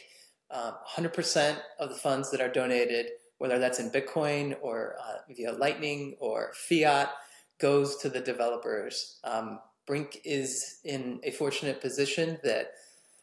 uh, 0.50 0.72
100% 0.94 1.56
of 1.80 1.88
the 1.88 1.94
funds 1.94 2.30
that 2.30 2.40
are 2.40 2.50
donated, 2.50 3.06
whether 3.38 3.58
that's 3.58 3.80
in 3.80 3.90
Bitcoin 3.90 4.56
or 4.60 4.96
uh, 5.02 5.32
via 5.34 5.52
Lightning 5.52 6.16
or 6.20 6.52
fiat, 6.54 7.10
goes 7.58 7.96
to 7.96 8.08
the 8.10 8.20
developers. 8.20 9.18
Um, 9.24 9.58
Brink 9.86 10.20
is 10.24 10.80
in 10.84 11.20
a 11.22 11.30
fortunate 11.30 11.80
position 11.80 12.38
that 12.42 12.72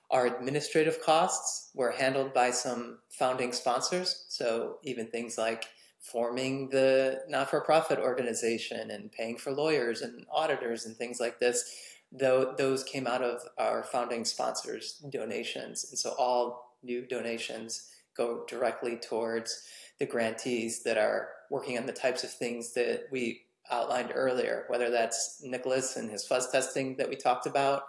our 0.09 0.28
administrative 0.28 1.01
costs 1.01 1.72
were 1.74 1.91
handled 1.91 2.34
by 2.34 2.51
some 2.51 2.99
founding 3.09 3.51
sponsors. 3.51 4.26
So 4.30 4.78
even 4.84 5.07
things 5.07 5.38
like 5.38 5.66
forming 5.99 6.70
the 6.70 7.22
not 7.28 7.49
for 7.49 7.61
profit 7.61 7.97
organization 7.97 8.91
and 8.91 9.11
paying 9.11 9.38
for 9.38 9.51
lawyers 9.51 10.01
and 10.01 10.26
auditors 10.32 10.86
and 10.86 10.95
things 10.95 11.20
like 11.20 11.39
this, 11.39 11.64
though 12.11 12.53
those 12.57 12.84
came 12.84 13.07
out 13.07 13.24
of 13.24 13.41
our 13.57 13.84
founding 13.84 14.24
sponsors' 14.24 15.01
donations. 15.09 15.86
And 15.89 15.97
so 15.97 16.14
all 16.18 16.78
new 16.84 17.07
donations 17.07 17.89
go 18.16 18.45
directly 18.47 18.97
towards 18.97 19.64
the 19.97 20.05
grantees 20.05 20.84
that 20.84 20.97
are 20.97 21.30
working 21.49 21.78
on 21.78 21.86
the 21.86 21.93
types 21.93 22.24
of 22.24 22.32
things 22.32 22.74
that 22.74 23.05
we 23.11 23.41
outlined 23.72 24.11
earlier, 24.14 24.66
whether 24.68 24.89
that's 24.89 25.43
Niklas 25.45 25.95
and 25.95 26.09
his 26.09 26.26
fuzz 26.26 26.49
testing 26.49 26.97
that 26.97 27.09
we 27.09 27.16
talked 27.16 27.45
about. 27.45 27.84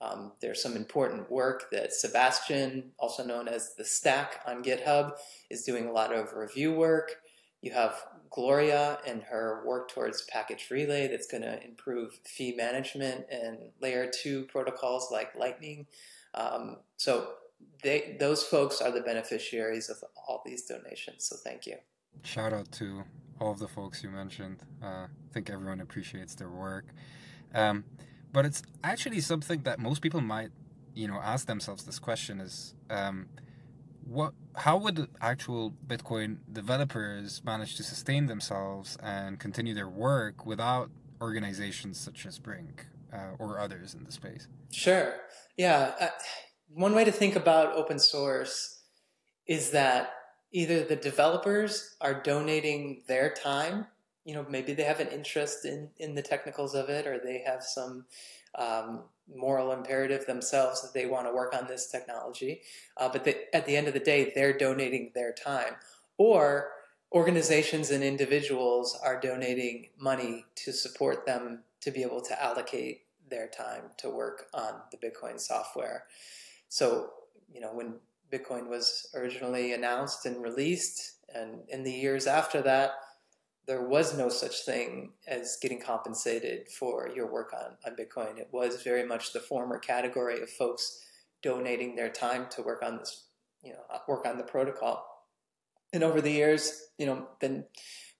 Um, 0.00 0.32
there's 0.40 0.62
some 0.62 0.76
important 0.76 1.30
work 1.30 1.70
that 1.72 1.92
Sebastian, 1.92 2.92
also 2.98 3.22
known 3.24 3.48
as 3.48 3.74
the 3.76 3.84
Stack 3.84 4.40
on 4.46 4.64
GitHub, 4.64 5.12
is 5.50 5.64
doing 5.64 5.86
a 5.86 5.92
lot 5.92 6.14
of 6.14 6.32
review 6.32 6.72
work. 6.72 7.16
You 7.60 7.72
have 7.72 8.02
Gloria 8.30 8.98
and 9.06 9.22
her 9.24 9.62
work 9.66 9.90
towards 9.90 10.24
package 10.30 10.68
relay 10.70 11.08
that's 11.08 11.26
going 11.26 11.42
to 11.42 11.62
improve 11.62 12.18
fee 12.24 12.54
management 12.56 13.26
and 13.30 13.58
layer 13.82 14.10
two 14.10 14.44
protocols 14.44 15.10
like 15.12 15.34
Lightning. 15.36 15.86
Um, 16.34 16.78
so 16.96 17.32
they, 17.82 18.16
those 18.18 18.42
folks 18.42 18.80
are 18.80 18.90
the 18.90 19.02
beneficiaries 19.02 19.90
of 19.90 19.98
all 20.16 20.42
these 20.46 20.64
donations. 20.64 21.26
So 21.26 21.36
thank 21.36 21.66
you. 21.66 21.76
Shout 22.22 22.54
out 22.54 22.72
to 22.72 23.04
all 23.40 23.50
of 23.50 23.58
the 23.58 23.68
folks 23.68 24.02
you 24.02 24.10
mentioned. 24.10 24.58
Uh, 24.82 25.06
I 25.06 25.32
think 25.32 25.50
everyone 25.50 25.80
appreciates 25.80 26.34
their 26.34 26.50
work. 26.50 26.86
Um, 27.54 27.84
but 28.32 28.44
it's 28.44 28.62
actually 28.84 29.20
something 29.20 29.62
that 29.62 29.78
most 29.78 30.02
people 30.02 30.20
might, 30.20 30.50
you 30.94 31.08
know, 31.08 31.18
ask 31.22 31.46
themselves 31.46 31.84
this 31.84 31.98
question 31.98 32.40
is, 32.40 32.74
um, 32.90 33.28
what, 34.04 34.34
how 34.56 34.76
would 34.76 35.08
actual 35.20 35.72
Bitcoin 35.86 36.38
developers 36.52 37.42
manage 37.44 37.76
to 37.76 37.82
sustain 37.82 38.26
themselves 38.26 38.96
and 39.02 39.38
continue 39.38 39.74
their 39.74 39.88
work 39.88 40.46
without 40.46 40.90
organizations 41.20 41.98
such 41.98 42.26
as 42.26 42.38
Brink 42.38 42.86
uh, 43.12 43.36
or 43.38 43.58
others 43.58 43.94
in 43.94 44.04
the 44.04 44.12
space? 44.12 44.48
Sure. 44.70 45.14
Yeah. 45.56 45.94
Uh, 46.00 46.08
one 46.68 46.94
way 46.94 47.04
to 47.04 47.12
think 47.12 47.36
about 47.36 47.74
open 47.74 47.98
source 47.98 48.82
is 49.46 49.70
that 49.70 50.12
either 50.52 50.84
the 50.84 50.96
developers 50.96 51.96
are 52.00 52.22
donating 52.22 53.02
their 53.06 53.32
time 53.32 53.86
you 54.24 54.34
know 54.34 54.44
maybe 54.48 54.74
they 54.74 54.82
have 54.82 55.00
an 55.00 55.08
interest 55.08 55.64
in 55.64 55.88
in 55.98 56.14
the 56.14 56.22
technicals 56.22 56.74
of 56.74 56.88
it 56.88 57.06
or 57.06 57.18
they 57.18 57.42
have 57.46 57.62
some 57.62 58.04
um, 58.56 59.04
moral 59.34 59.72
imperative 59.72 60.26
themselves 60.26 60.82
that 60.82 60.92
they 60.92 61.06
want 61.06 61.26
to 61.26 61.32
work 61.32 61.54
on 61.54 61.66
this 61.68 61.86
technology 61.86 62.60
uh, 62.96 63.08
but 63.08 63.24
they, 63.24 63.44
at 63.54 63.66
the 63.66 63.76
end 63.76 63.88
of 63.88 63.94
the 63.94 64.00
day 64.00 64.32
they're 64.34 64.56
donating 64.56 65.10
their 65.14 65.32
time. 65.32 65.74
Or 66.18 66.72
organizations 67.12 67.90
and 67.90 68.04
individuals 68.04 68.98
are 69.02 69.18
donating 69.18 69.88
money 69.98 70.44
to 70.56 70.72
support 70.72 71.26
them 71.26 71.60
to 71.80 71.90
be 71.90 72.02
able 72.02 72.20
to 72.20 72.42
allocate 72.42 73.02
their 73.28 73.48
time 73.48 73.84
to 73.96 74.10
work 74.10 74.46
on 74.52 74.74
the 74.90 74.98
bitcoin 74.98 75.40
software. 75.40 76.04
So 76.68 77.10
you 77.52 77.60
know 77.60 77.72
when 77.72 77.94
Bitcoin 78.32 78.68
was 78.68 79.08
originally 79.14 79.72
announced 79.72 80.26
and 80.26 80.42
released, 80.42 81.16
and 81.34 81.60
in 81.68 81.82
the 81.82 81.92
years 81.92 82.26
after 82.26 82.62
that, 82.62 82.92
there 83.66 83.86
was 83.86 84.16
no 84.16 84.28
such 84.28 84.64
thing 84.64 85.12
as 85.28 85.56
getting 85.60 85.80
compensated 85.80 86.68
for 86.68 87.08
your 87.14 87.30
work 87.30 87.52
on, 87.52 87.76
on 87.86 87.96
Bitcoin. 87.96 88.38
It 88.38 88.48
was 88.50 88.82
very 88.82 89.06
much 89.06 89.32
the 89.32 89.40
former 89.40 89.78
category 89.78 90.40
of 90.40 90.50
folks 90.50 90.98
donating 91.42 91.94
their 91.94 92.08
time 92.08 92.46
to 92.50 92.62
work 92.62 92.82
on 92.82 92.98
this, 92.98 93.26
you 93.62 93.72
know, 93.72 93.78
work 94.08 94.26
on 94.26 94.38
the 94.38 94.44
protocol. 94.44 95.06
And 95.92 96.02
over 96.02 96.20
the 96.20 96.32
years, 96.32 96.88
you 96.98 97.06
know, 97.06 97.28
then 97.40 97.64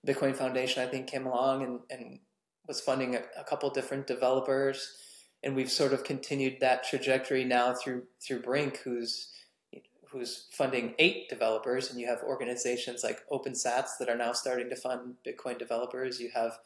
Bitcoin 0.07 0.35
Foundation, 0.35 0.83
I 0.83 0.87
think, 0.89 1.07
came 1.07 1.25
along 1.25 1.63
and, 1.63 1.79
and 1.89 2.19
was 2.67 2.81
funding 2.81 3.15
a, 3.15 3.21
a 3.37 3.43
couple 3.43 3.69
different 3.69 4.07
developers. 4.07 4.93
And 5.43 5.55
we've 5.55 5.71
sort 5.71 5.93
of 5.93 6.03
continued 6.03 6.57
that 6.61 6.83
trajectory 6.83 7.43
now 7.43 7.73
through 7.73 8.03
through 8.25 8.41
Brink, 8.43 8.77
who's 8.77 9.29
who's 10.11 10.47
funding 10.51 10.93
eight 10.99 11.29
developers, 11.29 11.89
and 11.89 11.99
you 11.99 12.07
have 12.07 12.21
organizations 12.23 13.03
like 13.03 13.27
OpenSats 13.31 13.97
that 13.99 14.09
are 14.09 14.17
now 14.17 14.33
starting 14.33 14.69
to 14.69 14.75
fund 14.75 15.15
Bitcoin 15.25 15.57
developers. 15.57 16.19
You 16.19 16.29
have 16.33 16.59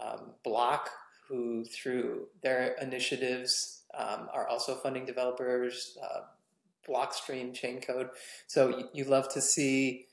um, 0.00 0.32
Block, 0.42 0.90
who 1.28 1.64
through 1.64 2.28
their 2.42 2.74
initiatives 2.80 3.82
um, 3.96 4.28
are 4.32 4.46
also 4.46 4.74
funding 4.74 5.06
developers. 5.06 5.96
Uh, 6.02 6.20
Blockstream, 6.86 7.58
Chaincode. 7.58 8.10
So 8.46 8.68
you, 8.68 8.88
you 8.92 9.04
love 9.04 9.32
to 9.32 9.40
see 9.40 10.06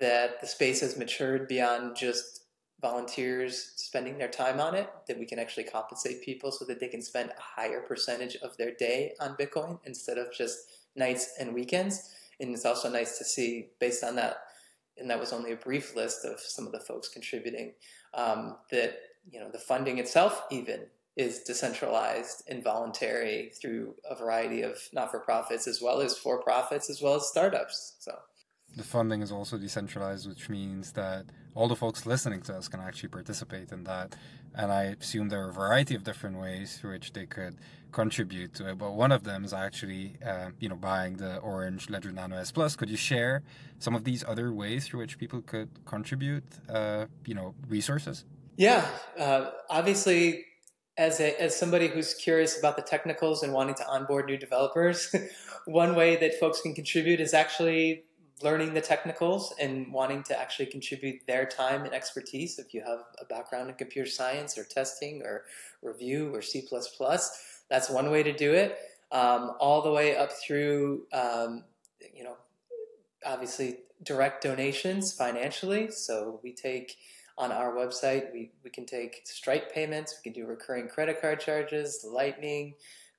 that 0.00 0.40
the 0.40 0.46
space 0.46 0.80
has 0.80 0.96
matured 0.96 1.46
beyond 1.46 1.96
just 1.96 2.44
volunteers 2.80 3.72
spending 3.76 4.18
their 4.18 4.28
time 4.28 4.58
on 4.58 4.74
it, 4.74 4.88
that 5.06 5.18
we 5.18 5.26
can 5.26 5.38
actually 5.38 5.64
compensate 5.64 6.22
people 6.22 6.50
so 6.50 6.64
that 6.64 6.80
they 6.80 6.88
can 6.88 7.02
spend 7.02 7.30
a 7.30 7.40
higher 7.40 7.80
percentage 7.80 8.36
of 8.36 8.56
their 8.56 8.72
day 8.74 9.12
on 9.20 9.36
Bitcoin 9.36 9.78
instead 9.84 10.18
of 10.18 10.32
just 10.32 10.58
nights 10.96 11.34
and 11.38 11.54
weekends. 11.54 12.14
And 12.40 12.54
it's 12.54 12.64
also 12.64 12.90
nice 12.90 13.18
to 13.18 13.24
see, 13.24 13.68
based 13.78 14.02
on 14.02 14.16
that, 14.16 14.38
and 14.96 15.10
that 15.10 15.20
was 15.20 15.32
only 15.32 15.52
a 15.52 15.56
brief 15.56 15.94
list 15.94 16.24
of 16.24 16.40
some 16.40 16.66
of 16.66 16.72
the 16.72 16.80
folks 16.80 17.08
contributing, 17.08 17.72
um, 18.14 18.56
that 18.70 18.96
you 19.30 19.38
know 19.38 19.50
the 19.50 19.58
funding 19.58 19.98
itself 19.98 20.42
even 20.50 20.86
is 21.16 21.40
decentralized 21.40 22.42
and 22.48 22.64
voluntary 22.64 23.52
through 23.60 23.94
a 24.08 24.14
variety 24.14 24.62
of 24.62 24.78
not-for-profits 24.92 25.66
as 25.66 25.80
well 25.82 26.00
as 26.00 26.16
for-profits 26.16 26.88
as 26.88 27.02
well 27.02 27.16
as 27.16 27.28
startups. 27.28 27.96
So 27.98 28.12
the 28.76 28.84
funding 28.84 29.20
is 29.20 29.32
also 29.32 29.58
decentralized, 29.58 30.28
which 30.28 30.48
means 30.48 30.92
that 30.92 31.26
all 31.54 31.68
the 31.68 31.76
folks 31.76 32.06
listening 32.06 32.42
to 32.42 32.56
us 32.56 32.68
can 32.68 32.80
actually 32.80 33.08
participate 33.08 33.72
in 33.72 33.84
that. 33.84 34.14
And 34.54 34.70
I 34.70 34.96
assume 35.00 35.28
there 35.28 35.44
are 35.44 35.50
a 35.50 35.52
variety 35.52 35.94
of 35.94 36.04
different 36.04 36.38
ways 36.38 36.78
through 36.78 36.92
which 36.92 37.12
they 37.12 37.26
could 37.26 37.56
contribute 37.92 38.54
to 38.54 38.70
it. 38.70 38.78
But 38.78 38.92
one 38.92 39.12
of 39.12 39.24
them 39.24 39.44
is 39.44 39.52
actually, 39.52 40.16
uh, 40.24 40.50
you 40.58 40.68
know, 40.68 40.76
buying 40.76 41.16
the 41.16 41.38
Orange 41.38 41.90
Ledger 41.90 42.12
Nano 42.12 42.36
S 42.36 42.50
Plus. 42.50 42.76
Could 42.76 42.90
you 42.90 42.96
share 42.96 43.42
some 43.78 43.94
of 43.94 44.04
these 44.04 44.24
other 44.26 44.52
ways 44.52 44.86
through 44.86 45.00
which 45.00 45.18
people 45.18 45.42
could 45.42 45.68
contribute, 45.84 46.44
uh, 46.68 47.06
you 47.26 47.34
know, 47.34 47.54
resources? 47.68 48.24
Yeah, 48.56 48.86
uh, 49.18 49.50
obviously, 49.70 50.44
as 50.98 51.20
a, 51.20 51.40
as 51.40 51.56
somebody 51.56 51.88
who's 51.88 52.14
curious 52.14 52.58
about 52.58 52.76
the 52.76 52.82
technicals 52.82 53.42
and 53.42 53.52
wanting 53.52 53.74
to 53.76 53.86
onboard 53.88 54.26
new 54.26 54.36
developers, 54.36 55.14
one 55.66 55.94
way 55.94 56.16
that 56.16 56.38
folks 56.38 56.60
can 56.60 56.74
contribute 56.74 57.20
is 57.20 57.32
actually 57.32 58.04
learning 58.42 58.74
the 58.74 58.80
technicals 58.80 59.54
and 59.60 59.92
wanting 59.92 60.22
to 60.24 60.38
actually 60.38 60.66
contribute 60.66 61.20
their 61.26 61.44
time 61.44 61.84
and 61.84 61.94
expertise. 61.94 62.58
If 62.58 62.72
you 62.72 62.82
have 62.82 63.00
a 63.20 63.24
background 63.24 63.68
in 63.68 63.76
computer 63.76 64.08
science 64.08 64.56
or 64.56 64.64
testing 64.64 65.22
or 65.22 65.44
review 65.82 66.34
or 66.34 66.42
C++, 66.42 66.66
that's 67.70 67.88
one 67.88 68.10
way 68.10 68.22
to 68.22 68.32
do 68.32 68.52
it. 68.52 68.78
Um, 69.12 69.52
all 69.58 69.82
the 69.82 69.90
way 69.90 70.16
up 70.16 70.32
through, 70.32 71.06
um, 71.12 71.64
you 72.14 72.24
know, 72.24 72.36
obviously 73.24 73.78
direct 74.02 74.42
donations 74.42 75.12
financially. 75.12 75.90
So 75.90 76.40
we 76.42 76.52
take 76.52 76.96
on 77.36 77.52
our 77.52 77.74
website, 77.74 78.32
we, 78.32 78.50
we 78.62 78.70
can 78.70 78.84
take 78.84 79.22
Stripe 79.24 79.72
payments, 79.72 80.14
we 80.18 80.30
can 80.30 80.40
do 80.40 80.46
recurring 80.46 80.88
credit 80.88 81.20
card 81.20 81.40
charges, 81.40 82.04
Lightning, 82.06 82.74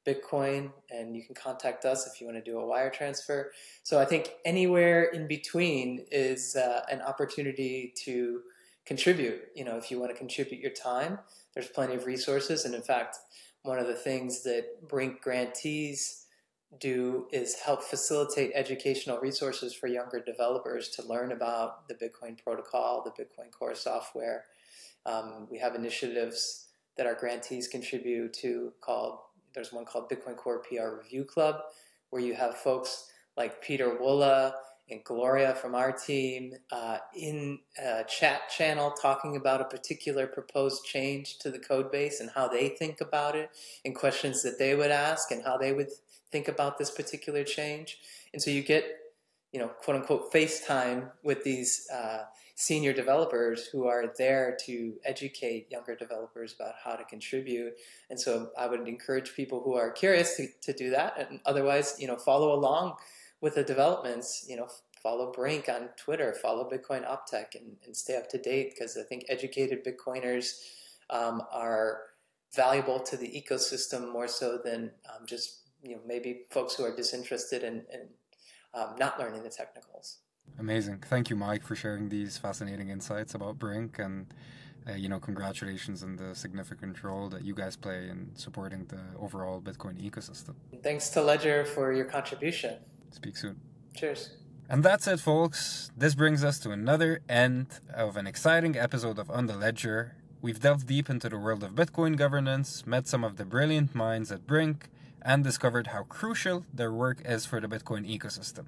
Bitcoin, 0.06 0.72
and 0.90 1.16
you 1.16 1.24
can 1.24 1.36
contact 1.36 1.86
us 1.86 2.08
if 2.08 2.20
you 2.20 2.28
want 2.28 2.44
to 2.44 2.52
do 2.52 2.60
a 2.60 2.66
wire 2.66 2.90
transfer. 2.90 3.52
So 3.84 4.00
I 4.00 4.06
think 4.06 4.32
anywhere 4.46 5.04
in 5.06 5.28
between 5.28 6.06
is 6.12 6.56
uh, 6.56 6.82
an 6.92 7.02
opportunity 7.02 7.94
to 8.06 8.42
contribute. 8.86 9.42
You 9.56 9.66
know, 9.66 9.78
if 9.78 9.92
you 9.92 10.00
want 10.00 10.12
to 10.12 10.18
contribute 10.18 10.62
your 10.62 10.72
time, 10.72 11.20
there's 11.54 11.68
plenty 11.68 11.96
of 11.96 12.06
resources. 12.06 12.66
And 12.66 12.74
in 12.74 12.82
fact, 12.82 13.18
one 13.64 13.80
of 13.80 13.88
the 13.88 13.96
things 13.96 14.44
that 14.44 14.88
Brink 14.88 15.22
grantees 15.22 16.26
do 16.80 17.28
is 17.32 17.56
help 17.56 17.84
facilitate 17.84 18.52
educational 18.56 19.20
resources 19.20 19.74
for 19.74 19.88
younger 19.88 20.20
developers 20.20 20.90
to 20.90 21.06
learn 21.06 21.32
about 21.32 21.88
the 21.88 21.94
Bitcoin 21.94 22.42
protocol, 22.42 23.04
the 23.04 23.24
Bitcoin 23.24 23.52
core 23.52 23.76
software. 23.76 24.46
Um, 25.06 25.48
we 25.52 25.58
have 25.60 25.76
initiatives 25.76 26.68
that 26.98 27.06
our 27.06 27.16
grantees 27.16 27.68
contribute 27.68 28.34
to 28.34 28.74
called 28.82 29.20
there's 29.54 29.74
one 29.74 29.84
called 29.84 30.10
Bitcoin 30.10 30.38
Core 30.38 30.60
PR 30.62 30.98
Review 31.04 31.26
Club, 31.26 31.58
where 32.10 32.22
you 32.22 32.34
have 32.34 32.56
folks 32.56 33.10
like 33.36 33.62
Pieter 33.62 33.98
Wuille 34.02 34.54
and 34.92 35.04
Gloria 35.04 35.56
from 35.56 35.74
our 35.74 35.92
team 35.92 36.54
uh, 36.72 36.98
in 37.16 37.60
a 37.82 38.04
chat 38.04 38.50
channel 38.50 38.92
talking 38.92 39.36
about 39.38 39.62
a 39.62 39.66
particular 39.66 40.28
proposed 40.28 40.84
change 40.86 41.40
to 41.40 41.50
the 41.50 41.60
code 41.60 41.92
base 41.92 42.20
and 42.20 42.30
how 42.36 42.48
they 42.48 42.70
think 42.70 43.02
about 43.02 43.36
it 43.36 43.50
and 43.86 43.96
questions 43.96 44.44
that 44.44 44.60
they 44.60 44.76
would 44.76 44.92
ask 44.92 45.32
and 45.32 45.44
how 45.44 45.58
they 45.58 45.74
would 45.74 45.90
think 46.32 46.48
about 46.48 46.78
this 46.78 46.92
particular 46.92 47.44
change. 47.44 48.00
And 48.34 48.42
so 48.42 48.52
you 48.52 48.62
get, 48.62 48.86
you 49.52 49.60
know, 49.60 49.68
quote 49.68 49.98
unquote 49.98 50.32
FaceTime 50.32 51.10
with 51.24 51.44
these 51.44 51.88
uh, 51.92 52.24
senior 52.56 52.94
developers 52.94 53.66
who 53.66 53.88
are 53.88 54.14
there 54.18 54.58
to 54.66 54.94
educate 55.04 55.72
younger 55.72 55.96
developers 55.96 56.54
about 56.54 56.74
how 56.84 56.96
to 56.96 57.04
contribute. 57.06 57.74
And 58.10 58.20
so 58.20 58.50
I 58.58 58.68
would 58.68 58.88
encourage 58.88 59.34
people 59.34 59.62
who 59.64 59.74
are 59.76 59.90
curious 59.90 60.36
to, 60.36 60.48
to 60.62 60.74
do 60.74 60.92
that. 60.92 61.16
And 61.18 61.40
otherwise, 61.46 61.96
you 61.98 62.08
know, 62.08 62.18
follow 62.18 62.54
along 62.54 62.98
with 63.42 63.56
the 63.56 63.64
developments, 63.64 64.46
you 64.48 64.56
know, 64.56 64.68
follow 65.02 65.32
Brink 65.32 65.68
on 65.68 65.90
Twitter, 65.98 66.34
follow 66.42 66.70
Bitcoin 66.70 67.08
Optech 67.10 67.56
and, 67.56 67.76
and 67.86 67.96
stay 67.96 68.16
up 68.16 68.30
to 68.30 68.38
date 68.38 68.74
because 68.74 68.98
I 68.98 69.04
think 69.04 69.26
educated 69.30 69.84
Bitcoiners 69.84 70.62
um, 71.10 71.42
are 71.52 72.02
valuable 72.56 73.00
to 73.00 73.18
the 73.18 73.28
ecosystem 73.28 74.12
more 74.12 74.28
so 74.28 74.60
than 74.64 74.92
um, 75.10 75.26
just, 75.26 75.62
you 75.82 75.96
know, 75.96 76.02
maybe 76.06 76.42
folks 76.52 76.76
who 76.76 76.84
are 76.84 76.96
disinterested 76.96 77.64
in, 77.64 77.84
in 77.92 78.08
um, 78.74 78.96
not 79.00 79.20
learning 79.20 79.44
the 79.44 79.50
technicals. 79.50 80.20
Amazing. 80.60 81.04
Thank 81.10 81.30
you, 81.30 81.36
Mike, 81.36 81.64
for 81.64 81.76
sharing 81.76 82.10
these 82.10 82.38
fascinating 82.38 82.90
insights 82.90 83.34
about 83.34 83.58
Brink. 83.58 83.98
And, 84.00 84.28
uh, 84.88 84.94
you 84.94 85.10
know, 85.10 85.20
congratulations 85.20 86.04
on 86.04 86.18
the 86.18 86.36
significant 86.36 87.04
role 87.04 87.30
that 87.30 87.44
you 87.44 87.56
guys 87.56 87.76
play 87.76 88.10
in 88.10 88.32
supporting 88.36 88.86
the 88.86 89.02
overall 89.20 89.62
Bitcoin 89.62 90.00
ecosystem. 90.00 90.56
Thanks 90.84 91.10
to 91.10 91.22
Ledger 91.22 91.66
for 91.66 91.94
your 91.94 92.06
contribution. 92.06 92.76
Speak 93.12 93.38
soon. 93.38 93.60
Cheers. 93.96 94.32
And 94.70 94.84
that's 94.84 95.06
it, 95.06 95.20
folks. 95.20 95.92
This 95.98 96.16
brings 96.16 96.44
us 96.44 96.58
to 96.60 96.72
another 96.72 97.20
end 97.28 97.68
of 97.94 98.16
an 98.16 98.26
exciting 98.26 98.78
episode 98.78 99.20
of 99.20 99.30
On 99.30 99.46
the 99.46 99.56
Ledger. 99.58 100.16
We've 100.42 100.60
delved 100.60 100.88
deep 100.88 101.10
into 101.10 101.30
the 101.30 101.38
world 101.38 101.64
of 101.64 101.72
Bitcoin 101.72 102.16
governance, 102.16 102.88
met 102.88 103.08
some 103.08 103.24
of 103.24 103.36
the 103.38 103.46
brilliant 103.46 103.94
minds 103.94 104.32
at 104.32 104.48
Brink, 104.48 104.90
and 105.22 105.44
discovered 105.44 105.88
how 105.88 106.04
crucial 106.04 106.66
their 106.74 106.92
work 106.92 107.22
is 107.26 107.46
for 107.46 107.60
the 107.60 107.68
Bitcoin 107.68 108.10
ecosystem. 108.10 108.66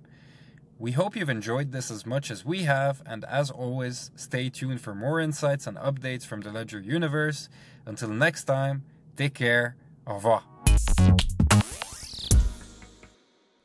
We 0.78 0.92
hope 0.92 1.16
you've 1.16 1.30
enjoyed 1.30 1.72
this 1.72 1.90
as 1.90 2.06
much 2.06 2.30
as 2.30 2.44
we 2.44 2.64
have, 2.64 3.02
and 3.06 3.24
as 3.26 3.50
always, 3.50 4.12
stay 4.16 4.50
tuned 4.50 4.82
for 4.82 4.94
more 4.94 5.20
insights 5.20 5.66
and 5.66 5.78
updates 5.78 6.26
from 6.26 6.42
the 6.42 6.52
Ledger 6.52 6.80
universe. 6.80 7.48
Until 7.86 8.10
next 8.10 8.44
time, 8.44 8.84
take 9.16 9.34
care. 9.34 9.78
Au 10.06 10.16
revoir. 10.16 10.44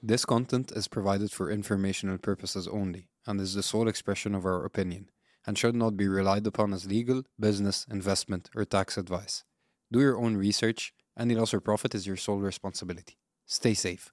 This 0.03 0.25
content 0.25 0.71
is 0.71 0.87
provided 0.87 1.33
for 1.33 1.51
informational 1.51 2.19
purposes 2.19 2.69
only 2.69 3.09
and 3.27 3.41
is 3.41 3.55
the 3.55 3.65
sole 3.65 3.89
expression 3.89 4.33
of 4.33 4.45
our 4.45 4.65
opinion 4.65 5.11
and 5.45 5.59
should 5.59 5.75
not 5.75 5.97
be 5.97 6.07
relied 6.07 6.47
upon 6.47 6.73
as 6.73 6.87
legal, 6.87 7.25
business, 7.41 7.85
investment, 7.91 8.49
or 8.55 8.65
tax 8.65 8.97
advice. 8.97 9.43
Do 9.91 10.01
your 10.01 10.17
own 10.17 10.37
research. 10.37 10.93
Any 11.19 11.35
loss 11.35 11.53
or 11.53 11.61
profit 11.61 11.97
is 11.97 12.07
your 12.07 12.17
sole 12.17 12.39
responsibility. 12.39 13.17
Stay 13.45 13.75
safe. 13.75 14.13